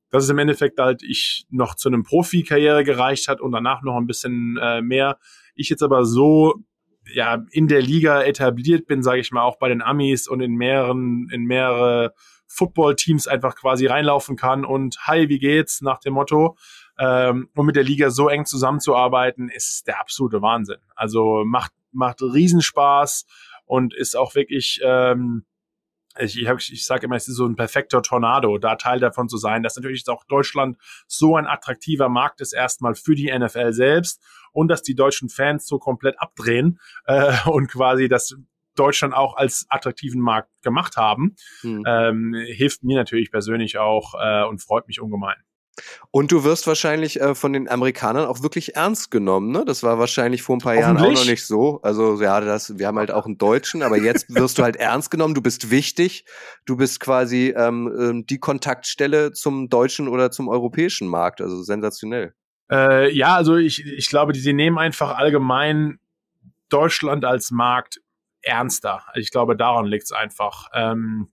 Dass 0.10 0.24
es 0.24 0.30
im 0.30 0.40
Endeffekt 0.40 0.80
halt 0.80 1.04
ich 1.04 1.46
noch 1.50 1.76
zu 1.76 1.88
einem 1.88 2.04
Profikarriere 2.04 2.84
gereicht 2.84 3.28
hat 3.28 3.40
und 3.40 3.52
danach 3.52 3.82
noch 3.82 3.96
ein 3.96 4.08
bisschen 4.08 4.58
äh, 4.58 4.82
mehr. 4.82 5.20
Ich 5.58 5.70
jetzt 5.70 5.84
aber 5.84 6.06
so 6.06 6.56
ja 7.14 7.44
in 7.52 7.68
der 7.68 7.82
Liga 7.82 8.22
etabliert 8.24 8.88
bin, 8.88 9.04
sage 9.04 9.20
ich 9.20 9.32
mal, 9.32 9.44
auch 9.44 9.58
bei 9.60 9.70
den 9.70 9.82
Amis 9.82 10.28
und 10.28 10.42
in 10.42 10.56
mehreren 10.56 11.30
in 11.32 11.44
mehrere 11.44 12.14
Football-Teams 12.48 13.28
einfach 13.28 13.56
quasi 13.56 13.88
reinlaufen 13.88 14.38
kann 14.38 14.64
und 14.64 14.98
hi, 15.06 15.28
wie 15.30 15.40
geht's 15.40 15.82
nach 15.82 16.00
dem 16.00 16.14
Motto, 16.14 16.56
Ähm, 17.00 17.50
und 17.56 17.66
mit 17.66 17.76
der 17.76 17.84
Liga 17.84 18.10
so 18.10 18.28
eng 18.28 18.46
zusammenzuarbeiten, 18.46 19.50
ist 19.50 19.86
der 19.88 20.00
absolute 20.00 20.42
Wahnsinn. 20.42 20.78
Also 20.96 21.44
macht, 21.46 21.72
macht 21.92 22.22
Riesenspaß 22.22 23.26
und 23.66 23.94
ist 23.94 24.16
auch 24.16 24.34
wirklich, 24.34 24.80
ähm, 24.84 25.46
ich, 26.20 26.42
ich, 26.42 26.48
hab, 26.48 26.60
ich 26.60 26.86
sage 26.86 27.06
immer, 27.06 27.16
es 27.16 27.28
ist 27.28 27.36
so 27.36 27.46
ein 27.46 27.56
perfekter 27.56 28.02
Tornado, 28.02 28.58
da 28.58 28.76
Teil 28.76 29.00
davon 29.00 29.30
zu 29.30 29.38
sein, 29.38 29.64
dass 29.64 29.76
natürlich 29.76 30.08
auch 30.08 30.24
Deutschland 30.26 30.78
so 31.08 31.36
ein 31.36 31.48
attraktiver 31.48 32.10
Markt 32.10 32.42
ist, 32.42 32.54
erstmal 32.54 32.96
für 32.96 33.16
die 33.16 33.32
NFL 33.32 33.74
selbst 33.74 34.22
und 34.52 34.68
dass 34.68 34.82
die 34.82 34.96
deutschen 34.96 35.30
Fans 35.30 35.68
so 35.68 35.80
komplett 35.80 36.20
abdrehen 36.20 36.80
äh, 37.06 37.34
und 37.46 37.68
quasi 37.68 38.08
das 38.08 38.36
Deutschland 38.76 39.14
auch 39.14 39.36
als 39.36 39.66
attraktiven 39.70 40.22
Markt 40.22 40.50
gemacht 40.62 40.98
haben, 40.98 41.36
hm. 41.62 41.84
ähm, 41.88 42.34
hilft 42.34 42.84
mir 42.84 42.96
natürlich 42.96 43.32
persönlich 43.32 43.78
auch 43.78 44.14
äh, 44.20 44.44
und 44.44 44.62
freut 44.62 44.88
mich 44.88 45.02
ungemein. 45.02 45.38
Und 46.12 46.32
du 46.32 46.44
wirst 46.44 46.68
wahrscheinlich 46.68 47.22
äh, 47.22 47.36
von 47.36 47.54
den 47.54 47.70
Amerikanern 47.70 48.26
auch 48.26 48.42
wirklich 48.42 48.76
ernst 48.76 49.12
genommen, 49.12 49.52
ne? 49.52 49.64
Das 49.66 49.84
war 49.84 50.00
wahrscheinlich 50.00 50.42
vor 50.42 50.56
ein 50.56 50.60
paar 50.60 50.76
Jahren 50.76 50.98
auch 50.98 51.12
noch 51.12 51.26
nicht 51.26 51.46
so. 51.46 51.80
Also 51.82 52.22
ja, 52.22 52.42
das, 52.42 52.78
wir 52.78 52.88
haben 52.88 52.98
halt 52.98 53.12
auch 53.12 53.26
einen 53.26 53.38
Deutschen, 53.38 53.84
aber 53.84 53.98
jetzt 53.98 54.34
wirst 54.34 54.58
du 54.58 54.64
halt 54.64 54.76
ernst 54.78 55.12
genommen. 55.12 55.34
Du 55.34 55.42
bist 55.42 55.70
wichtig. 55.70 56.26
Du 56.66 56.78
bist 56.78 57.00
quasi 57.00 57.54
ähm, 57.56 57.94
ähm, 58.00 58.26
die 58.26 58.40
Kontaktstelle 58.40 59.32
zum 59.34 59.70
deutschen 59.70 60.08
oder 60.08 60.32
zum 60.32 60.48
europäischen 60.50 61.08
Markt. 61.08 61.42
Also 61.42 61.62
sensationell. 61.62 62.34
Äh, 62.72 63.14
ja, 63.16 63.36
also 63.36 63.56
ich, 63.56 63.86
ich 63.86 64.10
glaube, 64.10 64.34
die, 64.34 64.42
die 64.42 64.54
nehmen 64.54 64.78
einfach 64.78 65.18
allgemein 65.18 66.00
Deutschland 66.70 67.24
als 67.24 67.52
Markt 67.52 68.02
ernster. 68.42 69.04
Ich 69.16 69.32
glaube, 69.32 69.56
daran 69.56 69.86
liegt 69.86 70.06
es 70.06 70.12
einfach. 70.12 70.68
Ähm, 70.74 71.32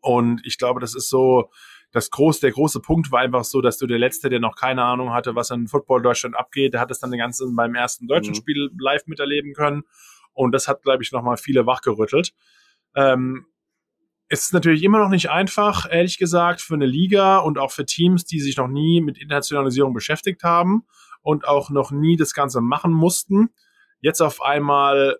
und 0.00 0.40
ich 0.44 0.58
glaube, 0.58 0.80
das 0.80 0.94
ist 0.94 1.08
so, 1.08 1.50
das 1.92 2.10
groß, 2.10 2.40
der 2.40 2.52
große 2.52 2.80
Punkt 2.80 3.10
war 3.10 3.20
einfach 3.20 3.44
so, 3.44 3.60
dass 3.60 3.78
du 3.78 3.86
der 3.86 3.98
Letzte, 3.98 4.28
der 4.28 4.40
noch 4.40 4.56
keine 4.56 4.84
Ahnung 4.84 5.12
hatte, 5.12 5.34
was 5.34 5.50
in 5.50 5.68
Football 5.68 6.02
Deutschland 6.02 6.36
abgeht, 6.36 6.74
der 6.74 6.80
hat 6.80 6.90
es 6.90 6.98
dann 6.98 7.10
den 7.10 7.18
ganzen 7.18 7.56
beim 7.56 7.74
ersten 7.74 8.06
deutschen 8.06 8.32
mhm. 8.32 8.36
Spiel 8.36 8.70
live 8.78 9.06
miterleben 9.06 9.54
können. 9.54 9.84
Und 10.32 10.52
das 10.52 10.68
hat, 10.68 10.82
glaube 10.82 11.02
ich, 11.02 11.12
nochmal 11.12 11.36
viele 11.36 11.66
wachgerüttelt. 11.66 12.34
Ähm, 12.94 13.46
es 14.28 14.42
ist 14.42 14.52
natürlich 14.52 14.82
immer 14.82 14.98
noch 14.98 15.08
nicht 15.08 15.30
einfach, 15.30 15.90
ehrlich 15.90 16.18
gesagt, 16.18 16.60
für 16.60 16.74
eine 16.74 16.86
Liga 16.86 17.38
und 17.38 17.58
auch 17.58 17.72
für 17.72 17.86
Teams, 17.86 18.26
die 18.26 18.40
sich 18.40 18.58
noch 18.58 18.68
nie 18.68 19.00
mit 19.00 19.16
Internationalisierung 19.16 19.94
beschäftigt 19.94 20.44
haben 20.44 20.84
und 21.22 21.48
auch 21.48 21.70
noch 21.70 21.90
nie 21.90 22.16
das 22.16 22.34
Ganze 22.34 22.60
machen 22.60 22.92
mussten, 22.92 23.48
jetzt 24.00 24.20
auf 24.20 24.42
einmal 24.42 25.18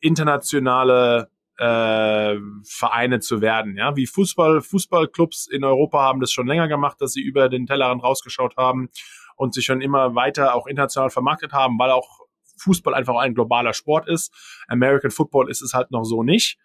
internationale 0.00 1.30
äh, 1.58 2.36
Vereine 2.64 3.20
zu 3.20 3.40
werden. 3.40 3.76
Ja, 3.76 3.96
wie 3.96 4.06
Fußball, 4.06 4.60
Fußballclubs 4.60 5.46
in 5.46 5.64
Europa 5.64 6.00
haben 6.00 6.20
das 6.20 6.32
schon 6.32 6.46
länger 6.46 6.68
gemacht, 6.68 7.00
dass 7.00 7.12
sie 7.12 7.22
über 7.22 7.48
den 7.48 7.66
Tellerrand 7.66 8.02
rausgeschaut 8.02 8.56
haben 8.56 8.88
und 9.36 9.54
sich 9.54 9.64
schon 9.64 9.80
immer 9.80 10.14
weiter 10.14 10.54
auch 10.54 10.66
international 10.66 11.10
vermarktet 11.10 11.52
haben, 11.52 11.78
weil 11.78 11.90
auch 11.90 12.20
Fußball 12.58 12.94
einfach 12.94 13.16
ein 13.16 13.34
globaler 13.34 13.74
Sport 13.74 14.08
ist. 14.08 14.32
American 14.68 15.10
Football 15.10 15.50
ist 15.50 15.62
es 15.62 15.74
halt 15.74 15.90
noch 15.90 16.04
so 16.04 16.22
nicht. 16.22 16.58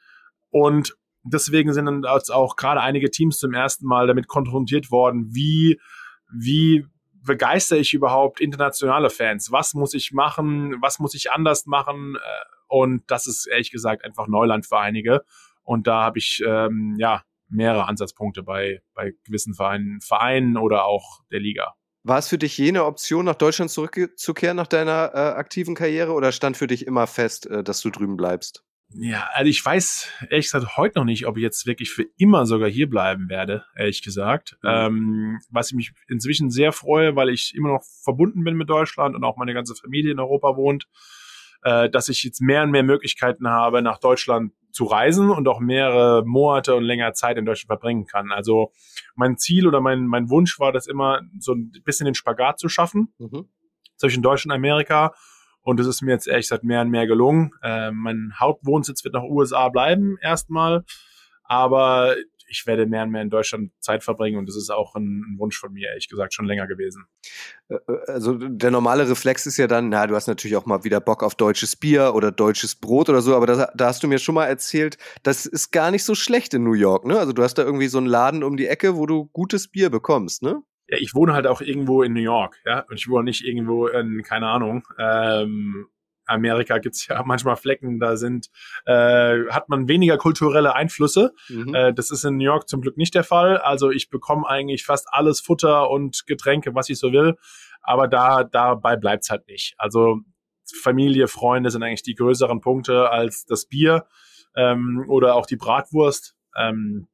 Und 0.52 0.96
deswegen 1.24 1.74
sind 1.74 1.86
dann 1.86 2.06
auch 2.06 2.56
gerade 2.56 2.82
einige 2.82 3.12
Teams 3.12 3.38
zum 3.38 3.54
ersten 3.54 3.86
Mal 3.86 4.08
damit 4.08 4.28
konfrontiert 4.28 4.92
worden, 4.92 5.28
wie, 5.32 5.80
wie 6.32 6.86
begeistere 7.24 7.80
ich 7.80 7.94
überhaupt 7.94 8.40
internationale 8.42 9.10
Fans? 9.10 9.52
Was 9.52 9.74
muss 9.74 9.94
ich 9.94 10.12
machen? 10.12 10.76
Was 10.82 11.00
muss 11.00 11.14
ich 11.14 11.32
anders 11.32 11.66
machen? 11.66 12.16
Äh, 12.16 12.20
und 12.68 13.04
das 13.08 13.28
ist 13.28 13.48
ehrlich 13.48 13.72
gesagt 13.72 14.06
einfach 14.06 14.28
Neuland 14.28 14.66
für 14.66 14.80
einige. 14.80 15.24
Und 15.64 15.88
da 15.88 16.04
habe 16.04 16.20
ich 16.20 16.44
ähm, 16.46 16.96
ja 16.98 17.24
mehrere 17.50 17.88
Ansatzpunkte 17.88 18.44
bei, 18.44 18.82
bei 18.94 19.14
gewissen 19.24 19.54
Vereinen, 19.54 20.02
Vereinen 20.02 20.58
oder 20.58 20.86
auch 20.86 21.22
der 21.32 21.40
Liga. 21.40 21.76
War 22.04 22.20
es 22.20 22.30
für 22.30 22.38
dich 22.38 22.58
jene 22.58 22.86
Option, 22.86 23.26
nach 23.26 23.36
Deutschland 23.36 23.72
zurückzukehren 23.72 24.56
nach 24.56 24.68
deiner 24.68 25.12
äh, 25.14 25.18
aktiven 25.18 25.76
Karriere 25.76 26.14
oder 26.14 26.32
stand 26.32 26.56
für 26.56 26.68
dich 26.68 26.88
immer 26.88 27.08
fest, 27.08 27.48
äh, 27.48 27.64
dass 27.64 27.82
du 27.82 27.90
drüben 27.90 28.16
bleibst? 28.16 28.64
Ja, 28.94 29.30
also 29.34 29.50
ich 29.50 29.64
weiß 29.64 30.10
ehrlich 30.30 30.48
gesagt 30.48 30.78
heute 30.78 31.00
noch 31.00 31.06
nicht, 31.06 31.28
ob 31.28 31.38
ich 31.38 31.44
jetzt 31.44 31.68
wirklich 31.68 31.92
für 31.92 32.06
immer 32.18 32.46
sogar 32.46 32.70
hier 32.70 32.90
bleiben 32.90 33.30
werde, 33.30 33.66
ehrlich 33.76 34.02
gesagt. 34.02 34.58
Mhm. 34.64 34.70
Ähm, 34.70 35.40
was 35.52 35.70
ich 35.70 35.76
mich 35.76 35.92
inzwischen 36.08 36.50
sehr 36.50 36.72
freue, 36.72 37.16
weil 37.16 37.30
ich 37.30 37.54
immer 37.56 37.70
noch 37.70 37.84
verbunden 38.04 38.44
bin 38.44 38.56
mit 38.56 38.70
Deutschland 38.70 39.16
und 39.16 39.24
auch 39.24 39.38
meine 39.38 39.54
ganze 39.54 39.76
Familie 39.76 40.12
in 40.12 40.20
Europa 40.20 40.56
wohnt 40.56 40.88
äh, 41.64 41.90
dass 41.90 42.10
ich 42.10 42.24
jetzt 42.24 42.42
mehr 42.42 42.64
und 42.64 42.72
mehr 42.72 42.84
Möglichkeiten 42.84 43.48
habe, 43.48 43.82
nach 43.82 44.00
Deutschland 44.00 44.54
zu 44.72 44.86
reisen 44.86 45.32
und 45.32 45.48
auch 45.48 45.60
mehrere 45.60 46.24
Monate 46.26 46.76
und 46.76 46.84
länger 46.84 47.14
Zeit 47.14 47.38
in 47.38 47.46
Deutschland 47.46 47.68
verbringen 47.68 48.06
kann. 48.06 48.32
Also 48.32 48.72
mein 49.16 49.38
Ziel 49.38 49.68
oder 49.68 49.82
mein, 49.82 50.06
mein 50.06 50.30
Wunsch 50.30 50.60
war 50.60 50.72
das 50.72 50.88
immer, 50.88 51.22
so 51.40 51.54
ein 51.54 51.72
bisschen 51.84 52.06
den 52.06 52.14
Spagat 52.14 52.60
zu 52.60 52.70
schaffen 52.70 53.14
mhm. 53.18 53.50
zwischen 53.98 54.22
Deutschland 54.22 54.54
und 54.54 54.58
Amerika. 54.58 55.14
Und 55.70 55.80
das 55.80 55.88
ist 55.88 56.02
mir 56.02 56.12
jetzt 56.12 56.28
ehrlich 56.28 56.46
gesagt 56.46 56.64
mehr 56.64 56.82
und 56.82 56.90
mehr 56.90 57.08
gelungen. 57.08 57.52
Äh, 57.62 57.92
mein 57.92 58.34
Hauptwohnsitz 58.40 59.04
wird 59.04 59.14
nach 59.14 59.24
USA 59.24 59.70
bleiben 59.70 60.18
erstmal. 60.22 60.84
Aber 61.44 62.16
ich 62.50 62.66
werde 62.66 62.86
mehr 62.86 63.04
und 63.04 63.12
mehr 63.12 63.22
in 63.22 63.30
Deutschland 63.30 63.72
Zeit 63.80 64.04
verbringen 64.04 64.38
und 64.38 64.50
das 64.50 64.56
ist 64.56 64.70
auch 64.70 64.96
ein, 64.96 65.36
Wunsch 65.38 65.58
von 65.58 65.72
mir, 65.72 65.90
ehrlich 65.90 66.10
gesagt, 66.10 66.34
schon 66.34 66.46
länger 66.46 66.68
gewesen. 66.68 67.06
Äh, 67.70 67.76
äh, 67.76 68.00
also 68.08 68.34
der 68.34 68.72
normale 68.72 69.08
Reflex 69.08 69.46
ist 69.46 69.58
ja 69.58 69.68
dann, 69.68 69.90
na, 69.90 70.08
du 70.08 70.16
hast 70.16 70.28
natürlich 70.28 70.58
auch 70.58 70.66
mal 70.66 70.84
wieder 70.84 71.00
Bock 71.00 71.24
auf 71.24 71.36
deutsches 71.36 71.76
Bier 71.76 72.14
oder 72.16 72.32
deutsches 72.32 72.76
Brot 72.76 73.10
oder 73.10 73.22
so, 73.22 73.36
aber 73.36 73.46
das, 73.46 73.68
da 73.76 73.86
hast 73.86 74.04
du 74.04 74.08
mir 74.08 74.20
schon 74.20 74.36
mal 74.36 74.48
erzählt, 74.48 74.98
das 75.24 75.46
ist 75.46 75.72
gar 75.72 75.92
nicht 75.92 76.04
so 76.04 76.16
schlecht 76.16 76.54
in 76.54 76.64
New 76.64 76.74
York, 76.74 77.06
ne? 77.06 77.20
Also 77.20 77.34
du 77.34 77.44
hast 77.44 77.56
da 77.56 77.64
irgendwie 77.64 77.88
so 77.88 78.00
einen 78.00 78.08
Laden 78.08 78.44
um 78.44 78.58
die 78.58 78.68
Ecke, 78.68 78.96
wo 78.96 79.06
du 79.06 79.26
gutes 79.28 79.68
Bier 79.70 79.90
bekommst, 79.90 80.42
ne? 80.42 80.62
Ja, 80.90 80.98
ich 81.00 81.14
wohne 81.14 81.34
halt 81.34 81.48
auch 81.48 81.62
irgendwo 81.62 82.04
in 82.04 82.14
New 82.14 82.22
York, 82.22 82.60
ja, 82.66 82.82
und 82.90 82.98
ich 82.98 83.08
wohne 83.08 83.26
nicht 83.26 83.46
irgendwo 83.46 83.88
in, 83.88 84.24
keine 84.24 84.48
Ahnung, 84.48 84.88
ähm, 84.98 85.88
Amerika 86.30 86.78
gibt's 86.78 87.08
ja 87.08 87.22
manchmal 87.26 87.56
Flecken, 87.56 88.00
da 88.00 88.16
sind, 88.16 88.50
äh, 88.86 89.46
hat 89.50 89.70
man 89.70 89.88
weniger 89.88 90.18
kulturelle 90.18 90.76
Einflüsse. 90.76 91.34
Mhm. 91.50 91.74
Äh, 91.74 91.94
das 91.94 92.12
ist 92.12 92.24
in 92.24 92.38
New 92.38 92.46
York 92.46 92.70
zum 92.70 92.82
Glück 92.82 92.98
nicht 92.98 93.16
der 93.16 93.24
Fall. 93.24 93.58
Also 93.58 93.90
ich 93.90 94.10
bekomme 94.10 94.48
eigentlich 94.48 94.86
fast 94.86 95.08
alles 95.12 95.42
Futter 95.42 95.90
und 95.90 96.26
Getränke, 96.28 96.76
was 96.76 96.90
ich 96.90 97.00
so 97.00 97.12
will. 97.12 97.36
Aber 97.82 98.08
da, 98.08 98.44
dabei 98.44 98.96
bleibt's 98.96 99.30
halt 99.30 99.48
nicht. 99.48 99.74
Also 99.78 100.20
Familie, 100.82 101.28
Freunde 101.28 101.72
sind 101.72 101.84
eigentlich 101.84 102.04
die 102.04 102.16
größeren 102.16 102.62
Punkte 102.62 103.10
als 103.10 103.46
das 103.46 103.66
Bier 103.66 104.06
ähm, 104.56 105.06
oder 105.08 105.36
auch 105.36 105.46
die 105.46 105.56
Bratwurst. 105.56 106.36
Ähm, 106.56 107.08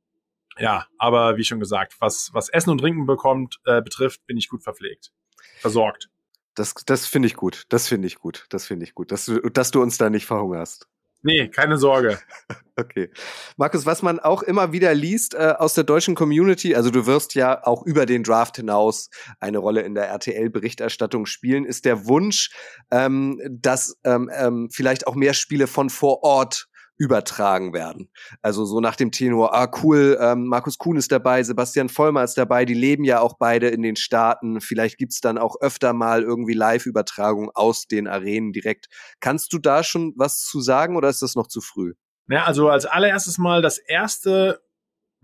ja, 0.58 0.88
aber 0.98 1.38
wie 1.38 1.44
schon 1.44 1.60
gesagt, 1.60 1.96
was, 2.00 2.30
was 2.34 2.50
Essen 2.50 2.70
und 2.70 2.80
Trinken 2.80 3.06
bekommt, 3.06 3.60
äh, 3.66 3.82
betrifft, 3.82 4.26
bin 4.26 4.38
ich 4.38 4.50
gut 4.50 4.64
verpflegt, 4.64 5.12
versorgt. 5.60 6.10
Das, 6.56 6.74
das 6.86 7.06
finde 7.06 7.28
ich 7.28 7.36
gut. 7.36 7.66
Das 7.70 7.88
finde 7.88 8.08
ich 8.08 8.16
gut. 8.16 8.46
Das 8.50 8.66
finde 8.66 8.86
ich 8.86 8.96
gut, 8.96 9.12
dass 9.12 9.26
du, 9.26 9.40
dass 9.42 9.72
du 9.72 9.82
uns 9.82 9.98
da 9.98 10.10
nicht 10.10 10.26
verhungerst. 10.26 10.88
Nee, 11.26 11.48
keine 11.48 11.78
Sorge. 11.78 12.20
Okay. 12.78 13.10
Markus, 13.56 13.86
was 13.86 14.02
man 14.02 14.20
auch 14.20 14.44
immer 14.44 14.74
wieder 14.74 14.94
liest 14.94 15.34
äh, 15.34 15.54
aus 15.58 15.76
der 15.76 15.86
deutschen 15.86 16.14
Community, 16.14 16.76
also 16.76 16.92
du 16.92 17.06
wirst 17.06 17.34
ja 17.34 17.66
auch 17.66 17.86
über 17.86 18.06
den 18.06 18.22
Draft 18.22 18.58
hinaus 18.58 19.10
eine 19.40 19.60
Rolle 19.60 19.84
in 19.84 19.96
der 19.96 20.10
RTL-Berichterstattung 20.10 21.26
spielen, 21.26 21.64
ist 21.64 21.86
der 21.86 22.06
Wunsch, 22.06 22.50
ähm, 22.92 23.40
dass 23.50 23.98
ähm, 24.04 24.30
ähm, 24.34 24.68
vielleicht 24.74 25.08
auch 25.08 25.16
mehr 25.16 25.34
Spiele 25.34 25.68
von 25.68 25.90
vor 25.90 26.22
Ort 26.24 26.68
übertragen 26.98 27.74
werden. 27.74 28.10
Also 28.42 28.66
so 28.66 28.80
nach 28.80 28.96
dem 28.96 29.12
Tenor, 29.12 29.54
ah 29.54 29.70
cool, 29.84 30.18
ähm, 30.22 30.46
Markus 30.48 30.78
Kuhn 30.78 30.96
ist 30.96 31.12
dabei, 31.12 31.44
Sebastian 31.44 31.90
Vollmer 31.90 32.24
ist 32.24 32.38
dabei, 32.38 32.66
die 32.66 32.74
leben 32.74 33.04
ja 33.04 33.20
auch 33.20 33.38
beide 33.38 33.68
in 33.68 33.82
den 33.82 33.96
Staaten. 33.96 34.62
Vielleicht 34.62 34.98
gibt's 34.98 35.20
dann 35.20 35.38
auch 35.38 35.56
öfter 35.60 35.94
mal 35.94 36.24
irgendwie 36.24 36.54
Live-Übertragung 36.54 37.52
aus 37.54 37.88
den 37.88 38.08
Arenen 38.08 38.54
direkt. 38.54 38.88
Kannst 39.20 39.52
du 39.54 39.60
da 39.60 39.84
schon 39.84 40.14
was 40.16 40.40
zu 40.40 40.62
sagen 40.62 40.96
oder 40.96 41.10
ist 41.10 41.22
das 41.22 41.36
noch 41.36 41.48
zu 41.48 41.62
früh? 41.62 41.94
Ja, 42.30 42.46
also 42.46 42.70
als 42.70 42.86
allererstes 42.86 43.38
mal 43.38 43.62
das 43.62 43.78
erste 43.78 44.62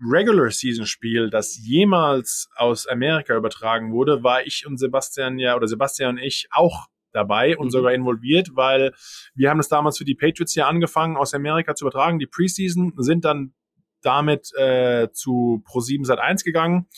Regular 0.00 0.50
Season 0.50 0.86
Spiel, 0.86 1.30
das 1.30 1.56
jemals 1.56 2.48
aus 2.56 2.86
Amerika 2.86 3.36
übertragen 3.36 3.92
wurde, 3.92 4.22
war 4.22 4.44
ich 4.44 4.66
und 4.66 4.78
Sebastian 4.78 5.38
ja 5.38 5.56
oder 5.56 5.68
Sebastian 5.68 6.16
und 6.16 6.22
ich 6.22 6.48
auch 6.50 6.88
dabei 7.12 7.56
und 7.56 7.66
mhm. 7.66 7.70
sogar 7.70 7.92
involviert, 7.92 8.50
weil 8.54 8.92
wir 9.34 9.50
haben 9.50 9.58
das 9.58 9.68
damals 9.68 9.98
für 9.98 10.04
die 10.04 10.14
Patriots 10.14 10.52
hier 10.52 10.66
angefangen, 10.66 11.16
aus 11.16 11.34
Amerika 11.34 11.74
zu 11.74 11.84
übertragen. 11.84 12.18
Die 12.18 12.26
Preseason 12.26 12.92
sind 12.96 13.24
dann 13.24 13.54
damit 14.02 14.52
äh, 14.56 15.08
zu 15.12 15.62
Pro7 15.66 16.04
Sat 16.04 16.18
1 16.18 16.44
gegangen 16.44 16.88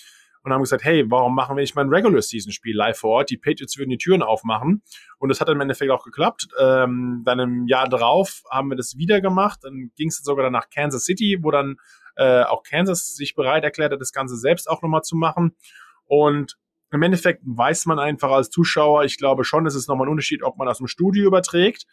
und 0.44 0.52
haben 0.52 0.62
gesagt, 0.62 0.84
hey, 0.84 1.10
warum 1.10 1.34
machen 1.34 1.56
wir 1.56 1.62
nicht 1.62 1.74
mal 1.74 1.82
ein 1.82 1.88
Regular 1.88 2.20
Season 2.20 2.52
Spiel 2.52 2.76
live 2.76 2.98
vor 2.98 3.10
Ort? 3.10 3.30
Die 3.30 3.38
Patriots 3.38 3.78
würden 3.78 3.90
die 3.90 3.98
Türen 3.98 4.22
aufmachen 4.22 4.82
und 5.18 5.28
das 5.30 5.40
hat 5.40 5.48
im 5.48 5.60
Endeffekt 5.60 5.90
auch 5.90 6.04
geklappt. 6.04 6.48
Ähm, 6.60 7.22
dann 7.24 7.38
im 7.38 7.66
Jahr 7.66 7.88
drauf 7.88 8.42
haben 8.50 8.68
wir 8.68 8.76
das 8.76 8.96
wieder 8.96 9.20
gemacht. 9.20 9.60
Dann 9.62 9.90
ging 9.96 10.08
es 10.08 10.18
sogar 10.18 10.44
dann 10.44 10.52
nach 10.52 10.68
Kansas 10.68 11.04
City, 11.04 11.38
wo 11.40 11.50
dann 11.50 11.76
äh, 12.16 12.42
auch 12.42 12.62
Kansas 12.62 13.14
sich 13.14 13.34
bereit 13.34 13.64
erklärt 13.64 13.92
hat, 13.92 14.00
das 14.00 14.12
Ganze 14.12 14.36
selbst 14.36 14.68
auch 14.68 14.82
nochmal 14.82 15.02
zu 15.02 15.16
machen. 15.16 15.56
Und 16.04 16.58
im 16.94 17.02
Endeffekt 17.02 17.42
weiß 17.44 17.86
man 17.86 17.98
einfach 17.98 18.30
als 18.30 18.50
Zuschauer, 18.50 19.04
ich 19.04 19.18
glaube 19.18 19.44
schon, 19.44 19.66
es 19.66 19.74
ist 19.74 19.88
nochmal 19.88 20.06
ein 20.06 20.10
Unterschied, 20.10 20.42
ob 20.42 20.56
man 20.56 20.68
aus 20.68 20.78
dem 20.78 20.86
Studio 20.86 21.26
überträgt 21.26 21.86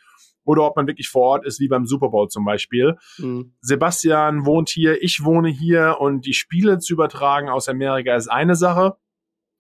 oder 0.44 0.64
ob 0.64 0.76
man 0.76 0.88
wirklich 0.88 1.10
vor 1.10 1.24
Ort 1.24 1.46
ist, 1.46 1.60
wie 1.60 1.68
beim 1.68 1.86
Super 1.86 2.10
Bowl 2.10 2.28
zum 2.30 2.46
Beispiel. 2.46 2.96
Mhm. 3.18 3.56
Sebastian 3.62 4.46
wohnt 4.46 4.70
hier, 4.70 5.02
ich 5.04 5.24
wohne 5.24 5.50
hier 5.50 5.98
und 6.00 6.26
die 6.26 6.34
Spiele 6.34 6.80
zu 6.80 6.94
übertragen 6.94 7.50
aus 7.50 7.68
Amerika 7.68 8.16
ist 8.16 8.28
eine 8.28 8.56
Sache. 8.56 8.96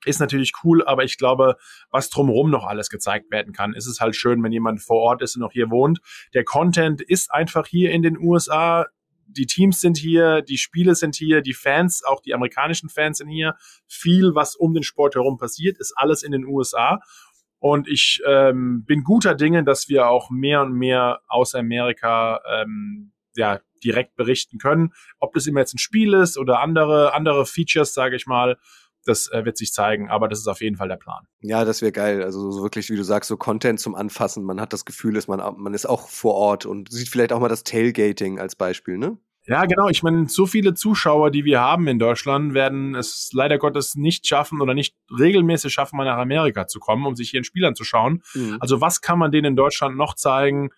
ist 0.06 0.20
natürlich 0.20 0.54
cool, 0.64 0.84
aber 0.84 1.04
ich 1.04 1.18
glaube, 1.18 1.58
was 1.92 2.10
drumherum 2.10 2.50
noch 2.50 2.66
alles 2.66 2.89
gezeigt 2.89 3.32
werden 3.32 3.54
kann, 3.54 3.74
ist 3.74 3.86
es 3.86 4.00
halt 4.00 4.16
schön, 4.16 4.42
wenn 4.44 4.52
jemand 4.52 4.82
vor 4.82 4.98
Ort 4.98 5.22
ist 5.22 5.36
und 5.36 5.42
noch 5.42 5.52
hier 5.52 5.70
wohnt. 5.70 6.00
Der 6.34 6.44
Content 6.44 7.02
ist 7.02 7.32
einfach 7.32 7.68
hier 7.68 7.92
in 7.92 8.02
den 8.02 8.18
USA. 8.18 8.88
Die 9.32 9.46
Teams 9.46 9.82
sind 9.82 9.98
hier, 9.98 10.42
die 10.42 10.58
Spiele 10.58 10.96
sind 10.96 11.16
hier, 11.16 11.42
die 11.42 11.54
Fans, 11.54 12.04
auch 12.04 12.22
die 12.22 12.34
amerikanischen 12.34 12.90
Fans 12.90 13.18
sind 13.18 13.30
hier. 13.30 13.56
Viel, 13.88 14.36
was 14.36 14.56
um 14.56 14.74
den 14.74 14.84
Sport 14.84 15.16
herum 15.16 15.38
passiert, 15.38 15.78
ist 15.80 15.94
alles 15.96 16.24
in 16.24 16.32
den 16.32 16.46
USA. 16.46 17.00
Und 17.60 17.88
ich 17.88 18.22
ähm, 18.28 18.86
bin 18.86 19.04
guter 19.04 19.36
Dinge, 19.36 19.64
dass 19.64 19.88
wir 19.88 20.08
auch 20.08 20.32
mehr 20.32 20.62
und 20.62 20.74
mehr 20.74 21.22
aus 21.28 21.54
Amerika 21.54 22.42
ähm, 22.52 23.12
ja, 23.36 23.60
direkt 23.84 24.16
berichten 24.16 24.58
können. 24.58 24.94
Ob 25.20 25.34
das 25.34 25.48
immer 25.48 25.60
jetzt 25.60 25.76
ein 25.76 25.80
Spiel 25.80 26.14
ist 26.14 26.38
oder 26.38 26.60
andere, 26.60 27.14
andere 27.14 27.46
Features, 27.46 27.94
sage 27.94 28.16
ich 28.16 28.26
mal, 28.26 28.58
das 29.06 29.32
äh, 29.32 29.45
wird 29.45 29.58
sich 29.58 29.74
zeigen, 29.74 30.10
aber 30.10 30.28
das 30.28 30.39
ist 30.39 30.47
auf 30.47 30.62
jeden 30.62 30.78
Fall 30.78 30.88
der 30.88 30.97
Plan. 30.97 31.26
Ja, 31.41 31.66
das 31.66 31.82
wäre 31.82 31.91
geil. 31.91 32.24
Also 32.24 32.52
so 32.52 32.64
wirklich, 32.64 32.89
wie 32.89 32.95
du 32.95 33.04
sagst, 33.04 33.28
so 33.28 33.38
Content 33.38 33.80
zum 33.80 33.95
Anfassen. 33.95 34.43
Man 34.43 34.62
hat 34.62 34.74
das 34.74 34.86
Gefühl, 34.86 35.14
dass 35.14 35.28
man, 35.28 35.39
man 35.58 35.74
ist 35.74 35.88
auch 35.88 36.08
vor 36.08 36.36
Ort 36.36 36.66
und 36.66 36.91
sieht 36.91 37.10
vielleicht 37.10 37.34
auch 37.34 37.39
mal 37.39 37.49
das 37.49 37.64
Tailgating 37.64 38.39
als 38.39 38.56
Beispiel, 38.56 38.97
ne? 38.97 39.18
Ja, 39.47 39.66
genau. 39.66 39.89
Ich 39.89 40.04
meine, 40.04 40.30
so 40.30 40.45
viele 40.45 40.76
Zuschauer, 40.76 41.32
die 41.32 41.45
wir 41.45 41.60
haben 41.60 41.88
in 41.88 41.97
Deutschland, 41.97 42.54
werden 42.54 42.93
es 42.93 43.32
leider 43.34 43.58
Gottes 43.58 43.95
nicht 43.95 44.28
schaffen 44.28 44.62
oder 44.62 44.76
nicht 44.76 44.95
regelmäßig 45.10 45.74
schaffen, 45.74 45.97
mal 45.97 46.06
nach 46.06 46.20
Amerika 46.20 46.68
zu 46.68 46.80
kommen, 46.80 47.08
um 47.08 47.16
sich 47.16 47.32
hier 47.32 47.41
ein 47.41 47.43
Spiel 47.43 47.66
anzuschauen. 47.66 48.22
Mhm. 48.36 48.58
Also 48.60 48.82
was 48.82 49.02
kann 49.02 49.18
man 49.18 49.32
denen 49.32 49.45
in 49.45 49.56
Deutschland 49.56 49.97
noch 49.97 50.14
zeigen, 50.14 50.70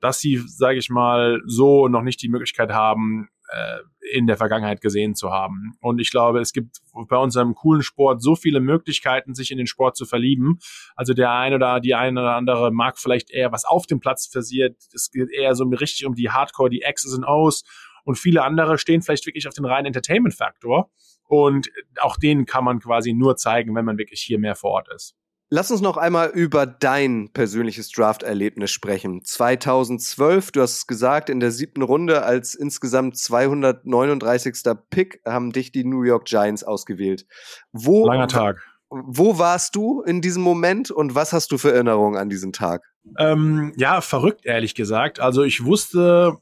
dass 0.00 0.20
sie, 0.20 0.40
sage 0.46 0.78
ich 0.78 0.88
mal, 0.88 1.40
so 1.46 1.88
noch 1.88 2.02
nicht 2.02 2.22
die 2.22 2.28
Möglichkeit 2.28 2.70
haben, 2.70 3.28
äh, 3.48 3.78
in 4.12 4.26
der 4.26 4.36
Vergangenheit 4.36 4.80
gesehen 4.80 5.14
zu 5.14 5.30
haben. 5.30 5.76
Und 5.80 6.00
ich 6.00 6.10
glaube, 6.10 6.40
es 6.40 6.52
gibt 6.52 6.78
bei 7.08 7.16
unserem 7.16 7.54
coolen 7.54 7.82
Sport 7.82 8.22
so 8.22 8.34
viele 8.36 8.60
Möglichkeiten, 8.60 9.34
sich 9.34 9.50
in 9.50 9.58
den 9.58 9.66
Sport 9.66 9.96
zu 9.96 10.06
verlieben. 10.06 10.58
Also 10.94 11.14
der 11.14 11.32
eine 11.32 11.56
oder 11.56 11.80
die 11.80 11.94
eine 11.94 12.20
oder 12.20 12.34
andere 12.34 12.70
mag 12.70 12.98
vielleicht 12.98 13.30
eher 13.30 13.52
was 13.52 13.64
auf 13.64 13.86
dem 13.86 14.00
Platz 14.00 14.26
versiert. 14.26 14.76
Es 14.94 15.10
geht 15.10 15.30
eher 15.30 15.54
so 15.54 15.64
richtig 15.64 16.06
um 16.06 16.14
die 16.14 16.30
Hardcore, 16.30 16.70
die 16.70 16.80
X's 16.80 17.14
und 17.14 17.24
O's. 17.24 17.64
Und 18.04 18.16
viele 18.16 18.44
andere 18.44 18.78
stehen 18.78 19.02
vielleicht 19.02 19.26
wirklich 19.26 19.48
auf 19.48 19.54
den 19.54 19.64
reinen 19.64 19.86
Entertainment-Faktor. 19.86 20.90
Und 21.24 21.68
auch 22.00 22.16
den 22.16 22.46
kann 22.46 22.64
man 22.64 22.78
quasi 22.78 23.12
nur 23.12 23.36
zeigen, 23.36 23.74
wenn 23.74 23.84
man 23.84 23.98
wirklich 23.98 24.20
hier 24.20 24.38
mehr 24.38 24.54
vor 24.54 24.70
Ort 24.70 24.88
ist. 24.94 25.16
Lass 25.48 25.70
uns 25.70 25.80
noch 25.80 25.96
einmal 25.96 26.30
über 26.30 26.66
dein 26.66 27.30
persönliches 27.32 27.90
Draft-Erlebnis 27.90 28.72
sprechen. 28.72 29.24
2012, 29.24 30.50
du 30.50 30.60
hast 30.60 30.76
es 30.76 30.86
gesagt, 30.88 31.30
in 31.30 31.38
der 31.38 31.52
siebten 31.52 31.82
Runde 31.82 32.24
als 32.24 32.56
insgesamt 32.56 33.16
239. 33.16 34.54
Pick 34.90 35.20
haben 35.24 35.52
dich 35.52 35.70
die 35.70 35.84
New 35.84 36.02
York 36.02 36.24
Giants 36.24 36.64
ausgewählt. 36.64 37.26
Wo, 37.70 38.08
Langer 38.08 38.26
Tag. 38.26 38.60
Wo 38.88 39.38
warst 39.38 39.76
du 39.76 40.02
in 40.02 40.20
diesem 40.20 40.42
Moment 40.42 40.90
und 40.90 41.14
was 41.14 41.32
hast 41.32 41.52
du 41.52 41.58
für 41.58 41.72
Erinnerungen 41.72 42.18
an 42.18 42.28
diesen 42.28 42.52
Tag? 42.52 42.82
Ähm, 43.16 43.72
ja, 43.76 44.00
verrückt, 44.00 44.44
ehrlich 44.46 44.74
gesagt. 44.74 45.20
Also 45.20 45.44
ich 45.44 45.64
wusste, 45.64 46.38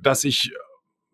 dass 0.00 0.24
ich 0.24 0.52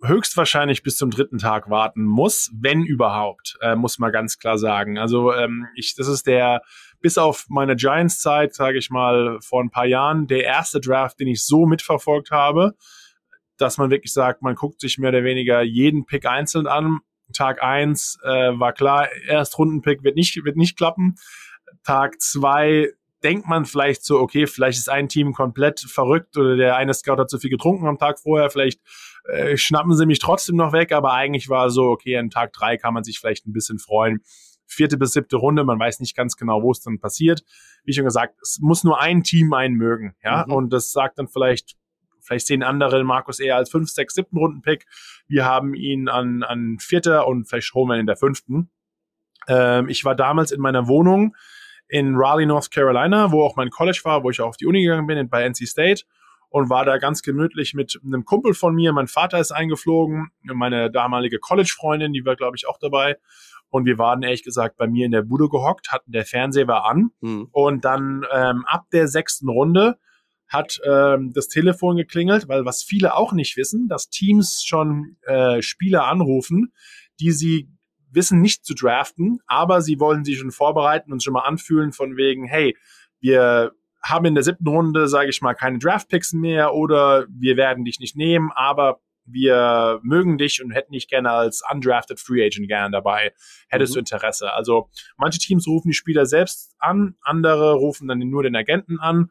höchstwahrscheinlich 0.03 0.83
bis 0.83 0.97
zum 0.97 1.11
dritten 1.11 1.39
Tag 1.39 1.71
warten 1.71 2.05
muss, 2.05 2.51
wenn 2.61 2.83
überhaupt, 2.83 3.57
äh, 3.61 3.77
muss 3.77 3.99
man 3.99 4.11
ganz 4.11 4.39
klar 4.39 4.59
sagen. 4.59 4.99
Also 4.99 5.33
ähm, 5.33 5.69
ich, 5.77 5.95
das 5.95 6.09
ist 6.09 6.27
der 6.27 6.63
bis 7.03 7.19
auf 7.19 7.47
meine 7.49 7.77
Giants-Zeit, 7.77 8.55
sage 8.55 8.79
ich 8.79 8.91
mal, 8.91 9.39
vor 9.43 9.63
ein 9.63 9.71
paar 9.71 9.87
Jahren, 9.87 10.27
der 10.27 10.45
erste 10.45 10.81
Draft, 10.81 11.21
den 11.21 11.29
ich 11.29 11.45
so 11.45 11.67
mitverfolgt 11.67 12.31
habe, 12.31 12.75
dass 13.59 13.77
man 13.77 13.91
wirklich 13.91 14.13
sagt, 14.13 14.43
man 14.43 14.55
guckt 14.55 14.81
sich 14.81 14.99
mehr 14.99 15.11
oder 15.11 15.25
weniger 15.25 15.63
jeden 15.63 16.07
Pick 16.07 16.27
einzeln 16.27 16.67
an. 16.67 17.01
Tag 17.33 17.63
eins 17.63 18.19
äh, 18.25 18.59
war 18.59 18.73
klar, 18.73 19.09
Erstrundenpick 19.27 20.03
wird 20.03 20.17
nicht, 20.17 20.45
wird 20.45 20.57
nicht 20.57 20.77
klappen. 20.77 21.17
Tag 21.83 22.21
zwei 22.21 22.91
denkt 23.23 23.47
man 23.47 23.65
vielleicht 23.65 24.05
so, 24.05 24.19
okay, 24.19 24.47
vielleicht 24.47 24.79
ist 24.79 24.89
ein 24.89 25.09
Team 25.09 25.33
komplett 25.33 25.81
verrückt 25.81 26.37
oder 26.37 26.57
der 26.57 26.77
eine 26.77 26.93
Scout 26.93 27.19
hat 27.19 27.31
zu 27.31 27.39
viel 27.39 27.51
getrunken 27.51 27.87
am 27.87 27.99
Tag 27.99 28.19
vorher, 28.19 28.51
vielleicht 28.51 28.81
äh, 29.25 29.57
schnappen 29.57 29.97
sie 29.97 30.07
mich 30.07 30.19
trotzdem 30.19 30.57
noch 30.57 30.73
weg, 30.73 30.93
aber 30.93 31.13
eigentlich 31.13 31.49
war 31.49 31.71
so, 31.71 31.85
okay, 31.85 32.17
an 32.17 32.31
Tag 32.31 32.53
drei 32.53 32.77
kann 32.77 32.95
man 32.95 33.05
sich 33.05 33.21
vielleicht 33.21 33.47
ein 33.47 33.53
bisschen 33.53 33.79
freuen 33.79 34.23
vierte 34.67 34.97
bis 34.97 35.13
siebte 35.13 35.37
Runde. 35.37 35.65
Man 35.65 35.79
weiß 35.79 36.01
nicht 36.01 36.17
ganz 36.17 36.37
genau, 36.37 36.63
wo 36.63 36.71
es 36.71 36.81
dann 36.81 36.99
passiert. 36.99 37.43
Wie 37.85 37.93
schon 37.93 38.05
gesagt, 38.05 38.37
es 38.43 38.59
muss 38.61 38.85
nur 38.85 39.01
ein 39.01 39.23
Team 39.23 39.53
einen 39.53 39.77
mögen, 39.77 40.15
ja. 40.23 40.45
Mhm. 40.47 40.53
Und 40.53 40.73
das 40.73 40.93
sagt 40.93 41.19
dann 41.19 41.29
vielleicht, 41.29 41.77
vielleicht 42.21 42.47
sehen 42.47 42.63
andere 42.63 43.05
Markus 43.05 43.41
eher 43.41 43.57
als 43.57 43.71
fünf, 43.71 43.91
sechs, 43.91 44.15
siebten 44.15 44.37
Runden-Pick. 44.37 44.87
Wir 45.27 45.45
haben 45.45 45.75
ihn 45.75 46.09
an, 46.09 46.43
an 46.43 46.79
vierter 46.79 47.27
und 47.27 47.47
vielleicht 47.49 47.75
holen 47.75 47.89
wir 47.89 47.97
ihn 47.97 48.01
in 48.01 48.07
der 48.07 48.17
fünften. 48.17 48.71
Ähm, 49.49 49.89
ich 49.89 50.05
war 50.05 50.15
damals 50.15 50.53
in 50.53 50.61
meiner 50.61 50.87
Wohnung 50.89 51.35
in 51.89 52.15
Raleigh, 52.17 52.47
North 52.47 52.71
Carolina, 52.71 53.33
wo 53.33 53.43
auch 53.43 53.57
mein 53.57 53.71
College 53.71 54.01
war, 54.05 54.23
wo 54.23 54.31
ich 54.31 54.41
auch 54.41 54.49
auf 54.49 54.57
die 54.57 54.67
Uni 54.67 54.83
gegangen 54.83 55.07
bin, 55.07 55.29
bei 55.29 55.47
NC 55.47 55.67
State 55.67 56.05
und 56.49 56.71
war 56.71 56.85
da 56.85 56.99
ganz 56.99 57.23
gemütlich 57.23 57.75
mit 57.75 57.99
einem 58.05 58.25
Kumpel 58.25 58.55
von 58.55 58.75
mir. 58.75 58.93
Mein 58.93 59.09
Vater 59.09 59.39
ist 59.39 59.53
eingeflogen, 59.53 60.31
meine 60.43 60.91
damalige 60.91 61.39
College-Freundin, 61.39 62.13
die 62.13 62.25
war, 62.25 62.37
glaube 62.37 62.57
ich, 62.57 62.69
auch 62.69 62.79
dabei. 62.79 63.17
Und 63.73 63.87
wir 63.87 63.97
waren 63.97 64.23
ehrlich 64.23 64.43
gesagt 64.43 64.77
bei 64.77 64.87
mir 64.87 65.07
in 65.07 65.13
der 65.13 65.23
Bude 65.23 65.49
gehockt, 65.49 65.93
hatten 65.93 66.13
der 66.13 66.27
Fernseher 66.27 66.69
war 66.69 66.85
an. 66.85 67.11
Mhm. 67.23 67.49
Und 67.53 67.87
dann 67.87 68.23
ähm, 68.31 68.67
ab 68.67 68.85
der 68.93 69.09
sechsten 69.09 69.49
Runde 69.49 69.99
hat 70.47 70.79
ähm, 70.87 71.33
das 71.33 71.49
Telefon 71.49 71.97
geklingelt, 71.97 72.49
weil 72.49 72.67
was 72.67 72.83
viele 72.83 73.17
auch 73.17 73.33
nicht 73.33 73.57
wissen, 73.57 73.89
dass 73.89 74.11
Teams 74.11 74.63
schon 74.63 75.17
äh, 75.23 75.63
Spieler 75.63 76.05
anrufen, 76.05 76.75
die 77.19 77.31
sie 77.31 77.71
wissen 78.11 78.43
nicht 78.43 78.67
zu 78.67 78.75
draften, 78.75 79.39
aber 79.47 79.81
sie 79.81 79.99
wollen 79.99 80.23
sich 80.23 80.39
schon 80.39 80.51
vorbereiten 80.51 81.11
und 81.11 81.23
schon 81.23 81.33
mal 81.33 81.47
anfühlen 81.47 81.93
von 81.93 82.19
wegen, 82.19 82.45
hey, 82.45 82.77
wir 83.21 83.73
haben 84.03 84.27
in 84.27 84.35
der 84.35 84.45
siebten 84.45 84.69
Runde, 84.69 85.09
sage 85.09 85.31
ich 85.31 85.41
mal, 85.41 85.55
keine 85.55 85.79
Draftpicks 85.79 86.35
mehr 86.35 86.75
oder 86.75 87.25
wir 87.31 87.57
werden 87.57 87.87
dich 87.87 88.01
nicht 88.01 88.17
nehmen, 88.17 88.51
aber 88.55 89.01
wir 89.25 90.01
mögen 90.03 90.39
dich 90.39 90.63
und 90.63 90.73
hätten 90.73 90.93
dich 90.93 91.09
gerne 91.09 91.31
als 91.31 91.63
undrafted 91.71 92.21
Free 92.21 92.45
Agent 92.45 92.69
gerne 92.69 92.91
dabei. 92.91 93.33
Hättest 93.69 93.93
mhm. 93.93 93.95
du 93.95 93.99
Interesse? 94.01 94.53
Also 94.53 94.91
manche 95.17 95.39
Teams 95.39 95.67
rufen 95.67 95.89
die 95.89 95.95
Spieler 95.95 96.27
selbst 96.27 96.75
an, 96.79 97.17
andere 97.23 97.75
rufen 97.75 98.09
dann 98.09 98.19
nur 98.19 98.43
den 98.43 98.57
Agenten 98.57 98.99
an. 98.99 99.31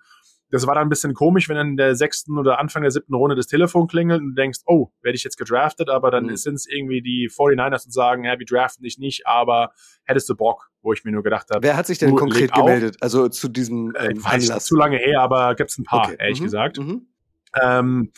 Das 0.52 0.68
war 0.68 0.76
dann 0.76 0.88
ein 0.88 0.90
bisschen 0.90 1.14
komisch, 1.14 1.48
wenn 1.48 1.56
dann 1.56 1.70
in 1.70 1.78
der 1.78 1.96
sechsten 1.96 2.38
oder 2.38 2.60
Anfang 2.60 2.82
der 2.82 2.92
siebten 2.92 3.14
Runde 3.14 3.38
das 3.38 3.48
Telefon 3.48 3.88
klingelt 3.88 4.20
und 4.20 4.36
du 4.36 4.36
denkst, 4.36 4.60
oh, 4.66 4.90
werde 5.02 5.16
ich 5.16 5.24
jetzt 5.24 5.38
gedraftet, 5.38 5.90
aber 5.90 6.12
dann 6.12 6.26
mhm. 6.26 6.36
sind 6.36 6.56
es 6.56 6.68
irgendwie 6.68 7.02
die 7.02 7.30
49ers 7.30 7.86
und 7.86 7.94
sagen, 7.94 8.26
ja, 8.26 8.38
wir 8.38 8.46
draften 8.46 8.84
dich 8.84 8.98
nicht, 8.98 9.26
aber 9.26 9.72
hättest 10.04 10.28
du 10.30 10.36
Bock, 10.36 10.70
wo 10.82 10.92
ich 10.92 11.06
mir 11.06 11.12
nur 11.12 11.24
gedacht 11.24 11.48
habe. 11.52 11.64
Wer 11.64 11.78
hat 11.78 11.88
sich 11.88 12.00
denn 12.00 12.16
konkret 12.16 12.52
gemeldet? 12.52 12.98
Also 13.00 13.30
zu 13.30 13.48
diesem 13.48 13.94
ähm, 13.98 14.18
äh, 14.18 14.24
weiß 14.24 14.50
Anlass? 14.50 14.66
zu 14.66 14.76
lange 14.76 14.98
her, 14.98 15.22
aber 15.22 15.56
gibt 15.56 15.70
es 15.70 15.78
ein 15.78 15.86
paar, 15.86 16.08
okay. 16.08 16.18
ehrlich 16.20 16.42
mhm. 16.42 16.44
gesagt. 16.44 16.80
Mhm. 16.80 17.08
Ähm, 17.62 18.12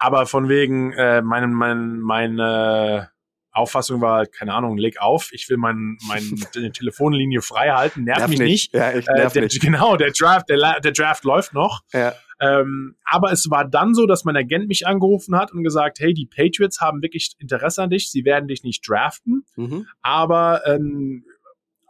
aber 0.00 0.26
von 0.26 0.48
wegen, 0.48 0.92
äh, 0.94 1.20
meine, 1.20 1.46
mein, 1.46 2.00
meine 2.00 3.10
Auffassung 3.52 4.00
war, 4.00 4.24
keine 4.26 4.54
Ahnung, 4.54 4.78
leg 4.78 5.00
auf, 5.00 5.30
ich 5.32 5.48
will 5.50 5.58
mein, 5.58 5.98
meine 6.08 6.24
Telefonlinie 6.72 7.42
frei 7.42 7.68
halten, 7.70 8.04
nerv, 8.04 8.18
nerv 8.18 8.30
mich 8.30 8.38
nicht. 8.38 8.72
nicht. 8.72 8.74
Ja, 8.74 8.92
ich 8.92 9.06
nerv 9.06 9.32
äh, 9.32 9.34
der, 9.34 9.42
nicht. 9.42 9.60
Genau, 9.60 9.96
der 9.96 10.12
Draft, 10.12 10.48
der, 10.48 10.80
der 10.80 10.92
Draft 10.92 11.24
läuft 11.24 11.52
noch. 11.52 11.82
Ja. 11.92 12.14
Ähm, 12.40 12.96
aber 13.04 13.30
es 13.30 13.50
war 13.50 13.68
dann 13.68 13.92
so, 13.92 14.06
dass 14.06 14.24
mein 14.24 14.36
Agent 14.36 14.68
mich 14.68 14.86
angerufen 14.86 15.36
hat 15.36 15.52
und 15.52 15.62
gesagt, 15.62 16.00
hey, 16.00 16.14
die 16.14 16.24
Patriots 16.26 16.80
haben 16.80 17.02
wirklich 17.02 17.34
Interesse 17.38 17.82
an 17.82 17.90
dich, 17.90 18.10
sie 18.10 18.24
werden 18.24 18.48
dich 18.48 18.62
nicht 18.62 18.88
draften, 18.88 19.44
mhm. 19.56 19.86
aber 20.00 20.62
ähm, 20.66 21.26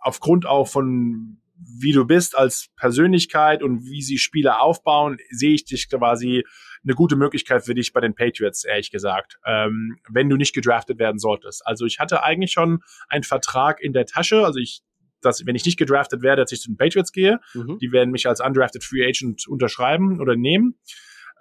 aufgrund 0.00 0.46
auch 0.46 0.66
von 0.66 1.36
wie 1.62 1.92
du 1.92 2.06
bist 2.06 2.36
als 2.36 2.68
Persönlichkeit 2.76 3.62
und 3.62 3.84
wie 3.84 4.02
sie 4.02 4.18
Spieler 4.18 4.62
aufbauen, 4.62 5.18
sehe 5.30 5.52
ich 5.52 5.64
dich 5.64 5.88
quasi 5.90 6.44
eine 6.84 6.94
gute 6.94 7.16
Möglichkeit 7.16 7.64
für 7.64 7.74
dich 7.74 7.92
bei 7.92 8.00
den 8.00 8.14
Patriots, 8.14 8.64
ehrlich 8.64 8.90
gesagt, 8.90 9.38
ähm, 9.44 9.98
wenn 10.08 10.28
du 10.28 10.36
nicht 10.36 10.54
gedraftet 10.54 10.98
werden 10.98 11.18
solltest. 11.18 11.66
Also 11.66 11.84
ich 11.84 11.98
hatte 11.98 12.22
eigentlich 12.22 12.52
schon 12.52 12.80
einen 13.08 13.24
Vertrag 13.24 13.80
in 13.80 13.92
der 13.92 14.06
Tasche, 14.06 14.44
also 14.44 14.58
ich 14.58 14.82
dass 15.22 15.44
wenn 15.44 15.54
ich 15.54 15.66
nicht 15.66 15.78
gedraftet 15.78 16.22
werde, 16.22 16.40
dass 16.42 16.52
ich 16.52 16.60
zu 16.60 16.70
den 16.70 16.78
Patriots 16.78 17.12
gehe. 17.12 17.40
Mhm. 17.52 17.78
Die 17.78 17.92
werden 17.92 18.10
mich 18.10 18.26
als 18.26 18.40
undrafted 18.40 18.82
Free 18.82 19.06
Agent 19.06 19.46
unterschreiben 19.46 20.18
oder 20.18 20.34
nehmen. 20.34 20.78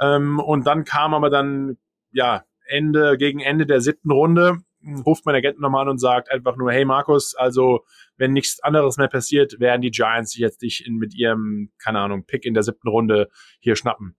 Ähm, 0.01 0.39
und 0.39 0.67
dann 0.67 0.83
kam 0.83 1.13
aber 1.13 1.29
dann, 1.29 1.77
ja, 2.11 2.43
Ende, 2.65 3.17
gegen 3.17 3.39
Ende 3.39 3.65
der 3.65 3.79
siebten 3.79 4.11
Runde, 4.11 4.57
ruft 5.05 5.25
mein 5.25 5.35
Agent 5.35 5.59
nochmal 5.59 5.83
an 5.83 5.89
und 5.89 5.97
sagt 5.97 6.31
einfach 6.31 6.55
nur, 6.55 6.71
hey 6.71 6.85
Markus, 6.85 7.35
also 7.35 7.85
wenn 8.17 8.31
nichts 8.31 8.61
anderes 8.61 8.97
mehr 8.97 9.07
passiert, 9.07 9.59
werden 9.59 9.81
die 9.81 9.91
Giants 9.91 10.37
jetzt 10.37 10.61
dich 10.61 10.85
in, 10.85 10.95
mit 10.95 11.13
ihrem, 11.15 11.71
keine 11.79 11.99
Ahnung, 11.99 12.25
Pick 12.25 12.45
in 12.45 12.53
der 12.53 12.63
siebten 12.63 12.87
Runde 12.87 13.29
hier 13.59 13.75
schnappen. 13.75 14.15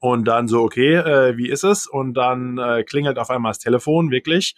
Und 0.00 0.24
dann 0.26 0.48
so, 0.48 0.62
okay, 0.62 0.94
äh, 0.94 1.36
wie 1.36 1.48
ist 1.48 1.64
es? 1.64 1.86
Und 1.86 2.14
dann 2.14 2.58
äh, 2.58 2.84
klingelt 2.84 3.18
auf 3.18 3.30
einmal 3.30 3.50
das 3.50 3.58
Telefon, 3.58 4.10
wirklich. 4.10 4.54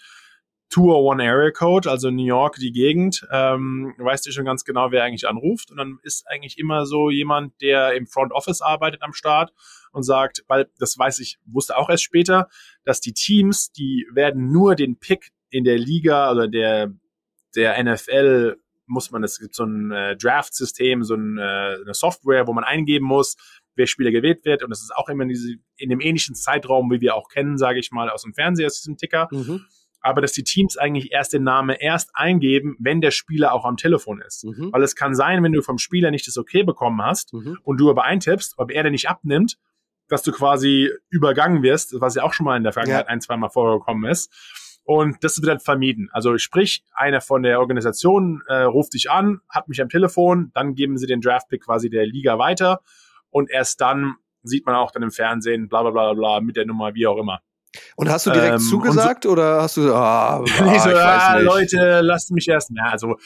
201 0.71 1.23
Area 1.23 1.51
Code, 1.53 1.91
also 1.91 2.11
New 2.11 2.25
York, 2.25 2.57
die 2.57 2.73
Gegend, 2.73 3.27
ähm, 3.31 3.95
weißt 3.99 4.27
du 4.27 4.33
schon 4.33 4.45
ganz 4.45 4.65
genau, 4.65 4.91
wer 4.91 5.05
eigentlich 5.05 5.29
anruft. 5.29 5.71
Und 5.71 5.77
dann 5.77 5.99
ist 6.03 6.27
eigentlich 6.27 6.59
immer 6.59 6.87
so 6.87 7.09
jemand, 7.09 7.61
der 7.61 7.95
im 7.95 8.07
Front 8.07 8.33
Office 8.33 8.63
arbeitet 8.63 9.03
am 9.03 9.13
Start 9.13 9.53
und 9.93 10.03
sagt, 10.03 10.45
weil 10.49 10.69
das 10.79 10.99
weiß 10.99 11.21
ich, 11.21 11.39
wusste 11.47 11.77
auch 11.77 11.89
erst 11.89 12.03
später, 12.03 12.49
dass 12.85 13.01
die 13.01 13.13
Teams, 13.13 13.71
die 13.71 14.07
werden 14.13 14.51
nur 14.51 14.75
den 14.75 14.99
Pick 14.99 15.31
in 15.51 15.65
der 15.65 15.79
Liga 15.79 16.33
oder 16.33 16.49
der, 16.49 16.93
der 17.55 17.83
NFL 17.83 18.57
muss 18.87 19.11
man, 19.11 19.25
es 19.25 19.39
gibt 19.39 19.55
so 19.55 19.65
ein 19.65 19.91
äh, 19.91 20.17
Draft-System, 20.17 21.03
so 21.03 21.15
ein, 21.15 21.39
äh, 21.39 21.43
eine 21.83 21.95
Software, 21.95 22.47
wo 22.47 22.53
man 22.53 22.65
eingeben 22.65 23.07
muss, 23.07 23.37
wer 23.77 23.87
Spieler 23.87 24.11
gewählt 24.11 24.45
wird. 24.45 24.63
Und 24.63 24.71
das 24.71 24.81
ist 24.81 24.95
auch 24.97 25.09
immer 25.09 25.23
in, 25.23 25.29
diese, 25.29 25.55
in 25.77 25.91
dem 25.91 26.01
ähnlichen 26.01 26.35
Zeitraum, 26.35 26.91
wie 26.91 27.01
wir 27.01 27.15
auch 27.15 27.29
kennen, 27.29 27.57
sage 27.59 27.79
ich 27.79 27.91
mal, 27.93 28.11
aus 28.11 28.23
dem 28.23 28.35
Fernseher, 28.35 28.67
aus 28.67 28.81
diesem 28.81 28.97
Ticker. 28.97 29.29
Mhm. 29.31 29.65
Aber 30.01 30.21
dass 30.21 30.33
die 30.33 30.45
Teams 30.45 30.77
eigentlich 30.77 31.11
erst 31.13 31.33
den 31.33 31.43
Namen 31.43 31.75
erst 31.79 32.11
eingeben, 32.15 32.77
wenn 32.79 33.01
der 33.01 33.11
Spieler 33.11 33.53
auch 33.53 33.65
am 33.65 33.77
Telefon 33.77 34.21
ist. 34.21 34.45
Mhm. 34.45 34.71
Weil 34.73 34.83
es 34.83 34.95
kann 34.95 35.15
sein, 35.15 35.43
wenn 35.43 35.53
du 35.53 35.63
vom 35.63 35.79
Spieler 35.79 36.11
nicht 36.11 36.27
das 36.29 36.39
Okay 36.39 36.63
bekommen 36.63 37.03
hast 37.03 37.33
Mhm. 37.33 37.59
und 37.65 37.79
du 37.81 37.91
aber 37.91 38.05
eintippst, 38.05 38.55
ob 38.59 38.71
er 38.71 38.83
den 38.85 38.93
nicht 38.93 39.09
abnimmt, 39.09 39.57
dass 40.09 40.23
du 40.23 40.31
quasi 40.31 40.91
übergangen 41.11 41.63
wirst, 41.65 42.01
was 42.01 42.15
ja 42.15 42.23
auch 42.23 42.33
schon 42.33 42.45
mal 42.45 42.57
in 42.57 42.63
der 42.63 42.73
Vergangenheit 42.73 43.07
Ja. 43.07 43.11
ein, 43.11 43.21
zweimal 43.21 43.51
vorgekommen 43.51 44.09
ist. 44.09 44.33
Und 44.85 45.17
das 45.25 45.39
wird 45.43 45.49
dann 45.49 45.59
vermieden. 45.59 46.09
Also 46.13 46.39
sprich, 46.39 46.85
einer 46.95 47.21
von 47.21 47.43
der 47.43 47.59
Organisation 47.59 48.43
äh, 48.47 48.59
ruft 48.63 48.95
dich 48.95 49.11
an, 49.11 49.41
hat 49.49 49.67
mich 49.69 49.83
am 49.83 49.89
Telefon, 49.89 50.53
dann 50.55 50.77
geben 50.77 50.97
sie 50.97 51.09
den 51.09 51.21
Draftpick 51.21 51.65
quasi 51.65 51.91
der 51.91 52.07
Liga 52.07 52.39
weiter 52.39 52.81
und 53.37 53.51
erst 53.51 53.83
dann 53.83 54.15
sieht 54.43 54.65
man 54.65 54.75
auch 54.77 54.91
dann 54.93 55.03
im 55.03 55.11
Fernsehen, 55.11 55.69
bla 55.69 55.83
bla 55.83 55.91
bla 55.91 56.15
bla, 56.15 56.41
mit 56.41 56.57
der 56.57 56.65
Nummer, 56.65 56.95
wie 56.95 57.07
auch 57.07 57.19
immer. 57.19 57.41
Und 57.97 58.09
hast 58.09 58.25
du 58.25 58.31
direkt 58.31 58.55
Ähm, 58.55 58.61
zugesagt 58.61 59.27
oder 59.27 59.61
hast 59.61 59.77
du 59.77 59.83
so, 59.89 59.95
ah, 59.95 60.39
ah, 60.39 60.43
ich 60.43 60.77
ich 60.77 60.81
so, 60.81 60.89
ah. 60.89 61.39
Leute, 61.39 62.01
lasst 62.01 62.31
mich 62.31 62.49
erst. 62.49 62.71
Ja, 62.75 62.85
also 62.85 63.17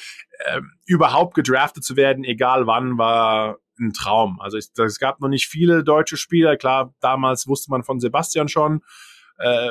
ähm, 0.49 0.73
überhaupt 0.85 1.35
gedraftet 1.35 1.85
zu 1.85 1.97
werden, 1.97 2.25
egal 2.25 2.67
wann, 2.67 2.99
war 2.99 3.59
ein 3.79 3.93
Traum. 3.93 4.41
Also 4.41 4.59
es, 4.59 4.73
es 4.77 4.99
gab 4.99 5.21
noch 5.21 5.29
nicht 5.29 5.47
viele 5.47 5.85
deutsche 5.85 6.17
Spieler. 6.17 6.57
Klar, 6.57 6.93
damals 7.01 7.47
wusste 7.47 7.71
man 7.71 7.85
von 7.85 8.01
Sebastian 8.01 8.49
schon. 8.49 8.83
Äh, 9.39 9.71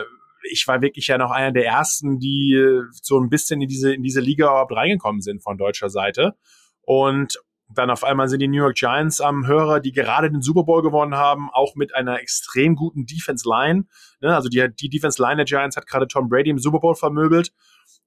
ich 0.49 0.65
war 0.69 0.81
wirklich 0.81 1.07
ja 1.07 1.17
noch 1.17 1.31
einer 1.31 1.51
der 1.51 1.65
ersten, 1.65 2.17
die 2.17 2.53
äh, 2.53 2.83
so 2.93 3.19
ein 3.19 3.29
bisschen 3.29 3.61
in 3.61 3.67
diese 3.67 3.93
in 3.93 4.03
diese 4.03 4.21
Liga 4.21 4.45
überhaupt 4.45 4.73
reingekommen 4.73 5.19
sind 5.19 5.43
von 5.43 5.57
deutscher 5.57 5.89
Seite. 5.89 6.35
Und 6.83 7.39
dann 7.71 7.89
auf 7.89 8.03
einmal 8.03 8.27
sind 8.27 8.39
die 8.39 8.47
New 8.47 8.57
York 8.57 8.75
Giants 8.75 9.21
am 9.21 9.45
Hörer, 9.45 9.79
die 9.79 9.91
gerade 9.91 10.31
den 10.31 10.41
Super 10.41 10.63
Bowl 10.63 10.81
gewonnen 10.81 11.15
haben, 11.15 11.49
auch 11.51 11.75
mit 11.75 11.93
einer 11.93 12.19
extrem 12.19 12.75
guten 12.75 13.05
Defense 13.05 13.47
Line. 13.47 13.85
Ne? 14.21 14.35
Also 14.35 14.49
die, 14.49 14.67
die 14.73 14.89
Defense 14.89 15.21
Line 15.21 15.37
der 15.37 15.45
Giants 15.45 15.77
hat 15.77 15.85
gerade 15.85 16.07
Tom 16.07 16.29
Brady 16.29 16.49
im 16.49 16.59
Super 16.59 16.79
Bowl 16.79 16.95
vermöbelt. 16.95 17.51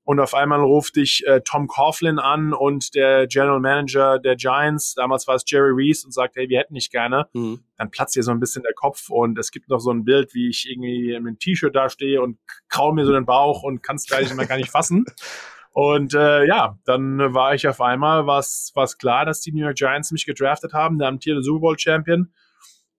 Und 0.04 0.18
auf 0.18 0.34
einmal 0.34 0.60
ruft 0.60 0.96
dich 0.96 1.24
äh, 1.26 1.42
Tom 1.44 1.68
Coughlin 1.68 2.18
an 2.18 2.52
und 2.52 2.94
der 2.96 3.28
General 3.28 3.60
Manager 3.60 4.18
der 4.18 4.34
Giants, 4.34 4.94
damals 4.94 5.28
war 5.28 5.36
es 5.36 5.44
Jerry 5.46 5.70
Reese, 5.72 6.04
und 6.04 6.12
sagt, 6.12 6.34
hey, 6.34 6.48
wir 6.48 6.58
hätten 6.58 6.74
dich 6.74 6.90
gerne. 6.90 7.28
Mhm. 7.32 7.60
Dann 7.76 7.90
platzt 7.90 8.16
dir 8.16 8.24
so 8.24 8.32
ein 8.32 8.40
bisschen 8.40 8.64
der 8.64 8.74
Kopf 8.74 9.10
und 9.10 9.38
es 9.38 9.52
gibt 9.52 9.68
noch 9.68 9.78
so 9.78 9.92
ein 9.92 10.04
Bild, 10.04 10.34
wie 10.34 10.48
ich 10.48 10.68
irgendwie 10.68 11.10
in 11.10 11.18
einem 11.18 11.38
T-Shirt 11.38 11.74
dastehe 11.74 12.20
und 12.20 12.38
kraul 12.68 12.94
mir 12.94 13.06
so 13.06 13.12
den 13.12 13.26
Bauch 13.26 13.62
und 13.62 13.84
kann 13.84 13.94
es 13.94 14.06
gleich 14.06 14.34
mal 14.34 14.46
gar 14.46 14.56
nicht 14.56 14.70
fassen. 14.70 15.04
Und 15.72 16.14
äh, 16.14 16.44
ja, 16.46 16.78
dann 16.84 17.18
war 17.34 17.54
ich 17.54 17.66
auf 17.66 17.80
einmal, 17.80 18.26
war 18.26 18.38
es 18.38 18.98
klar, 18.98 19.24
dass 19.24 19.40
die 19.40 19.52
New 19.52 19.64
York 19.64 19.76
Giants 19.76 20.12
mich 20.12 20.26
gedraftet 20.26 20.74
haben, 20.74 20.98
der 20.98 21.08
amtierende 21.08 21.42
Super 21.42 21.60
Bowl 21.60 21.78
Champion. 21.78 22.32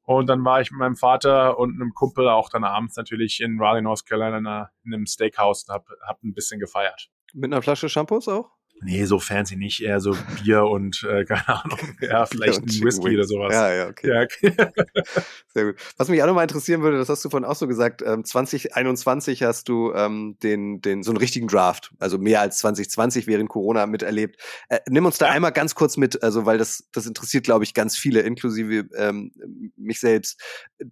Und 0.06 0.28
dann 0.28 0.44
war 0.44 0.60
ich 0.60 0.72
mit 0.72 0.80
meinem 0.80 0.96
Vater 0.96 1.58
und 1.58 1.76
einem 1.76 1.94
Kumpel 1.94 2.28
auch 2.28 2.50
dann 2.50 2.64
abends 2.64 2.98
natürlich 2.98 3.40
in 3.40 3.60
Raleigh, 3.60 3.84
North 3.84 4.06
Carolina, 4.06 4.70
in 4.84 4.94
einem 4.94 5.06
Steakhouse 5.06 5.66
und 5.68 5.76
hab, 5.76 5.88
hab 6.06 6.22
ein 6.24 6.34
bisschen 6.34 6.60
gefeiert. 6.60 7.10
Mit 7.34 7.54
einer 7.54 7.62
Flasche 7.62 7.88
Shampoos 7.88 8.28
auch? 8.28 8.50
Nee, 8.82 9.06
so 9.06 9.18
fancy 9.20 9.56
nicht, 9.56 9.82
eher 9.82 10.02
so 10.02 10.14
Bier 10.44 10.64
und 10.66 11.04
äh, 11.10 11.24
keine 11.26 11.48
Ahnung, 11.48 11.80
ja, 12.02 12.26
vielleicht 12.26 12.60
ein 12.62 12.68
Whisky 12.68 13.06
Wings. 13.06 13.16
oder 13.16 13.24
sowas. 13.24 13.54
Ja, 13.54 13.74
ja, 13.74 13.88
okay. 13.88 14.10
Ja, 14.10 14.22
okay. 14.24 14.74
Sehr 15.54 15.66
gut. 15.66 15.76
Was 15.98 16.10
mich 16.10 16.22
auch 16.22 16.28
nochmal 16.28 16.44
interessieren 16.44 16.82
würde, 16.82 16.98
das 16.98 17.08
hast 17.08 17.24
du 17.24 17.30
vorhin 17.30 17.46
auch 17.48 17.56
so 17.56 17.68
gesagt, 17.68 18.02
ähm, 18.06 18.26
2021 18.26 19.44
hast 19.44 19.70
du 19.70 19.94
ähm, 19.94 20.38
den, 20.44 20.82
den, 20.82 21.04
so 21.04 21.12
einen 21.12 21.18
richtigen 21.18 21.48
Draft, 21.48 21.92
also 22.00 22.18
mehr 22.18 22.42
als 22.42 22.58
2020 22.58 23.26
während 23.28 23.48
Corona 23.50 23.86
miterlebt. 23.86 24.42
Äh, 24.70 24.80
nimm 24.90 25.06
uns 25.06 25.18
da 25.18 25.28
Ja. 25.28 25.32
einmal 25.34 25.52
ganz 25.54 25.76
kurz 25.76 25.96
mit, 25.96 26.22
also 26.24 26.46
weil 26.46 26.58
das, 26.58 26.90
das 26.92 27.06
interessiert, 27.06 27.46
glaube 27.46 27.64
ich, 27.64 27.74
ganz 27.74 27.96
viele, 27.96 28.22
inklusive 28.22 28.90
ähm, 28.98 29.32
mich 29.78 30.00
selbst. 30.00 30.42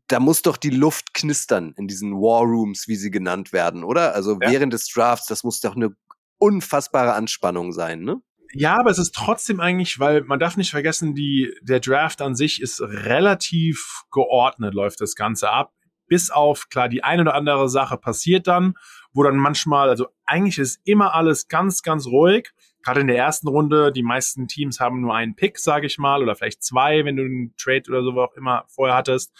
Da 0.07 0.19
muss 0.21 0.43
doch 0.43 0.55
die 0.57 0.69
Luft 0.69 1.13
knistern 1.13 1.73
in 1.77 1.87
diesen 1.87 2.13
War 2.13 2.43
Rooms, 2.43 2.87
wie 2.87 2.95
sie 2.95 3.11
genannt 3.11 3.51
werden, 3.51 3.83
oder? 3.83 4.15
Also 4.15 4.37
Ja. 4.41 4.49
während 4.51 4.71
des 4.71 4.87
Drafts, 4.87 5.25
das 5.27 5.43
muss 5.43 5.59
doch 5.59 5.75
eine 5.75 5.89
unfassbare 6.41 7.13
Anspannung 7.13 7.71
sein, 7.71 8.01
ne? 8.01 8.21
Ja, 8.53 8.77
aber 8.77 8.89
es 8.89 8.97
ist 8.97 9.15
trotzdem 9.15 9.61
eigentlich, 9.61 9.99
weil 9.99 10.23
man 10.23 10.39
darf 10.39 10.57
nicht 10.57 10.71
vergessen, 10.71 11.15
die, 11.15 11.53
der 11.61 11.79
Draft 11.79 12.21
an 12.21 12.35
sich 12.35 12.61
ist 12.61 12.81
relativ 12.81 14.03
geordnet, 14.11 14.73
läuft 14.73 14.99
das 14.99 15.15
Ganze 15.15 15.49
ab. 15.49 15.71
Bis 16.07 16.31
auf, 16.31 16.67
klar, 16.67 16.89
die 16.89 17.03
eine 17.03 17.21
oder 17.21 17.35
andere 17.35 17.69
Sache 17.69 17.97
passiert 17.97 18.47
dann, 18.47 18.73
wo 19.13 19.23
dann 19.23 19.37
manchmal, 19.37 19.87
also 19.87 20.07
eigentlich 20.25 20.57
ist 20.57 20.81
immer 20.83 21.13
alles 21.13 21.47
ganz, 21.47 21.81
ganz 21.81 22.07
ruhig. 22.07 22.49
Gerade 22.83 23.01
in 23.01 23.07
der 23.07 23.17
ersten 23.17 23.47
Runde, 23.47 23.93
die 23.93 24.03
meisten 24.03 24.47
Teams 24.47 24.81
haben 24.81 24.99
nur 24.99 25.15
einen 25.15 25.35
Pick, 25.35 25.59
sage 25.59 25.87
ich 25.87 25.97
mal, 25.97 26.21
oder 26.21 26.35
vielleicht 26.35 26.63
zwei, 26.63 27.05
wenn 27.05 27.15
du 27.15 27.23
einen 27.23 27.53
Trade 27.55 27.83
oder 27.87 28.03
so 28.03 28.11
auch 28.19 28.33
immer 28.35 28.65
vorher 28.67 28.97
hattest. 28.97 29.31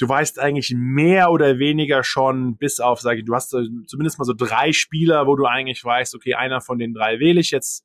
Du 0.00 0.08
weißt 0.08 0.38
eigentlich 0.38 0.72
mehr 0.74 1.30
oder 1.30 1.58
weniger 1.58 2.02
schon, 2.02 2.56
bis 2.56 2.80
auf, 2.80 3.00
sage 3.00 3.20
ich, 3.20 3.26
du 3.26 3.34
hast 3.34 3.50
so 3.50 3.60
zumindest 3.86 4.18
mal 4.18 4.24
so 4.24 4.32
drei 4.32 4.72
Spieler, 4.72 5.26
wo 5.26 5.36
du 5.36 5.44
eigentlich 5.44 5.84
weißt, 5.84 6.14
okay, 6.14 6.34
einer 6.34 6.62
von 6.62 6.78
den 6.78 6.94
drei 6.94 7.20
wähle 7.20 7.38
ich 7.38 7.50
jetzt. 7.50 7.84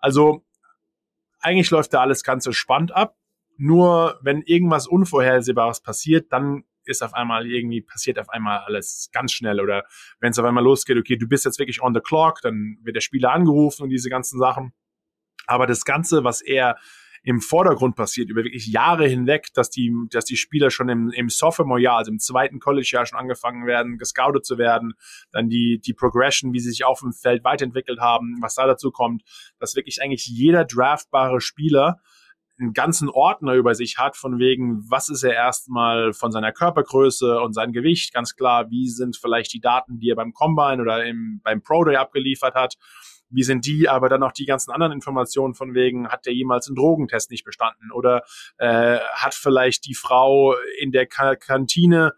Also 0.00 0.44
eigentlich 1.38 1.70
läuft 1.70 1.94
da 1.94 2.00
alles 2.00 2.24
ganz 2.24 2.46
entspannt 2.46 2.90
ab. 2.90 3.14
Nur 3.56 4.18
wenn 4.22 4.42
irgendwas 4.42 4.88
Unvorhersehbares 4.88 5.82
passiert, 5.82 6.32
dann 6.32 6.64
ist 6.84 7.00
auf 7.00 7.14
einmal 7.14 7.46
irgendwie, 7.46 7.80
passiert 7.80 8.18
auf 8.18 8.28
einmal 8.28 8.58
alles 8.66 9.10
ganz 9.12 9.32
schnell. 9.32 9.60
Oder 9.60 9.84
wenn 10.18 10.32
es 10.32 10.38
auf 10.40 10.44
einmal 10.44 10.64
losgeht, 10.64 10.98
okay, 10.98 11.16
du 11.16 11.28
bist 11.28 11.44
jetzt 11.44 11.60
wirklich 11.60 11.80
on 11.80 11.94
the 11.94 12.00
clock, 12.00 12.40
dann 12.42 12.78
wird 12.82 12.96
der 12.96 13.00
Spieler 13.00 13.30
angerufen 13.30 13.84
und 13.84 13.90
diese 13.90 14.10
ganzen 14.10 14.40
Sachen. 14.40 14.72
Aber 15.46 15.68
das 15.68 15.84
Ganze, 15.84 16.24
was 16.24 16.42
eher 16.42 16.76
im 17.24 17.40
Vordergrund 17.40 17.94
passiert, 17.94 18.30
über 18.30 18.42
wirklich 18.42 18.66
Jahre 18.66 19.06
hinweg, 19.06 19.48
dass 19.54 19.70
die, 19.70 19.94
dass 20.10 20.24
die 20.24 20.36
Spieler 20.36 20.70
schon 20.70 20.88
im, 20.88 21.10
im 21.10 21.28
Sophomore-Jahr, 21.28 21.98
also 21.98 22.10
im 22.10 22.18
zweiten 22.18 22.58
College-Jahr 22.58 23.06
schon 23.06 23.18
angefangen 23.18 23.66
werden, 23.66 23.96
gescoutet 23.96 24.44
zu 24.44 24.58
werden, 24.58 24.94
dann 25.30 25.48
die, 25.48 25.80
die 25.80 25.94
Progression, 25.94 26.52
wie 26.52 26.58
sie 26.58 26.70
sich 26.70 26.84
auf 26.84 27.00
dem 27.00 27.12
Feld 27.12 27.44
weiterentwickelt 27.44 28.00
haben, 28.00 28.38
was 28.40 28.56
da 28.56 28.66
dazu 28.66 28.90
kommt, 28.90 29.22
dass 29.60 29.76
wirklich 29.76 30.02
eigentlich 30.02 30.26
jeder 30.26 30.64
draftbare 30.64 31.40
Spieler 31.40 32.00
einen 32.58 32.72
ganzen 32.72 33.08
Ordner 33.08 33.54
über 33.54 33.74
sich 33.74 33.98
hat, 33.98 34.16
von 34.16 34.38
wegen, 34.38 34.84
was 34.90 35.08
ist 35.08 35.22
er 35.22 35.34
erstmal 35.34 36.12
von 36.12 36.32
seiner 36.32 36.52
Körpergröße 36.52 37.40
und 37.40 37.54
sein 37.54 37.72
Gewicht, 37.72 38.12
ganz 38.12 38.34
klar, 38.36 38.70
wie 38.70 38.88
sind 38.88 39.16
vielleicht 39.16 39.52
die 39.52 39.60
Daten, 39.60 39.98
die 39.98 40.10
er 40.10 40.16
beim 40.16 40.32
Combine 40.32 40.82
oder 40.82 41.04
im, 41.04 41.40
beim 41.42 41.62
Pro 41.62 41.84
Day 41.84 41.96
abgeliefert 41.96 42.54
hat, 42.54 42.76
wie 43.32 43.42
sind 43.42 43.66
die, 43.66 43.88
aber 43.88 44.08
dann 44.08 44.20
noch 44.20 44.32
die 44.32 44.46
ganzen 44.46 44.70
anderen 44.70 44.92
Informationen 44.92 45.54
von 45.54 45.74
wegen, 45.74 46.08
hat 46.08 46.26
der 46.26 46.34
jemals 46.34 46.68
einen 46.68 46.76
Drogentest 46.76 47.30
nicht 47.30 47.44
bestanden? 47.44 47.90
Oder 47.92 48.22
äh, 48.58 48.98
hat 49.14 49.34
vielleicht 49.34 49.86
die 49.86 49.94
Frau 49.94 50.54
in 50.78 50.92
der 50.92 51.06
Ka 51.06 51.36
Kantine, 51.36 52.12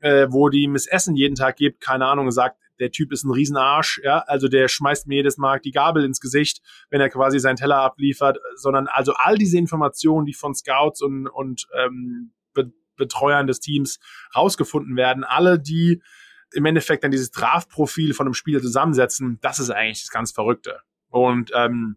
äh, 0.00 0.26
wo 0.30 0.48
die 0.48 0.68
das 0.72 0.86
Essen 0.86 1.16
jeden 1.16 1.34
Tag 1.34 1.56
gibt, 1.56 1.80
keine 1.80 2.06
Ahnung, 2.06 2.30
sagt, 2.30 2.58
der 2.78 2.90
Typ 2.90 3.12
ist 3.12 3.24
ein 3.24 3.30
Riesenarsch, 3.30 4.00
ja, 4.04 4.18
also 4.26 4.48
der 4.48 4.68
schmeißt 4.68 5.06
mir 5.06 5.16
jedes 5.16 5.38
Mal 5.38 5.60
die 5.60 5.70
Gabel 5.70 6.04
ins 6.04 6.20
Gesicht, 6.20 6.60
wenn 6.90 7.00
er 7.00 7.08
quasi 7.08 7.38
seinen 7.38 7.56
Teller 7.56 7.78
abliefert, 7.78 8.38
sondern 8.56 8.86
also 8.86 9.14
all 9.16 9.36
diese 9.38 9.58
Informationen, 9.58 10.26
die 10.26 10.34
von 10.34 10.54
Scouts 10.54 11.02
und, 11.02 11.26
und 11.26 11.66
ähm, 11.74 12.32
Be 12.52 12.72
Betreuern 12.96 13.46
des 13.46 13.60
Teams 13.60 13.98
rausgefunden 14.34 14.96
werden, 14.96 15.22
alle 15.22 15.58
die 15.58 16.02
im 16.52 16.64
Endeffekt 16.64 17.04
dann 17.04 17.10
dieses 17.10 17.30
Draftprofil 17.30 18.14
von 18.14 18.26
einem 18.26 18.34
Spieler 18.34 18.60
zusammensetzen, 18.60 19.38
das 19.40 19.58
ist 19.58 19.70
eigentlich 19.70 20.02
das 20.02 20.10
ganz 20.10 20.32
Verrückte. 20.32 20.80
Und 21.08 21.50
ähm, 21.54 21.96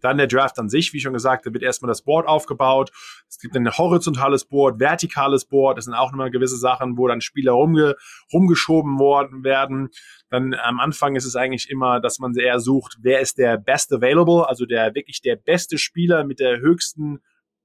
dann 0.00 0.18
der 0.18 0.26
Draft 0.26 0.58
an 0.58 0.68
sich, 0.68 0.92
wie 0.92 1.00
schon 1.00 1.12
gesagt, 1.12 1.46
da 1.46 1.52
wird 1.52 1.62
erstmal 1.62 1.88
das 1.88 2.02
Board 2.02 2.28
aufgebaut. 2.28 2.92
Es 3.28 3.38
gibt 3.38 3.56
ein 3.56 3.70
horizontales 3.70 4.44
Board, 4.44 4.78
vertikales 4.78 5.46
Board. 5.46 5.78
Das 5.78 5.86
sind 5.86 5.94
auch 5.94 6.10
nochmal 6.10 6.30
gewisse 6.30 6.56
Sachen, 6.56 6.96
wo 6.96 7.08
dann 7.08 7.20
Spieler 7.20 7.52
rumge 7.52 7.96
rumgeschoben 8.32 8.98
worden 8.98 9.42
werden. 9.42 9.88
Dann 10.30 10.54
am 10.54 10.80
Anfang 10.80 11.16
ist 11.16 11.24
es 11.24 11.36
eigentlich 11.36 11.70
immer, 11.70 12.00
dass 12.00 12.18
man 12.18 12.34
eher 12.34 12.60
sucht, 12.60 12.98
wer 13.00 13.20
ist 13.20 13.38
der 13.38 13.56
Best 13.56 13.92
Available, 13.92 14.48
also 14.48 14.66
der 14.66 14.94
wirklich 14.94 15.22
der 15.22 15.36
beste 15.36 15.78
Spieler 15.78 16.24
mit 16.24 16.40
der 16.40 16.60
höchsten 16.60 17.20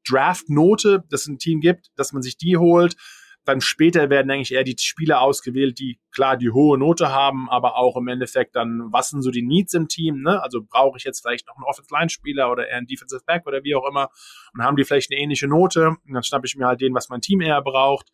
Draft-Note, 0.08 1.04
das 1.10 1.28
ein 1.28 1.38
Team 1.38 1.60
gibt, 1.60 1.92
dass 1.96 2.12
man 2.14 2.22
sich 2.22 2.38
die 2.38 2.58
holt. 2.58 2.96
Dann 3.44 3.60
später 3.60 4.10
werden 4.10 4.30
eigentlich 4.30 4.54
eher 4.54 4.64
die 4.64 4.76
Spieler 4.78 5.22
ausgewählt, 5.22 5.80
die 5.80 6.00
klar 6.12 6.38
die 6.38 6.52
hohe 6.52 6.78
Note 6.78 7.12
haben, 7.12 7.50
aber 7.50 7.76
auch 7.76 7.98
im 7.98 8.08
Endeffekt 8.08 8.56
dann, 8.56 8.90
was 8.92 9.10
sind 9.10 9.24
so 9.24 9.32
die 9.32 9.42
Needs 9.42 9.74
im 9.74 9.88
Team, 9.88 10.22
ne? 10.22 10.42
Also 10.44 10.62
brauche 10.64 10.98
ich 10.98 11.04
jetzt 11.04 11.22
vielleicht 11.22 11.48
noch 11.48 11.56
einen 11.56 11.66
Offensive-Line-Spieler 11.66 12.52
oder 12.52 12.68
eher 12.68 12.78
einen 12.78 12.88
Defensive 12.88 13.24
Back 13.26 13.48
oder 13.48 13.64
wie 13.64 13.76
auch 13.76 13.88
immer 13.90 14.10
und 14.54 14.64
haben 14.64 14.76
die 14.76 14.84
vielleicht 14.84 15.12
eine 15.12 15.20
ähnliche 15.20 15.48
Note 15.48 15.90
und 15.90 16.14
dann 16.14 16.24
schnappe 16.24 16.46
ich 16.46 16.56
mir 16.56 16.68
halt 16.68 16.82
den, 16.82 16.94
was 16.94 17.10
mein 17.10 17.22
Team 17.22 17.42
eher 17.42 17.62
braucht. 17.62 18.10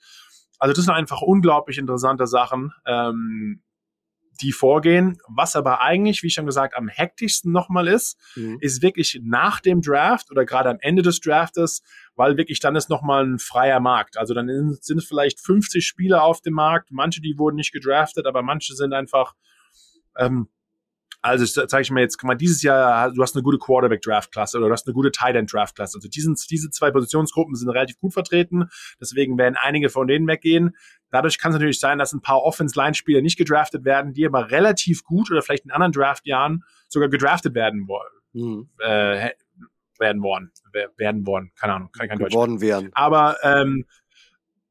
Also 0.59 0.73
das 0.73 0.85
sind 0.85 0.93
einfach 0.93 1.21
unglaublich 1.21 1.77
interessante 1.77 2.25
Sachen, 2.25 2.71
ähm, 2.85 3.61
die 4.41 4.51
vorgehen. 4.51 5.17
Was 5.27 5.55
aber 5.55 5.81
eigentlich, 5.81 6.23
wie 6.23 6.29
schon 6.29 6.45
gesagt, 6.45 6.75
am 6.75 6.87
hektischsten 6.87 7.51
nochmal 7.51 7.87
ist, 7.87 8.17
Mhm. 8.35 8.57
ist 8.61 8.81
wirklich 8.81 9.19
nach 9.23 9.59
dem 9.59 9.81
Draft 9.81 10.31
oder 10.31 10.45
gerade 10.45 10.69
am 10.69 10.77
Ende 10.79 11.01
des 11.01 11.19
Draftes, 11.19 11.81
weil 12.15 12.37
wirklich 12.37 12.59
dann 12.59 12.75
ist 12.75 12.89
nochmal 12.89 13.25
ein 13.25 13.39
freier 13.39 13.79
Markt. 13.79 14.17
Also 14.17 14.33
dann 14.33 14.47
sind 14.81 14.97
es 14.97 15.05
vielleicht 15.05 15.39
50 15.39 15.85
Spieler 15.85 16.23
auf 16.23 16.41
dem 16.41 16.53
Markt. 16.53 16.91
Manche, 16.91 17.21
die 17.21 17.37
wurden 17.37 17.55
nicht 17.55 17.71
gedraftet, 17.73 18.25
aber 18.25 18.41
manche 18.41 18.73
sind 18.75 18.93
einfach 18.93 19.33
ähm, 20.17 20.49
Also 21.27 21.65
zeige 21.67 21.81
ich 21.81 21.91
mir 21.91 22.01
jetzt, 22.01 22.17
guck 22.17 22.27
mal, 22.27 22.35
dieses 22.35 22.61
Jahr, 22.63 23.11
du 23.11 23.21
hast 23.21 23.35
eine 23.35 23.43
gute 23.43 23.57
Quarterback-Draft-Klasse 23.57 24.57
oder 24.57 24.67
du 24.67 24.73
hast 24.73 24.87
eine 24.87 24.93
gute 24.93 25.11
Tight-End-Draft-Klasse. 25.11 25.97
Also 25.97 26.07
diesen, 26.07 26.35
diese 26.49 26.69
zwei 26.69 26.89
Positionsgruppen 26.89 27.55
sind 27.55 27.69
relativ 27.69 27.99
gut 27.99 28.13
vertreten. 28.13 28.69
Deswegen 29.01 29.37
werden 29.37 29.55
einige 29.61 29.89
von 29.89 30.07
denen 30.07 30.27
weggehen. 30.27 30.75
Dadurch 31.11 31.37
kann 31.37 31.51
es 31.51 31.55
natürlich 31.55 31.79
sein, 31.79 31.97
dass 31.97 32.13
ein 32.13 32.21
paar 32.21 32.43
Offense-Line-Spieler 32.43 33.21
nicht 33.21 33.37
gedraftet 33.37 33.83
werden, 33.83 34.13
die 34.13 34.25
aber 34.25 34.51
relativ 34.51 35.03
gut 35.03 35.29
oder 35.29 35.41
vielleicht 35.41 35.65
in 35.65 35.71
anderen 35.71 35.91
Draft-Jahren 35.91 36.63
sogar 36.87 37.09
gedraftet 37.09 37.55
werden 37.55 37.87
wollen. 37.87 38.11
Mhm. 38.33 38.69
Äh, 38.79 39.31
werden 39.99 40.21
worden, 40.21 40.51
werden 40.97 41.25
worden, 41.25 41.51
keine 41.59 41.73
Ahnung, 41.73 41.89
kann 41.91 42.07
kein 42.07 42.19
Geworden 42.19 42.53
Deutsch. 42.53 42.61
werden. 42.61 42.89
Aber 42.93 43.37
ähm, 43.41 43.85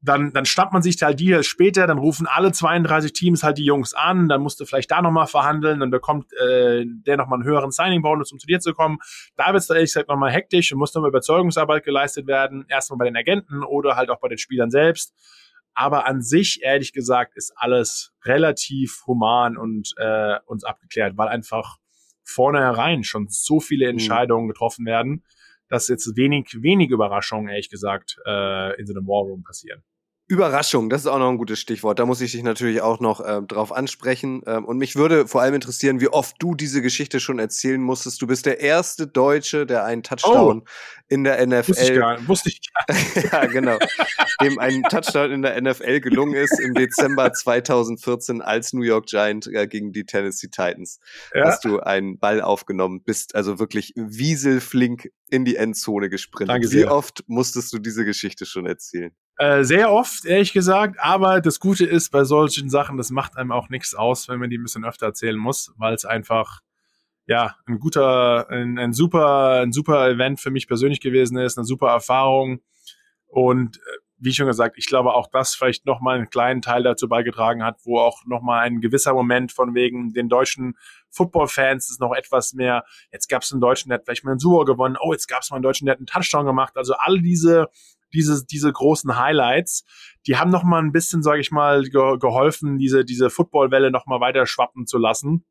dann, 0.01 0.31
dann 0.31 0.45
schnappt 0.45 0.73
man 0.73 0.81
sich 0.81 1.01
halt 1.01 1.19
die 1.19 1.33
halt 1.33 1.45
später, 1.45 1.87
dann 1.87 1.97
rufen 1.97 2.27
alle 2.27 2.51
32 2.51 3.13
Teams 3.13 3.43
halt 3.43 3.57
die 3.57 3.65
Jungs 3.65 3.93
an, 3.93 4.29
dann 4.29 4.41
musst 4.41 4.59
du 4.59 4.65
vielleicht 4.65 4.91
da 4.91 5.01
nochmal 5.01 5.27
verhandeln, 5.27 5.79
dann 5.79 5.89
bekommt 5.89 6.31
äh, 6.33 6.85
der 6.85 7.17
nochmal 7.17 7.39
einen 7.39 7.47
höheren 7.47 7.71
Signing-Bonus, 7.71 8.31
um 8.31 8.39
zu 8.39 8.47
dir 8.47 8.59
zu 8.59 8.73
kommen. 8.73 8.99
Da 9.35 9.47
wird 9.47 9.63
es 9.63 9.69
ehrlich 9.69 9.91
gesagt 9.91 10.09
nochmal 10.09 10.31
hektisch 10.31 10.71
und 10.71 10.79
muss 10.79 10.93
nochmal 10.93 11.09
Überzeugungsarbeit 11.09 11.83
geleistet 11.83 12.27
werden, 12.27 12.65
erstmal 12.69 12.99
bei 12.99 13.05
den 13.05 13.17
Agenten 13.17 13.63
oder 13.63 13.95
halt 13.95 14.09
auch 14.09 14.19
bei 14.19 14.27
den 14.27 14.37
Spielern 14.37 14.69
selbst. 14.69 15.13
Aber 15.73 16.07
an 16.07 16.21
sich, 16.21 16.61
ehrlich 16.63 16.93
gesagt, 16.93 17.35
ist 17.35 17.53
alles 17.55 18.13
relativ 18.23 19.03
human 19.05 19.57
und 19.57 19.93
äh, 19.97 20.37
uns 20.45 20.63
abgeklärt, 20.63 21.17
weil 21.17 21.27
einfach 21.27 21.77
vornherein 22.23 23.03
schon 23.03 23.27
so 23.29 23.59
viele 23.59 23.85
mhm. 23.85 23.91
Entscheidungen 23.91 24.47
getroffen 24.47 24.85
werden, 24.85 25.23
dass 25.69 25.87
jetzt 25.87 26.15
wenig, 26.15 26.61
wenig 26.61 26.89
Überraschungen, 26.91 27.49
ehrlich 27.49 27.69
gesagt, 27.69 28.17
äh, 28.25 28.79
in 28.79 28.85
so 28.85 28.93
einem 28.93 29.07
Warroom 29.07 29.43
passieren. 29.43 29.83
Überraschung, 30.29 30.89
das 30.89 31.01
ist 31.01 31.07
auch 31.07 31.19
noch 31.19 31.29
ein 31.29 31.37
gutes 31.37 31.57
Stichwort. 31.57 31.99
Da 31.99 32.05
muss 32.05 32.19
ich 32.19 32.33
dich 32.33 32.43
natürlich 32.43 32.81
auch 32.81 32.99
noch 32.99 33.21
äh, 33.21 33.41
drauf 33.43 33.71
ansprechen. 33.71 34.41
Ähm, 34.45 34.65
und 34.65 34.77
mich 34.77 34.97
würde 34.97 35.25
vor 35.25 35.41
allem 35.41 35.53
interessieren, 35.53 36.01
wie 36.01 36.09
oft 36.09 36.35
du 36.39 36.53
diese 36.53 36.81
Geschichte 36.81 37.21
schon 37.21 37.39
erzählen 37.39 37.81
musstest. 37.81 38.21
Du 38.21 38.27
bist 38.27 38.45
der 38.45 38.59
erste 38.59 39.07
Deutsche, 39.07 39.65
der 39.65 39.85
einen 39.85 40.03
Touchdown 40.03 40.63
oh, 40.65 40.69
in 41.07 41.23
der 41.23 41.45
NFL. 41.47 41.69
Wusste 41.69 41.93
ich 41.93 41.99
gar, 41.99 42.27
wusste 42.27 42.49
ich 42.49 42.59
gar 42.73 42.95
nicht. 42.97 43.15
ja, 43.31 43.45
genau. 43.45 43.77
Dem 44.41 44.59
ein 44.59 44.83
Touchdown 44.83 45.31
in 45.31 45.41
der 45.43 45.61
NFL 45.61 46.01
gelungen 46.01 46.33
ist 46.33 46.59
im 46.59 46.73
Dezember 46.73 47.31
2014 47.33 48.41
als 48.41 48.73
New 48.73 48.83
York 48.83 49.05
Giant 49.05 49.47
äh, 49.47 49.65
gegen 49.65 49.93
die 49.93 50.03
Tennessee 50.03 50.47
Titans. 50.47 50.99
Ja. 51.33 51.45
Hast 51.45 51.63
du 51.63 51.79
einen 51.79 52.19
Ball 52.19 52.41
aufgenommen, 52.41 53.01
bist 53.01 53.33
also 53.33 53.59
wirklich 53.59 53.93
wieselflink 53.95 55.09
in 55.29 55.45
die 55.45 55.55
Endzone 55.55 56.09
gesprintet. 56.09 56.53
Danke 56.53 56.67
sehr. 56.67 56.87
Wie 56.87 56.89
oft 56.89 57.23
musstest 57.27 57.71
du 57.71 57.79
diese 57.79 58.03
Geschichte 58.03 58.45
schon 58.45 58.65
erzählen? 58.65 59.15
Äh, 59.37 59.63
sehr 59.63 59.91
oft, 59.91 60.25
ehrlich 60.25 60.51
gesagt. 60.51 60.99
Aber 60.99 61.41
das 61.41 61.59
Gute 61.59 61.85
ist 61.85 62.11
bei 62.11 62.23
solchen 62.23 62.69
Sachen, 62.69 62.97
das 62.97 63.11
macht 63.11 63.37
einem 63.37 63.51
auch 63.51 63.69
nichts 63.69 63.93
aus, 63.93 64.27
wenn 64.27 64.39
man 64.39 64.49
die 64.49 64.57
ein 64.57 64.63
bisschen 64.63 64.85
öfter 64.85 65.05
erzählen 65.07 65.37
muss, 65.37 65.73
weil 65.77 65.93
es 65.93 66.05
einfach 66.05 66.61
ja 67.27 67.55
ein 67.65 67.79
guter, 67.79 68.49
ein, 68.49 68.79
ein 68.79 68.93
super, 68.93 69.61
ein 69.61 69.71
super 69.71 70.09
Event 70.09 70.39
für 70.39 70.49
mich 70.49 70.67
persönlich 70.67 71.01
gewesen 71.01 71.37
ist, 71.37 71.57
eine 71.57 71.65
super 71.65 71.89
Erfahrung 71.89 72.61
und 73.27 73.77
äh, 73.77 73.81
wie 74.19 74.33
schon 74.33 74.47
gesagt, 74.47 74.77
ich 74.79 74.87
glaube 74.87 75.13
auch 75.13 75.27
das 75.31 75.53
vielleicht 75.53 75.85
nochmal 75.85 76.17
einen 76.17 76.29
kleinen 76.29 76.61
Teil 76.61 76.81
dazu 76.81 77.07
beigetragen 77.07 77.63
hat, 77.63 77.77
wo 77.83 77.99
auch 77.99 78.25
nochmal 78.25 78.65
ein 78.65 78.81
gewisser 78.81 79.13
Moment 79.13 79.51
von 79.51 79.75
wegen 79.75 80.13
den 80.13 80.27
deutschen 80.27 80.75
Football-Fans 81.11 81.89
ist 81.91 81.99
noch 81.99 82.15
etwas 82.15 82.53
mehr, 82.53 82.83
jetzt 83.11 83.29
gab 83.29 83.43
es 83.43 83.51
einen 83.51 83.61
Deutschen, 83.61 83.89
der 83.89 83.99
hat 83.99 84.05
vielleicht 84.05 84.23
mal 84.23 84.31
einen 84.31 84.39
Super 84.39 84.65
gewonnen, 84.65 84.97
oh, 84.99 85.11
jetzt 85.11 85.27
gab 85.27 85.41
es 85.41 85.51
mal 85.51 85.57
einen 85.57 85.63
Deutschen, 85.63 85.85
der 85.85 85.93
hat 85.93 85.99
einen 85.99 86.07
Touchdown 86.07 86.45
gemacht. 86.45 86.77
Also 86.77 86.95
all 86.95 87.21
diese, 87.21 87.67
diese, 88.13 88.45
diese 88.45 88.71
großen 88.71 89.17
Highlights, 89.17 89.83
die 90.25 90.37
haben 90.37 90.51
nochmal 90.51 90.81
ein 90.81 90.91
bisschen, 90.91 91.23
sage 91.23 91.41
ich 91.41 91.51
mal, 91.51 91.83
ge 91.83 92.17
geholfen, 92.19 92.77
diese, 92.77 93.05
diese 93.05 93.29
Football-Welle 93.29 93.91
nochmal 93.91 94.19
weiter 94.19 94.45
schwappen 94.45 94.85
zu 94.85 94.97
lassen. 94.97 95.45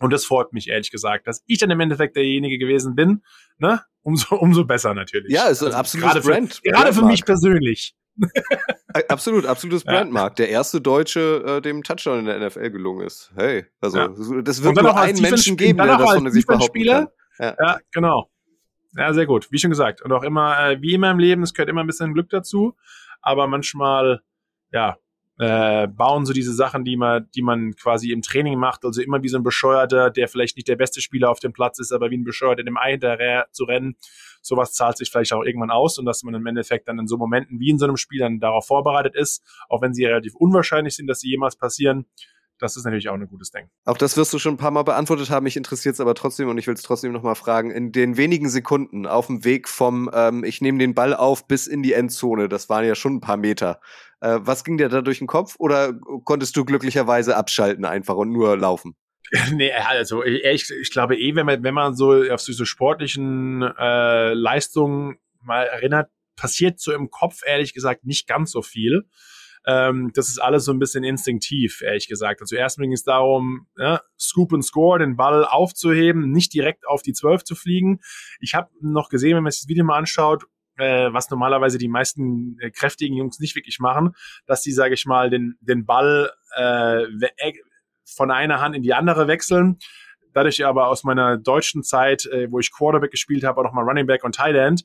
Und 0.00 0.12
das 0.12 0.24
freut 0.24 0.52
mich, 0.52 0.68
ehrlich 0.68 0.90
gesagt, 0.90 1.26
dass 1.26 1.42
ich 1.46 1.58
dann 1.58 1.70
im 1.70 1.80
Endeffekt 1.80 2.16
derjenige 2.16 2.58
gewesen 2.58 2.94
bin, 2.94 3.22
ne? 3.58 3.82
Umso, 4.02 4.36
umso 4.36 4.64
besser 4.64 4.94
natürlich. 4.94 5.32
Ja, 5.32 5.48
ist 5.48 5.60
ein 5.62 5.66
also 5.66 5.78
absolutes 5.78 6.12
gerade 6.12 6.26
Brand. 6.26 6.54
Für, 6.54 6.62
gerade 6.62 6.92
für 6.94 7.04
mich 7.04 7.24
persönlich. 7.24 7.94
Absolut, 9.08 9.46
absolutes 9.46 9.84
Brandmark. 9.84 10.34
Der 10.36 10.48
erste 10.48 10.80
Deutsche, 10.80 11.44
äh, 11.46 11.60
dem 11.62 11.84
Touchdown 11.84 12.18
in 12.18 12.24
der 12.26 12.44
NFL 12.44 12.70
gelungen 12.70 13.06
ist. 13.06 13.30
Hey, 13.36 13.64
also 13.80 13.98
ja. 13.98 14.08
das 14.42 14.62
wird 14.62 14.82
nur 14.82 14.96
einen 14.96 15.20
Menschen 15.20 15.56
geben, 15.56 15.78
der 15.78 15.96
das 15.96 16.14
von 16.14 16.30
sich 16.30 16.44
behaupten 16.44 16.84
kann. 16.84 17.08
Ja. 17.38 17.56
ja, 17.58 17.78
genau. 17.92 18.28
Ja, 18.96 19.12
sehr 19.12 19.26
gut. 19.26 19.50
Wie 19.50 19.58
schon 19.58 19.70
gesagt. 19.70 20.02
Und 20.02 20.12
auch 20.12 20.22
immer, 20.22 20.70
äh, 20.70 20.82
wie 20.82 20.94
immer 20.94 21.10
im 21.10 21.18
Leben, 21.18 21.42
es 21.42 21.54
gehört 21.54 21.68
immer 21.68 21.82
ein 21.82 21.86
bisschen 21.86 22.12
Glück 22.12 22.28
dazu. 22.28 22.76
Aber 23.22 23.46
manchmal, 23.46 24.22
ja, 24.72 24.96
äh, 25.38 25.86
bauen 25.88 26.26
so 26.26 26.34
diese 26.34 26.52
Sachen, 26.52 26.84
die 26.84 26.98
man, 26.98 27.26
die 27.34 27.40
man 27.40 27.74
quasi 27.74 28.12
im 28.12 28.20
Training 28.20 28.58
macht. 28.58 28.84
Also 28.84 29.00
immer 29.00 29.22
wie 29.22 29.28
so 29.28 29.38
ein 29.38 29.42
Bescheuerter, 29.42 30.10
der 30.10 30.28
vielleicht 30.28 30.56
nicht 30.56 30.68
der 30.68 30.76
beste 30.76 31.00
Spieler 31.00 31.30
auf 31.30 31.40
dem 31.40 31.54
Platz 31.54 31.78
ist, 31.78 31.92
aber 31.92 32.10
wie 32.10 32.18
ein 32.18 32.24
Bescheuerter 32.24 32.62
dem 32.62 32.76
Ei 32.76 32.92
hinterher 32.92 33.46
zu 33.50 33.64
rennen. 33.64 33.96
Sowas 34.42 34.74
zahlt 34.74 34.98
sich 34.98 35.10
vielleicht 35.10 35.32
auch 35.32 35.42
irgendwann 35.42 35.70
aus 35.70 35.98
und 35.98 36.04
dass 36.04 36.22
man 36.24 36.34
im 36.34 36.46
Endeffekt 36.46 36.88
dann 36.88 36.98
in 36.98 37.06
so 37.06 37.16
Momenten 37.16 37.58
wie 37.58 37.70
in 37.70 37.78
so 37.78 37.86
einem 37.86 37.96
Spiel 37.96 38.18
dann 38.18 38.38
darauf 38.38 38.66
vorbereitet 38.66 39.14
ist, 39.14 39.42
auch 39.70 39.80
wenn 39.80 39.94
sie 39.94 40.04
relativ 40.04 40.34
unwahrscheinlich 40.34 40.94
sind, 40.94 41.06
dass 41.06 41.20
sie 41.20 41.30
jemals 41.30 41.56
passieren 41.56 42.06
das 42.60 42.76
ist 42.76 42.84
natürlich 42.84 43.08
auch 43.08 43.14
ein 43.14 43.26
gutes 43.26 43.50
Ding. 43.50 43.68
Auch 43.84 43.96
das 43.96 44.16
wirst 44.16 44.32
du 44.32 44.38
schon 44.38 44.54
ein 44.54 44.58
paar 44.58 44.70
Mal 44.70 44.82
beantwortet 44.82 45.30
haben. 45.30 45.44
Mich 45.44 45.56
interessiert 45.56 45.94
es 45.94 46.00
aber 46.00 46.14
trotzdem 46.14 46.48
und 46.48 46.58
ich 46.58 46.66
will 46.66 46.74
es 46.74 46.82
trotzdem 46.82 47.12
nochmal 47.12 47.34
fragen. 47.34 47.70
In 47.70 47.92
den 47.92 48.16
wenigen 48.16 48.48
Sekunden 48.48 49.06
auf 49.06 49.26
dem 49.26 49.44
Weg 49.44 49.68
vom 49.68 50.10
ähm, 50.12 50.44
Ich 50.44 50.60
nehme 50.60 50.78
den 50.78 50.94
Ball 50.94 51.14
auf 51.14 51.48
bis 51.48 51.66
in 51.66 51.82
die 51.82 51.92
Endzone, 51.92 52.48
das 52.48 52.68
waren 52.68 52.84
ja 52.84 52.94
schon 52.94 53.16
ein 53.16 53.20
paar 53.20 53.36
Meter. 53.36 53.80
Äh, 54.20 54.38
was 54.40 54.64
ging 54.64 54.78
dir 54.78 54.88
da 54.88 55.02
durch 55.02 55.18
den 55.18 55.26
Kopf 55.26 55.56
oder 55.58 55.94
konntest 56.24 56.56
du 56.56 56.64
glücklicherweise 56.64 57.36
abschalten 57.36 57.84
einfach 57.84 58.16
und 58.16 58.30
nur 58.30 58.56
laufen? 58.56 58.94
nee, 59.52 59.72
also 59.72 60.24
ich, 60.24 60.70
ich 60.70 60.90
glaube 60.90 61.16
eh, 61.16 61.34
wenn 61.34 61.46
man, 61.46 61.62
wenn 61.62 61.74
man 61.74 61.94
so 61.94 62.12
auf 62.30 62.44
diese 62.44 62.66
sportlichen 62.66 63.62
äh, 63.62 64.34
Leistungen 64.34 65.18
mal 65.42 65.64
erinnert, 65.66 66.10
passiert 66.36 66.80
so 66.80 66.92
im 66.92 67.10
Kopf 67.10 67.40
ehrlich 67.46 67.74
gesagt 67.74 68.04
nicht 68.04 68.26
ganz 68.26 68.50
so 68.50 68.62
viel. 68.62 69.06
Ähm, 69.66 70.10
das 70.14 70.28
ist 70.28 70.38
alles 70.38 70.64
so 70.64 70.72
ein 70.72 70.78
bisschen 70.78 71.04
instinktiv, 71.04 71.82
ehrlich 71.82 72.08
gesagt. 72.08 72.40
Also 72.40 72.56
erstmal 72.56 72.86
ging 72.86 72.94
es 72.94 73.04
darum, 73.04 73.66
ja, 73.76 74.00
Scoop 74.18 74.52
and 74.52 74.64
Score, 74.64 74.98
den 74.98 75.16
Ball 75.16 75.44
aufzuheben, 75.44 76.30
nicht 76.30 76.54
direkt 76.54 76.86
auf 76.86 77.02
die 77.02 77.12
12 77.12 77.44
zu 77.44 77.54
fliegen. 77.54 78.00
Ich 78.40 78.54
habe 78.54 78.70
noch 78.80 79.10
gesehen, 79.10 79.36
wenn 79.36 79.42
man 79.42 79.52
sich 79.52 79.62
das 79.62 79.68
Video 79.68 79.84
mal 79.84 79.98
anschaut, 79.98 80.44
äh, 80.76 81.12
was 81.12 81.28
normalerweise 81.30 81.78
die 81.78 81.88
meisten 81.88 82.56
äh, 82.60 82.70
kräftigen 82.70 83.16
Jungs 83.16 83.38
nicht 83.38 83.54
wirklich 83.54 83.80
machen, 83.80 84.14
dass 84.46 84.62
die, 84.62 84.72
sage 84.72 84.94
ich 84.94 85.04
mal, 85.04 85.28
den, 85.28 85.56
den 85.60 85.84
Ball 85.84 86.30
äh, 86.56 87.04
von 88.06 88.30
einer 88.30 88.60
Hand 88.60 88.74
in 88.74 88.82
die 88.82 88.94
andere 88.94 89.28
wechseln. 89.28 89.78
Dadurch 90.32 90.64
aber 90.64 90.88
aus 90.88 91.04
meiner 91.04 91.36
deutschen 91.36 91.82
Zeit, 91.82 92.24
äh, 92.26 92.50
wo 92.50 92.60
ich 92.60 92.72
Quarterback 92.72 93.10
gespielt 93.10 93.44
habe, 93.44 93.60
auch 93.60 93.64
nochmal 93.64 93.84
Running 93.84 94.06
Back 94.06 94.24
und 94.24 94.36
Tight 94.36 94.54
End, 94.54 94.84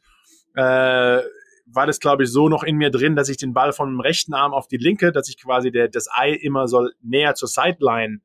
äh, 0.55 1.21
war 1.65 1.87
das, 1.87 1.99
glaube 1.99 2.23
ich, 2.23 2.31
so 2.31 2.49
noch 2.49 2.63
in 2.63 2.77
mir 2.77 2.91
drin, 2.91 3.15
dass 3.15 3.29
ich 3.29 3.37
den 3.37 3.53
Ball 3.53 3.73
vom 3.73 3.99
rechten 3.99 4.33
Arm 4.33 4.53
auf 4.53 4.67
die 4.67 4.77
linke, 4.77 5.11
dass 5.11 5.29
ich 5.29 5.41
quasi 5.41 5.71
der, 5.71 5.87
das 5.87 6.07
Ei 6.11 6.31
immer 6.31 6.67
soll 6.67 6.93
näher 7.01 7.35
zur 7.35 7.47
Sideline 7.47 8.21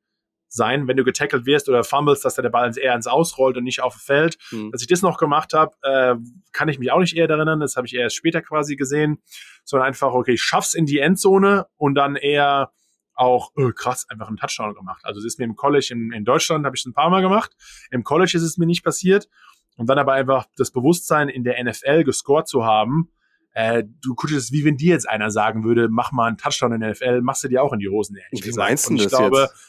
sein, 0.47 0.87
wenn 0.87 0.97
du 0.97 1.03
getackelt 1.03 1.45
wirst 1.45 1.69
oder 1.69 1.83
fumbles, 1.83 2.19
dass 2.19 2.35
der 2.35 2.49
Ball 2.49 2.77
eher 2.77 2.93
ins 2.93 3.07
Ausrollt 3.07 3.55
und 3.55 3.63
nicht 3.63 3.81
auf 3.81 3.95
Feld. 3.95 4.37
Mhm. 4.51 4.71
Dass 4.71 4.81
ich 4.81 4.87
das 4.87 5.01
noch 5.01 5.17
gemacht 5.17 5.53
habe, 5.53 5.75
äh, 5.81 6.15
kann 6.51 6.67
ich 6.67 6.77
mich 6.77 6.91
auch 6.91 6.99
nicht 6.99 7.15
eher 7.15 7.29
erinnern. 7.29 7.61
Das 7.61 7.77
habe 7.77 7.87
ich 7.87 7.95
erst 7.95 8.17
später 8.17 8.41
quasi 8.41 8.75
gesehen, 8.75 9.21
sondern 9.63 9.87
einfach, 9.87 10.13
okay, 10.13 10.33
ich 10.33 10.41
schaff's 10.41 10.73
in 10.73 10.85
die 10.85 10.99
Endzone 10.99 11.67
und 11.77 11.95
dann 11.95 12.17
eher 12.17 12.71
auch, 13.13 13.51
oh, 13.55 13.71
krass, 13.73 14.05
einfach 14.09 14.27
einen 14.27 14.37
Touchdown 14.37 14.73
gemacht. 14.73 15.01
Also 15.03 15.19
es 15.19 15.25
ist 15.25 15.39
mir 15.39 15.45
im 15.45 15.55
College 15.55 15.89
in, 15.91 16.11
in 16.11 16.25
Deutschland, 16.25 16.65
habe 16.65 16.75
ich 16.75 16.81
es 16.81 16.85
ein 16.85 16.93
paar 16.93 17.09
Mal 17.09 17.21
gemacht. 17.21 17.51
Im 17.89 18.03
College 18.03 18.33
ist 18.35 18.43
es 18.43 18.57
mir 18.57 18.65
nicht 18.65 18.83
passiert. 18.83 19.29
Und 19.77 19.87
dann 19.87 19.99
aber 19.99 20.13
einfach 20.13 20.47
das 20.57 20.71
Bewusstsein 20.71 21.29
in 21.29 21.43
der 21.43 21.63
NFL 21.63 22.03
gescored 22.03 22.47
zu 22.47 22.65
haben, 22.65 23.09
äh, 23.53 23.83
du 24.01 24.15
es 24.35 24.51
wie 24.51 24.65
wenn 24.65 24.77
dir 24.77 24.93
jetzt 24.93 25.09
einer 25.09 25.31
sagen 25.31 25.63
würde, 25.63 25.89
mach 25.89 26.11
mal 26.11 26.27
einen 26.27 26.37
Touchdown 26.37 26.73
in 26.73 26.81
der 26.81 26.91
NFL, 26.91 27.21
machst 27.21 27.43
du 27.43 27.47
dir 27.47 27.63
auch 27.63 27.73
in 27.73 27.79
die 27.79 27.89
Hosen, 27.89 28.15
ehrlich 28.15 28.43
Wie 28.43 28.47
gesagt. 28.47 28.69
meinst 28.69 28.89
du 28.89 28.95
das 28.95 29.07
glaube, 29.07 29.41
jetzt? 29.41 29.67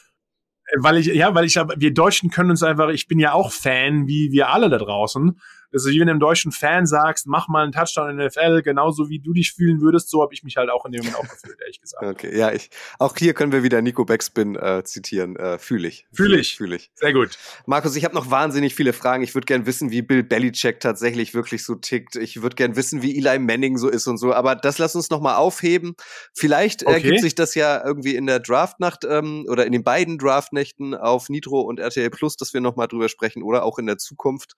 Weil 0.77 0.97
ich, 0.97 1.07
ja, 1.07 1.35
weil 1.35 1.45
ich, 1.45 1.55
wir 1.55 1.93
Deutschen 1.93 2.29
können 2.29 2.49
uns 2.49 2.63
einfach, 2.63 2.89
ich 2.89 3.07
bin 3.07 3.19
ja 3.19 3.33
auch 3.33 3.51
Fan, 3.51 4.07
wie 4.07 4.31
wir 4.31 4.49
alle 4.49 4.69
da 4.69 4.77
draußen. 4.77 5.39
Das 5.73 5.83
ist 5.83 5.91
wie 5.91 5.99
wenn 5.99 6.07
du 6.07 6.11
einem 6.11 6.19
deutschen 6.19 6.51
Fan 6.51 6.85
sagst, 6.85 7.27
mach 7.27 7.47
mal 7.47 7.63
einen 7.63 7.71
Touchdown 7.71 8.11
in 8.11 8.17
der 8.17 8.27
NFL, 8.27 8.61
genauso 8.61 9.09
wie 9.09 9.19
du 9.19 9.33
dich 9.33 9.53
fühlen 9.53 9.81
würdest, 9.81 10.09
so 10.09 10.21
habe 10.21 10.33
ich 10.33 10.43
mich 10.43 10.55
halt 10.55 10.69
auch 10.69 10.85
in 10.85 10.91
dem 10.91 10.99
Moment 10.99 11.17
auch 11.17 11.27
gefühlt, 11.27 11.59
ehrlich 11.59 11.81
gesagt. 11.81 12.03
Okay, 12.03 12.37
ja, 12.37 12.51
ich, 12.51 12.69
auch 12.99 13.15
hier 13.17 13.33
können 13.33 13.51
wir 13.51 13.63
wieder 13.63 13.81
Nico 13.81 14.05
Backspin 14.05 14.55
äh, 14.55 14.83
zitieren. 14.83 15.35
Äh, 15.35 15.57
Fühle 15.57 15.87
ich. 15.87 16.07
Fühle 16.13 16.39
ich. 16.39 16.55
Fühle 16.55 16.75
ich. 16.75 16.91
Sehr 16.93 17.13
gut. 17.13 17.37
Markus, 17.65 17.95
ich 17.95 18.05
habe 18.05 18.15
noch 18.15 18.29
wahnsinnig 18.29 18.75
viele 18.75 18.93
Fragen. 18.93 19.23
Ich 19.23 19.33
würde 19.33 19.45
gern 19.45 19.65
wissen, 19.65 19.91
wie 19.91 20.01
Bill 20.01 20.23
Belichick 20.23 20.79
tatsächlich 20.79 21.33
wirklich 21.33 21.63
so 21.63 21.75
tickt. 21.75 22.15
Ich 22.15 22.41
würde 22.41 22.55
gern 22.55 22.75
wissen, 22.75 23.01
wie 23.01 23.17
Eli 23.17 23.39
Manning 23.39 23.77
so 23.77 23.89
ist 23.89 24.07
und 24.07 24.17
so. 24.17 24.33
Aber 24.33 24.55
das 24.55 24.77
lass 24.77 24.95
uns 24.95 25.09
noch 25.09 25.21
mal 25.21 25.35
aufheben. 25.35 25.95
Vielleicht 26.33 26.83
okay. 26.83 26.93
ergibt 26.93 27.21
sich 27.21 27.35
das 27.35 27.55
ja 27.55 27.83
irgendwie 27.83 28.15
in 28.15 28.27
der 28.27 28.39
Draftnacht 28.39 29.05
ähm, 29.05 29.45
oder 29.49 29.65
in 29.65 29.71
den 29.71 29.83
beiden 29.83 30.17
Draftnächten 30.17 30.93
auf 30.93 31.29
Nitro 31.29 31.61
und 31.61 31.79
RTL 31.79 32.09
Plus, 32.09 32.37
dass 32.37 32.53
wir 32.53 32.61
noch 32.61 32.75
mal 32.75 32.87
drüber 32.87 33.09
sprechen 33.09 33.43
oder 33.43 33.63
auch 33.63 33.79
in 33.79 33.85
der 33.85 33.97
Zukunft. 33.97 34.53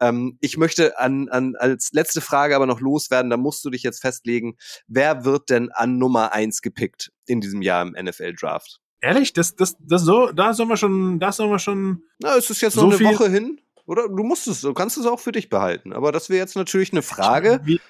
Ähm, 0.00 0.38
ich 0.40 0.55
möchte 0.56 0.98
an, 0.98 1.28
an, 1.28 1.54
als 1.58 1.90
letzte 1.92 2.20
Frage 2.20 2.54
aber 2.56 2.66
noch 2.66 2.80
loswerden, 2.80 3.30
da 3.30 3.36
musst 3.36 3.64
du 3.64 3.70
dich 3.70 3.82
jetzt 3.82 4.00
festlegen, 4.00 4.56
wer 4.88 5.24
wird 5.24 5.50
denn 5.50 5.70
an 5.72 5.98
Nummer 5.98 6.32
eins 6.32 6.62
gepickt 6.62 7.12
in 7.26 7.40
diesem 7.40 7.62
Jahr 7.62 7.82
im 7.86 7.94
NFL 8.04 8.34
Draft? 8.34 8.80
Ehrlich? 9.00 9.32
Das, 9.32 9.54
das, 9.56 9.76
das 9.80 10.02
so, 10.02 10.32
da 10.32 10.52
sollen 10.54 10.68
wir 10.68 10.76
schon, 10.76 11.20
da 11.20 11.30
sollen 11.32 11.50
wir 11.50 11.58
schon. 11.58 12.02
Na, 12.18 12.36
es 12.36 12.48
ist 12.50 12.60
jetzt 12.62 12.74
So 12.74 12.82
noch 12.82 12.88
eine 12.88 12.98
viel- 12.98 13.06
Woche 13.08 13.28
hin. 13.30 13.60
Oder 13.86 14.08
du 14.08 14.24
musst 14.24 14.48
es, 14.48 14.62
du 14.62 14.74
kannst 14.74 14.98
es 14.98 15.06
auch 15.06 15.20
für 15.20 15.30
dich 15.32 15.48
behalten. 15.48 15.92
Aber 15.92 16.10
das 16.10 16.28
wäre 16.28 16.40
jetzt 16.40 16.56
natürlich 16.56 16.90
eine 16.92 17.02
Frage. 17.02 17.60
Ich, 17.64 17.80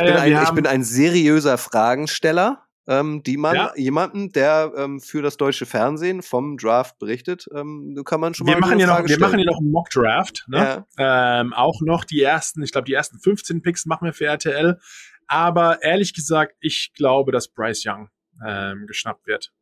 ein, 0.00 0.42
ich 0.42 0.50
bin 0.50 0.66
ein 0.66 0.82
seriöser 0.84 1.56
Fragensteller, 1.58 2.66
ähm, 2.88 3.22
die 3.22 3.36
man 3.36 3.54
Ja. 3.54 3.72
jemanden, 3.76 4.32
der 4.32 4.72
ähm, 4.74 5.00
für 5.00 5.20
das 5.22 5.36
deutsche 5.36 5.66
Fernsehen 5.66 6.22
vom 6.22 6.56
Draft 6.56 6.98
berichtet, 6.98 7.46
ähm, 7.54 8.02
kann 8.04 8.20
man 8.20 8.32
schon 8.34 8.46
wir 8.46 8.54
mal 8.54 8.60
machen 8.60 8.78
noch, 8.78 9.06
wir 9.06 9.20
machen 9.20 9.38
ja 9.38 9.44
noch 9.44 9.58
einen 9.58 9.70
Mock 9.70 9.90
Draft, 9.90 10.46
ne? 10.48 10.86
Ja. 10.98 11.40
Ähm, 11.40 11.52
auch 11.52 11.80
noch 11.82 12.04
die 12.04 12.22
ersten, 12.22 12.62
ich 12.62 12.72
glaube, 12.72 12.86
die 12.86 12.94
ersten 12.94 13.18
15 13.18 13.60
Picks 13.62 13.84
machen 13.84 14.06
wir 14.06 14.14
für 14.14 14.24
RTL. 14.24 14.78
Aber 15.26 15.82
ehrlich 15.82 16.14
gesagt, 16.14 16.56
ich 16.60 16.92
glaube, 16.94 17.30
dass 17.32 17.48
Bryce 17.48 17.84
Young 17.86 18.08
ähm, 18.44 18.86
geschnappt 18.86 19.26
wird. 19.26 19.52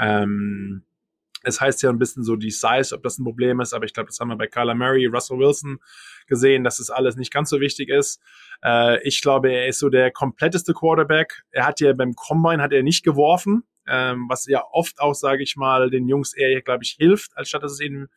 Ähm, 0.00 0.84
es 1.44 1.60
heißt 1.60 1.82
ja 1.82 1.90
ein 1.90 1.98
bisschen 1.98 2.24
so 2.24 2.36
die 2.36 2.50
Size, 2.50 2.94
ob 2.94 3.02
das 3.02 3.18
ein 3.18 3.24
Problem 3.24 3.60
ist, 3.60 3.72
aber 3.72 3.84
ich 3.84 3.94
glaube, 3.94 4.08
das 4.08 4.18
haben 4.20 4.28
wir 4.28 4.36
bei 4.36 4.46
Kyler 4.46 4.74
Murray, 4.74 5.06
Russell 5.06 5.38
Wilson 5.38 5.78
gesehen, 6.26 6.64
dass 6.64 6.78
das 6.78 6.90
alles 6.90 7.16
nicht 7.16 7.32
ganz 7.32 7.50
so 7.50 7.60
wichtig 7.60 7.88
ist. 7.88 8.20
Äh, 8.64 9.02
ich 9.06 9.20
glaube, 9.20 9.50
er 9.52 9.68
ist 9.68 9.78
so 9.78 9.88
der 9.88 10.10
kompletteste 10.10 10.74
Quarterback. 10.74 11.42
Er 11.50 11.66
hat 11.66 11.80
ja 11.80 11.92
beim 11.92 12.14
Combine 12.14 12.62
hat 12.62 12.72
er 12.72 12.82
nicht 12.82 13.04
geworfen, 13.04 13.64
ähm, 13.86 14.26
was 14.28 14.46
ja 14.46 14.64
oft 14.72 15.00
auch, 15.00 15.14
sage 15.14 15.42
ich 15.42 15.56
mal, 15.56 15.90
den 15.90 16.08
Jungs 16.08 16.34
eher, 16.34 16.62
glaube 16.62 16.84
ich, 16.84 16.96
hilft, 16.98 17.36
als 17.36 17.48
statt 17.48 17.62
dass 17.62 17.72
es 17.72 17.80
ihnen 17.80 18.08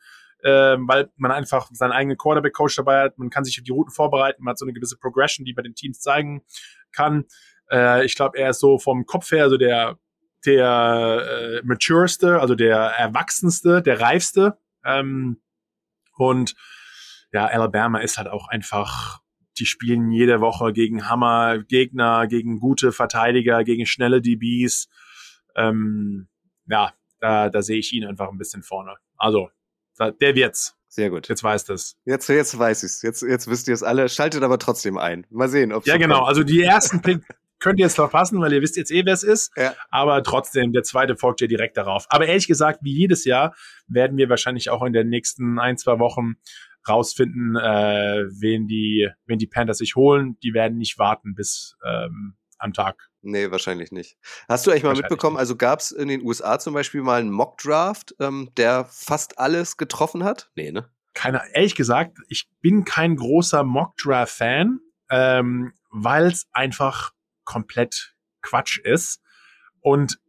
ähm, 0.44 0.88
weil 0.88 1.10
man 1.16 1.32
einfach 1.32 1.70
seinen 1.72 1.92
eigenen 1.92 2.18
Quarterback-Coach 2.18 2.76
dabei 2.76 3.02
hat. 3.02 3.18
Man 3.18 3.30
kann 3.30 3.44
sich 3.44 3.60
auf 3.60 3.64
die 3.64 3.72
Routen 3.72 3.92
vorbereiten, 3.92 4.44
man 4.44 4.52
hat 4.52 4.60
so 4.60 4.66
eine 4.66 4.74
gewisse 4.74 4.98
Progression, 4.98 5.46
die 5.46 5.54
bei 5.54 5.64
den 5.64 5.74
Teams 5.74 6.00
zeigen 6.00 6.44
kann. 6.92 7.26
Äh, 7.72 8.06
ich 8.06 8.16
glaube, 8.16 8.38
er 8.38 8.52
ist 8.52 8.60
so 8.60 8.78
vom 8.78 9.06
Kopf 9.06 9.32
her 9.32 9.50
so 9.50 9.58
der 9.58 9.98
der 10.46 11.62
äh, 11.62 11.66
matureste, 11.66 12.40
also 12.40 12.56
der 12.56 12.78
erwachsenste, 12.78 13.82
der 13.82 14.00
reifste. 14.00 14.58
Ähm, 14.86 15.42
und 16.16 16.56
ja, 17.32 17.46
Alabama 17.46 18.00
ist 18.00 18.18
halt 18.18 18.28
auch 18.28 18.48
einfach, 18.48 19.20
die 19.58 19.66
spielen 19.66 20.12
jede 20.12 20.40
Woche 20.40 20.74
gegen 20.74 21.10
Hammer 21.10 21.60
Gegner, 21.60 22.28
gegen 22.28 22.60
gute 22.60 22.92
Verteidiger, 22.92 23.64
gegen 23.64 23.86
schnelle 23.86 24.22
DBs. 24.22 24.88
Ähm, 25.56 26.28
ja, 26.68 26.94
da, 27.20 27.50
da 27.50 27.62
sehe 27.62 27.80
ich 27.80 27.94
ihn 27.94 28.06
einfach 28.06 28.30
ein 28.30 28.38
bisschen 28.38 28.64
vorne. 28.64 28.96
Also, 29.18 29.50
da, 29.98 30.12
der 30.12 30.36
wird's. 30.36 30.76
Sehr 30.88 31.10
gut. 31.10 31.28
Jetzt 31.28 31.44
weiß 31.44 31.66
das. 31.66 31.96
Jetzt, 32.06 32.30
jetzt 32.30 32.58
weiß 32.58 32.84
ich's. 32.84 33.02
Jetzt, 33.02 33.22
jetzt 33.22 33.48
wisst 33.48 33.68
ihr 33.68 33.74
es 33.74 33.84
alle. 33.84 34.08
Schaltet 34.10 34.44
aber 34.44 34.58
trotzdem 34.58 34.98
ein. 34.98 35.28
Mal 35.30 35.50
sehen, 35.50 35.74
ob 35.74 35.86
Ja, 35.86 35.98
genau. 35.98 36.24
Also 36.24 36.44
die 36.44 36.62
ersten 36.62 37.02
Pick 37.02 37.22
könnt 37.60 37.80
ihr 37.80 37.86
jetzt 37.86 37.96
verpassen, 37.96 38.40
weil 38.40 38.54
ihr 38.54 38.62
wisst 38.62 38.78
jetzt 38.78 38.92
eh, 38.92 39.06
wer 39.06 39.14
es 39.14 39.24
ist. 39.24 39.52
Ja. 39.56 39.74
Aber 39.90 40.24
trotzdem, 40.24 40.72
der 40.72 40.84
zweite 40.84 41.16
folgt 41.16 41.42
ja 41.42 41.48
direkt 41.48 41.78
darauf. 41.78 42.06
Aber 42.10 42.28
ehrlich 42.28 42.48
gesagt, 42.48 42.80
wie 42.84 42.94
jedes 42.94 43.26
Jahr, 43.26 43.56
werden 43.88 44.18
wir 44.18 44.30
wahrscheinlich 44.30 44.70
auch 44.70 44.84
in 44.84 44.94
den 44.94 45.10
nächsten 45.10 45.60
ein, 45.60 45.78
zwei 45.78 46.00
Wochen 46.00 46.36
rausfinden, 46.88 47.56
äh, 47.56 48.26
wen 48.40 48.68
die, 48.68 49.10
wen 49.26 49.38
die 49.38 49.48
Panthers 49.48 49.80
sich 49.80 49.96
holen. 49.96 50.38
Die 50.44 50.54
werden 50.54 50.78
nicht 50.78 50.98
warten 51.00 51.36
bis 51.36 51.76
ähm, 51.86 52.38
am 52.60 52.74
Tag. 52.74 53.10
Nee, 53.22 53.52
wahrscheinlich 53.52 53.92
nicht. 53.92 54.18
Hast 54.48 54.66
du 54.66 54.72
eigentlich 54.72 54.84
mal 54.84 54.96
mitbekommen, 54.96 55.36
nicht. 55.36 55.42
also 55.42 55.56
gab 55.56 55.80
es 55.80 55.92
in 55.92 56.08
den 56.08 56.22
USA 56.22 56.60
zum 56.60 56.74
Beispiel 56.74 57.02
mal 57.02 57.20
einen 57.20 57.32
Mock-Draft, 57.32 58.16
ähm, 58.20 58.50
der 58.58 58.86
fast 58.86 59.38
alles 59.38 59.78
getroffen 59.78 60.24
hat? 60.24 60.50
Nee, 60.56 60.72
ne? 60.72 60.90
Keine, 61.14 61.42
ehrlich 61.54 61.76
gesagt, 61.76 62.20
ich 62.30 62.48
bin 62.62 62.86
kein 62.86 63.16
großer 63.16 63.64
Mock-Draft-Fan, 63.64 64.80
ähm, 65.10 65.74
weil 65.90 66.28
es 66.28 66.48
einfach 66.52 67.12
komplett 67.48 68.14
Quatsch 68.44 68.78
ist. 68.78 69.22
Und 69.82 70.20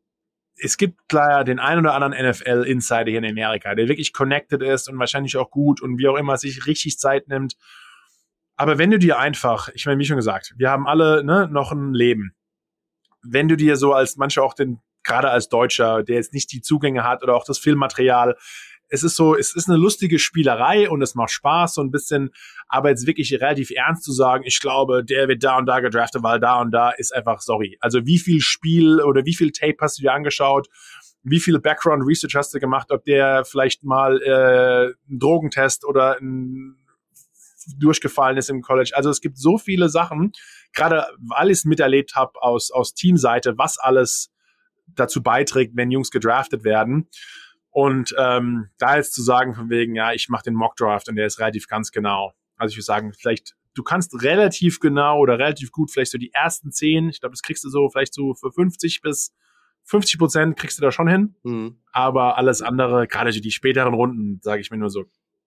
es 0.56 0.76
gibt 0.76 1.08
klar 1.08 1.44
den 1.44 1.58
einen 1.58 1.80
oder 1.80 1.94
anderen 1.94 2.30
NFL-Insider 2.30 3.10
hier 3.10 3.18
in 3.18 3.30
Amerika, 3.30 3.74
der 3.74 3.88
wirklich 3.88 4.12
connected 4.12 4.62
ist 4.62 4.88
und 4.88 4.98
wahrscheinlich 4.98 5.36
auch 5.36 5.50
gut 5.50 5.82
und 5.82 5.98
wie 5.98 6.08
auch 6.08 6.16
immer 6.16 6.36
sich 6.38 6.66
richtig 6.66 6.98
Zeit 6.98 7.28
nimmt. 7.28 7.54
Aber 8.56 8.78
wenn 8.78 8.90
du 8.90 8.98
dir 8.98 9.18
einfach, 9.18 9.68
ich 9.74 9.86
meine, 9.86 10.00
wie 10.00 10.04
schon 10.04 10.16
gesagt, 10.16 10.54
wir 10.56 10.70
haben 10.70 10.86
alle 10.88 11.22
ne, 11.22 11.48
noch 11.50 11.70
ein 11.70 11.92
Leben. 11.92 12.34
Wenn 13.22 13.48
du 13.48 13.56
dir 13.56 13.76
so 13.76 13.92
als 13.92 14.16
manche 14.16 14.42
auch 14.42 14.54
den, 14.54 14.80
gerade 15.04 15.30
als 15.30 15.48
Deutscher, 15.48 16.02
der 16.02 16.16
jetzt 16.16 16.32
nicht 16.32 16.50
die 16.52 16.60
Zugänge 16.60 17.04
hat 17.04 17.22
oder 17.22 17.34
auch 17.34 17.44
das 17.44 17.58
Filmmaterial, 17.58 18.36
es 18.88 19.02
ist 19.02 19.16
so, 19.16 19.36
es 19.36 19.54
ist 19.54 19.68
eine 19.68 19.78
lustige 19.78 20.18
Spielerei 20.18 20.88
und 20.88 21.02
es 21.02 21.14
macht 21.14 21.30
Spaß 21.30 21.74
so 21.74 21.82
ein 21.82 21.90
bisschen, 21.90 22.30
aber 22.68 22.90
jetzt 22.90 23.06
wirklich 23.06 23.32
relativ 23.34 23.70
ernst 23.70 24.04
zu 24.04 24.12
sagen, 24.12 24.44
ich 24.46 24.60
glaube, 24.60 25.04
der 25.04 25.28
wird 25.28 25.44
da 25.44 25.58
und 25.58 25.66
da 25.66 25.80
gedraftet, 25.80 26.22
weil 26.22 26.40
da 26.40 26.60
und 26.60 26.70
da 26.70 26.90
ist 26.90 27.14
einfach, 27.14 27.40
sorry. 27.40 27.76
Also 27.80 28.06
wie 28.06 28.18
viel 28.18 28.40
Spiel 28.40 29.00
oder 29.00 29.24
wie 29.24 29.34
viel 29.34 29.52
Tape 29.52 29.76
hast 29.80 29.98
du 29.98 30.02
dir 30.02 30.12
angeschaut? 30.12 30.68
Wie 31.22 31.40
viel 31.40 31.58
Background 31.60 32.04
Research 32.06 32.34
hast 32.34 32.54
du 32.54 32.60
gemacht, 32.60 32.90
ob 32.90 33.04
der 33.04 33.44
vielleicht 33.44 33.84
mal 33.84 34.22
äh, 34.22 34.94
einen 35.08 35.18
Drogentest 35.18 35.84
oder 35.84 36.18
ein 36.20 36.76
durchgefallen 37.76 38.38
ist 38.38 38.48
im 38.48 38.62
College. 38.62 38.92
Also 38.94 39.10
es 39.10 39.20
gibt 39.20 39.36
so 39.36 39.58
viele 39.58 39.88
Sachen, 39.88 40.32
gerade 40.72 41.06
weil 41.18 41.50
ich 41.50 41.58
es 41.58 41.64
miterlebt 41.64 42.14
habe 42.14 42.40
aus, 42.40 42.70
aus 42.70 42.94
Teamseite, 42.94 43.58
was 43.58 43.78
alles 43.78 44.30
dazu 44.86 45.22
beiträgt, 45.22 45.76
wenn 45.76 45.90
Jungs 45.90 46.10
gedraftet 46.10 46.64
werden. 46.64 47.08
Und 47.78 48.12
ähm, 48.18 48.70
da 48.78 48.96
jetzt 48.96 49.14
zu 49.14 49.22
sagen, 49.22 49.54
von 49.54 49.70
wegen, 49.70 49.94
ja, 49.94 50.12
ich 50.12 50.28
mache 50.28 50.42
den 50.42 50.54
Mock-Draft 50.54 51.08
und 51.08 51.14
der 51.14 51.26
ist 51.26 51.38
relativ 51.38 51.68
ganz 51.68 51.92
genau. 51.92 52.32
Also 52.56 52.72
ich 52.72 52.76
würde 52.76 52.86
sagen, 52.86 53.12
vielleicht, 53.12 53.54
du 53.74 53.84
kannst 53.84 54.20
relativ 54.20 54.80
genau 54.80 55.20
oder 55.20 55.38
relativ 55.38 55.70
gut 55.70 55.92
vielleicht 55.92 56.10
so 56.10 56.18
die 56.18 56.32
ersten 56.32 56.72
zehn, 56.72 57.08
ich 57.08 57.20
glaube, 57.20 57.34
das 57.34 57.42
kriegst 57.42 57.62
du 57.62 57.68
so 57.68 57.88
vielleicht 57.88 58.14
so 58.14 58.34
für 58.34 58.50
50 58.50 59.00
bis 59.00 59.32
50 59.84 60.18
Prozent 60.18 60.56
kriegst 60.58 60.76
du 60.78 60.82
da 60.82 60.90
schon 60.90 61.06
hin. 61.06 61.36
Mhm. 61.44 61.80
Aber 61.92 62.36
alles 62.36 62.62
andere, 62.62 63.06
gerade 63.06 63.30
die 63.30 63.50
späteren 63.52 63.94
Runden, 63.94 64.40
sage 64.42 64.60
ich 64.60 64.72
mir 64.72 64.78
nur 64.78 64.90
so, 64.90 65.04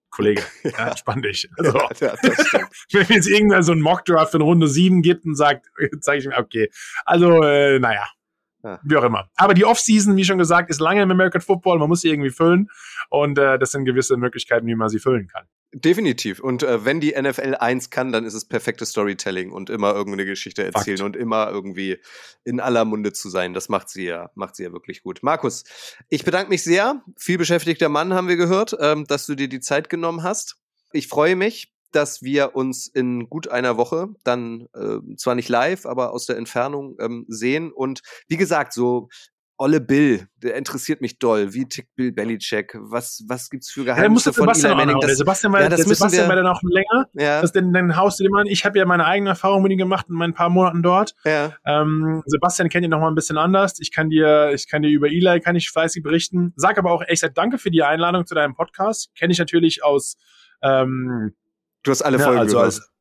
Kollege, 0.09 0.41
ja, 0.63 0.87
entspann 0.87 1.21
dich. 1.21 1.49
Also, 1.57 1.73
Ja, 1.99 2.13
wenn 2.93 3.07
jetzt 3.09 3.29
irgendwer 3.29 3.61
so 3.61 3.73
einen 3.73 3.81
Mockdraft 3.81 4.33
in 4.35 4.41
Runde 4.41 4.69
7 4.69 5.01
gibt 5.01 5.25
und 5.25 5.35
sagt, 5.35 5.67
sage 5.99 6.19
ich 6.19 6.27
mir, 6.27 6.37
okay. 6.37 6.69
Also, 7.03 7.41
äh, 7.41 7.77
naja. 7.77 8.07
Ja. 8.63 8.79
Wie 8.83 8.95
auch 8.95 9.03
immer. 9.03 9.29
Aber 9.35 9.53
die 9.53 9.65
Offseason, 9.65 10.15
wie 10.15 10.23
schon 10.23 10.37
gesagt, 10.37 10.69
ist 10.69 10.79
lange 10.79 11.01
im 11.01 11.11
American 11.11 11.41
Football. 11.41 11.79
Man 11.79 11.89
muss 11.89 12.01
sie 12.01 12.09
irgendwie 12.09 12.29
füllen. 12.29 12.69
Und 13.09 13.37
äh, 13.37 13.57
das 13.57 13.71
sind 13.71 13.85
gewisse 13.85 14.17
Möglichkeiten, 14.17 14.67
wie 14.67 14.75
man 14.75 14.89
sie 14.89 14.99
füllen 14.99 15.27
kann. 15.27 15.45
Definitiv. 15.73 16.41
Und 16.41 16.63
äh, 16.63 16.83
wenn 16.83 16.99
die 16.99 17.15
NFL 17.19 17.55
eins 17.55 17.89
kann, 17.89 18.11
dann 18.11 18.25
ist 18.25 18.33
es 18.33 18.45
perfektes 18.45 18.89
Storytelling 18.89 19.51
und 19.51 19.69
immer 19.69 19.93
irgendeine 19.93 20.25
Geschichte 20.25 20.63
erzählen 20.65 20.97
Fakt. 20.97 21.15
und 21.15 21.15
immer 21.15 21.49
irgendwie 21.49 21.97
in 22.43 22.59
aller 22.59 22.83
Munde 22.83 23.13
zu 23.13 23.29
sein. 23.29 23.53
Das 23.53 23.69
macht 23.69 23.87
sie 23.87 24.03
ja, 24.03 24.31
macht 24.35 24.57
sie 24.57 24.63
ja 24.63 24.73
wirklich 24.73 25.01
gut. 25.01 25.19
Markus, 25.21 25.63
ich 26.09 26.25
bedanke 26.25 26.49
mich 26.49 26.63
sehr. 26.63 27.01
Viel 27.17 27.37
beschäftigter 27.37 27.87
Mann 27.87 28.13
haben 28.13 28.27
wir 28.27 28.35
gehört, 28.35 28.75
ähm, 28.81 29.05
dass 29.07 29.25
du 29.25 29.35
dir 29.35 29.47
die 29.47 29.61
Zeit 29.61 29.89
genommen 29.89 30.23
hast. 30.23 30.57
Ich 30.91 31.07
freue 31.07 31.37
mich, 31.37 31.73
dass 31.91 32.21
wir 32.21 32.55
uns 32.55 32.87
in 32.87 33.29
gut 33.29 33.47
einer 33.49 33.77
Woche 33.77 34.07
dann 34.23 34.67
äh, 34.73 35.15
zwar 35.17 35.35
nicht 35.35 35.49
live, 35.49 35.85
aber 35.85 36.13
aus 36.13 36.25
der 36.25 36.37
Entfernung 36.37 36.95
ähm, 36.99 37.25
sehen. 37.27 37.71
Und 37.71 38.01
wie 38.27 38.37
gesagt, 38.37 38.73
so 38.73 39.09
Olle 39.57 39.79
Bill, 39.79 40.27
der 40.37 40.55
interessiert 40.55 41.01
mich 41.01 41.19
doll. 41.19 41.53
Wie 41.53 41.67
tickt 41.67 41.95
Bill 41.95 42.11
Belichick? 42.11 42.75
Was, 42.79 43.23
was 43.27 43.47
gibt's 43.51 43.69
für 43.69 43.81
Ja, 43.81 43.93
Geheimnisse 43.93 44.31
der 44.31 44.33
von 44.33 44.43
Sebastian 44.45 44.71
Eli 44.71 44.77
Manning? 44.79 44.93
noch. 44.95 44.99
Der 45.01 45.09
Das, 45.09 45.17
Sebastian 45.19 45.53
war, 45.53 45.61
ja, 45.61 45.69
das 45.69 45.85
der 45.85 45.95
Sebastian 45.95 46.23
wir- 46.23 46.29
war 46.29 46.35
dann 46.35 46.47
auch 46.47 46.61
länger. 46.63 47.07
ja, 47.13 47.41
Das, 47.41 47.51
dann, 47.51 47.71
dann 47.71 47.95
haust 47.95 48.19
du 48.19 48.23
dem 48.23 48.33
an. 48.33 48.47
Ich 48.47 48.65
habe 48.65 48.79
ja 48.79 48.85
meine 48.87 49.05
eigene 49.05 49.29
Erfahrung 49.29 49.61
mit 49.61 49.71
ihm 49.71 49.77
gemacht 49.77 50.07
in 50.09 50.15
meinen 50.15 50.33
paar 50.33 50.49
Monaten 50.49 50.81
dort. 50.81 51.13
ja. 51.25 51.53
Ähm, 51.67 52.23
Sebastian 52.25 52.69
kennt 52.69 52.85
ihn 52.85 52.89
noch 52.89 52.99
mal 53.01 53.09
ein 53.09 53.13
bisschen 53.13 53.37
anders. 53.37 53.75
Ich 53.79 53.91
kann 53.93 54.09
dir, 54.09 54.51
ich 54.51 54.67
kann 54.67 54.81
dir 54.81 54.89
über 54.89 55.09
Eli 55.09 55.39
kann 55.41 55.55
ich 55.55 55.69
fleißig 55.69 56.01
berichten. 56.01 56.53
Sag 56.55 56.79
aber 56.79 56.91
auch 56.91 57.03
echt 57.05 57.23
danke 57.35 57.59
für 57.59 57.69
die 57.69 57.83
Einladung 57.83 58.25
zu 58.25 58.33
deinem 58.33 58.55
Podcast. 58.55 59.11
Kenne 59.15 59.31
ich 59.31 59.37
natürlich 59.37 59.83
aus, 59.83 60.15
ähm, 60.63 61.35
Du 61.83 61.91
hast 61.91 62.01
alle 62.01 62.17
ja, 62.17 62.25
Folgen 62.25 62.39
also 62.39 62.57
gehört. 62.57 62.73
als, 62.73 62.91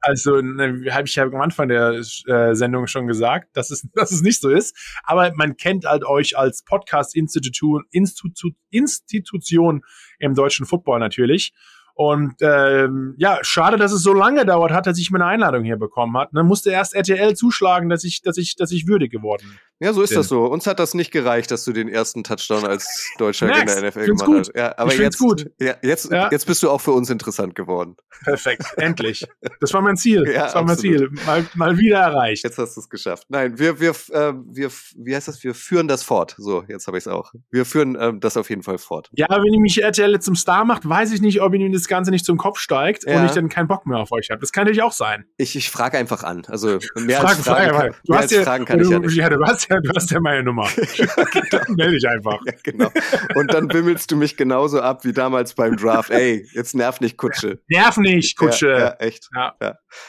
also 0.00 0.40
ne, 0.40 0.86
habe 0.90 1.06
ich 1.06 1.14
ja 1.14 1.24
am 1.24 1.40
Anfang 1.40 1.68
der 1.68 1.90
äh, 1.90 2.54
Sendung 2.54 2.86
schon 2.86 3.06
gesagt, 3.06 3.56
dass 3.56 3.70
es, 3.70 3.86
dass 3.94 4.10
es 4.10 4.22
nicht 4.22 4.40
so 4.40 4.48
ist. 4.48 4.76
Aber 5.02 5.32
man 5.34 5.56
kennt 5.56 5.84
halt 5.84 6.04
euch 6.04 6.36
als 6.38 6.64
Podcast-Institution 6.64 7.84
Institu 7.90 8.50
Institution 8.70 9.82
im 10.18 10.34
deutschen 10.34 10.66
Football 10.66 11.00
natürlich. 11.00 11.52
Und 11.94 12.34
ähm, 12.40 13.14
ja, 13.18 13.38
schade, 13.42 13.76
dass 13.76 13.92
es 13.92 14.02
so 14.02 14.12
lange 14.12 14.44
dauert 14.46 14.72
hat, 14.72 14.86
dass 14.86 14.98
ich 14.98 15.10
meine 15.10 15.26
Einladung 15.26 15.64
hier 15.64 15.76
bekommen 15.76 16.16
hat. 16.16 16.30
Dann 16.32 16.46
musste 16.46 16.70
erst 16.70 16.94
RTL 16.94 17.34
zuschlagen, 17.34 17.88
dass 17.88 18.04
ich, 18.04 18.22
dass 18.22 18.36
ich, 18.38 18.56
dass 18.56 18.70
ich 18.72 18.86
würdig 18.86 19.10
geworden 19.12 19.42
bin. 19.48 19.58
Ja, 19.82 19.94
so 19.94 20.02
ist 20.02 20.14
das 20.14 20.28
so. 20.28 20.44
Uns 20.44 20.66
hat 20.66 20.78
das 20.78 20.92
nicht 20.92 21.10
gereicht, 21.10 21.50
dass 21.50 21.64
du 21.64 21.72
den 21.72 21.88
ersten 21.88 22.22
Touchdown 22.22 22.66
als 22.66 23.10
Deutscher 23.16 23.46
in 23.48 23.66
der 23.66 23.82
NFL 23.90 24.04
gemacht 24.06 24.26
gut. 24.26 24.38
hast. 24.40 24.52
Ja, 24.54 24.74
aber 24.76 24.92
Ich 24.92 24.98
jetzt, 24.98 25.18
gut. 25.18 25.50
Ja, 25.58 25.74
jetzt, 25.82 26.10
Ja. 26.12 26.28
jetzt 26.30 26.46
bist 26.46 26.62
du 26.62 26.68
auch 26.68 26.82
für 26.82 26.92
uns 26.92 27.08
interessant 27.08 27.54
geworden. 27.54 27.96
Perfekt, 28.22 28.64
endlich. 28.76 29.26
Das 29.60 29.72
war 29.72 29.80
mein 29.80 29.96
Ziel. 29.96 30.24
Ja, 30.30 30.44
das 30.44 30.54
war 30.54 30.62
mein 30.62 30.72
absolut. 30.74 30.98
Ziel. 30.98 31.10
Mal, 31.26 31.46
mal 31.54 31.78
wieder 31.78 31.98
erreicht. 31.98 32.44
Jetzt 32.44 32.58
hast 32.58 32.76
du 32.76 32.80
es 32.80 32.88
geschafft. 32.90 33.24
Nein, 33.30 33.58
wir, 33.58 33.80
wir, 33.80 33.90
äh, 34.10 34.34
wir, 34.52 34.70
wie 34.96 35.14
heißt 35.16 35.28
das? 35.28 35.42
Wir 35.42 35.54
führen 35.54 35.88
das 35.88 36.02
fort. 36.02 36.34
So, 36.38 36.62
jetzt 36.68 36.86
habe 36.86 36.98
ich 36.98 37.04
es 37.04 37.08
auch. 37.08 37.32
Wir 37.50 37.64
führen 37.64 37.96
ähm, 37.98 38.20
das 38.20 38.36
auf 38.36 38.50
jeden 38.50 38.62
Fall 38.62 38.76
fort. 38.78 39.08
Ja, 39.14 39.28
wenn 39.30 39.52
ihr 39.52 39.60
mich 39.60 39.82
RTL 39.82 40.20
zum 40.20 40.36
Star 40.36 40.64
macht, 40.66 40.86
weiß 40.88 41.12
ich 41.12 41.22
nicht, 41.22 41.40
ob 41.40 41.54
ihr 41.54 41.60
ihn 41.60 41.72
das 41.80 41.88
Ganze 41.88 42.10
nicht 42.10 42.24
zum 42.24 42.36
Kopf 42.38 42.58
steigt 42.58 43.04
Ja. 43.06 43.20
und 43.20 43.26
ich 43.26 43.32
dann 43.32 43.48
keinen 43.48 43.68
Bock 43.68 43.86
mehr 43.86 43.98
auf 43.98 44.12
euch 44.12 44.30
habe. 44.30 44.40
Das 44.40 44.52
kann 44.52 44.62
natürlich 44.64 44.82
auch 44.82 44.92
sein. 44.92 45.24
Ich, 45.36 45.56
ich 45.56 45.70
frage 45.70 45.98
einfach 45.98 46.22
an. 46.22 46.42
Also 46.48 46.78
mehr 46.96 47.20
Frag- 47.20 47.36
als 47.36 47.40
Fragen, 47.46 47.70
frag 47.70 47.82
kann. 47.92 47.94
Du 48.04 48.14
hast 48.14 48.30
ja, 48.30 48.42
Fragen 48.42 48.64
kann 48.64 48.80
ich 48.80 48.86
du, 48.86 48.92
ja 48.92 48.98
nicht. 48.98 49.16
ja, 49.16 49.28
du 49.28 49.44
hast 49.44 49.68
ja, 49.68 49.80
du 49.80 49.90
hast 49.94 50.10
ja 50.10 50.20
meine 50.20 50.42
Nummer. 50.42 50.68
Dann 51.50 51.74
melde 51.74 51.92
dich 51.94 52.08
einfach. 52.08 52.38
Ja, 52.46 52.52
genau. 52.62 52.90
Und 53.34 53.52
dann 53.52 53.72
wimmelst 53.72 54.10
du 54.10 54.16
mich 54.16 54.36
genauso 54.36 54.80
ab 54.80 55.04
wie 55.04 55.12
damals 55.12 55.54
beim 55.54 55.76
Draft. 55.76 56.10
Ey, 56.10 56.46
jetzt 56.52 56.74
nerv 56.74 57.00
nicht 57.00 57.16
Kutsche. 57.16 57.60
Nerv 57.68 57.96
nicht, 57.96 58.36
Kutsche. 58.36 58.68
Ja, 58.68 58.78
ja 58.78 58.92
echt. 58.94 59.28
Ja. 59.34 59.54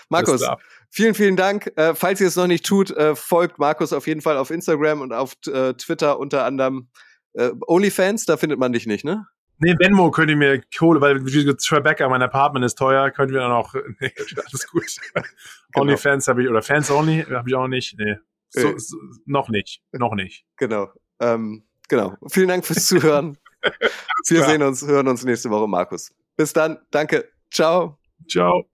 Markus, 0.10 0.46
vielen, 0.90 1.14
vielen 1.16 1.36
Dank. 1.36 1.72
Äh, 1.76 1.96
falls 1.96 2.22
ihr 2.22 2.28
es 2.28 2.36
noch 2.36 2.48
nicht 2.48 2.66
tut, 2.66 2.92
äh, 2.92 3.16
folgt 3.16 3.60
Markus 3.60 3.94
auf 3.94 4.08
jeden 4.08 4.22
Fall 4.22 4.38
auf 4.38 4.52
Instagram 4.52 5.02
und 5.02 5.14
auf 5.14 5.34
äh, 5.48 5.74
Twitter 5.74 6.20
unter 6.20 6.46
anderem. 6.46 6.90
Äh, 7.34 7.52
OnlyFans, 7.66 8.26
da 8.26 8.36
findet 8.38 8.60
man 8.60 8.74
dich 8.74 8.86
nicht, 8.88 9.06
ne? 9.06 9.26
Nee, 9.64 9.76
Venmo 9.78 10.10
könnt 10.10 10.32
ihr 10.32 10.38
mir 10.38 10.60
Kohle, 10.76 11.00
weil 11.02 11.24
wie 11.24 11.56
Tribeca, 11.56 12.10
mein 12.10 12.24
Apartment 12.24 12.66
ist 12.66 12.80
teuer, 12.80 13.12
könnt 13.12 13.32
ihr 13.32 13.40
dann 13.40 13.52
auch, 13.52 13.74
nee, 14.00 14.12
alles 14.18 14.68
gut. 14.68 14.96
Onlyfans 15.76 16.28
habe 16.28 16.42
ich, 16.42 16.50
oder 16.50 16.64
Fans 16.64 16.90
Only 16.90 17.24
habe 17.30 17.48
ich 17.48 17.56
auch 17.56 17.68
nicht, 17.68 17.96
nee. 18.00 18.16
So, 18.50 18.76
so, 18.78 18.98
noch 19.26 19.50
nicht, 19.50 19.82
noch 19.92 20.16
nicht. 20.16 20.46
Genau. 20.58 20.90
Ähm, 21.20 21.64
genau. 21.88 22.18
Vielen 22.28 22.50
Dank 22.50 22.66
fürs 22.66 22.88
Zuhören. 22.88 23.38
Wir 24.28 24.44
sehen 24.44 24.64
uns, 24.64 24.86
hören 24.86 25.08
uns 25.08 25.24
nächste 25.24 25.52
Woche, 25.52 25.68
Markus. 25.68 26.12
Bis 26.36 26.52
dann. 26.52 26.80
Danke. 26.90 27.30
Ciao. 27.52 28.00
Ciao. 28.28 28.66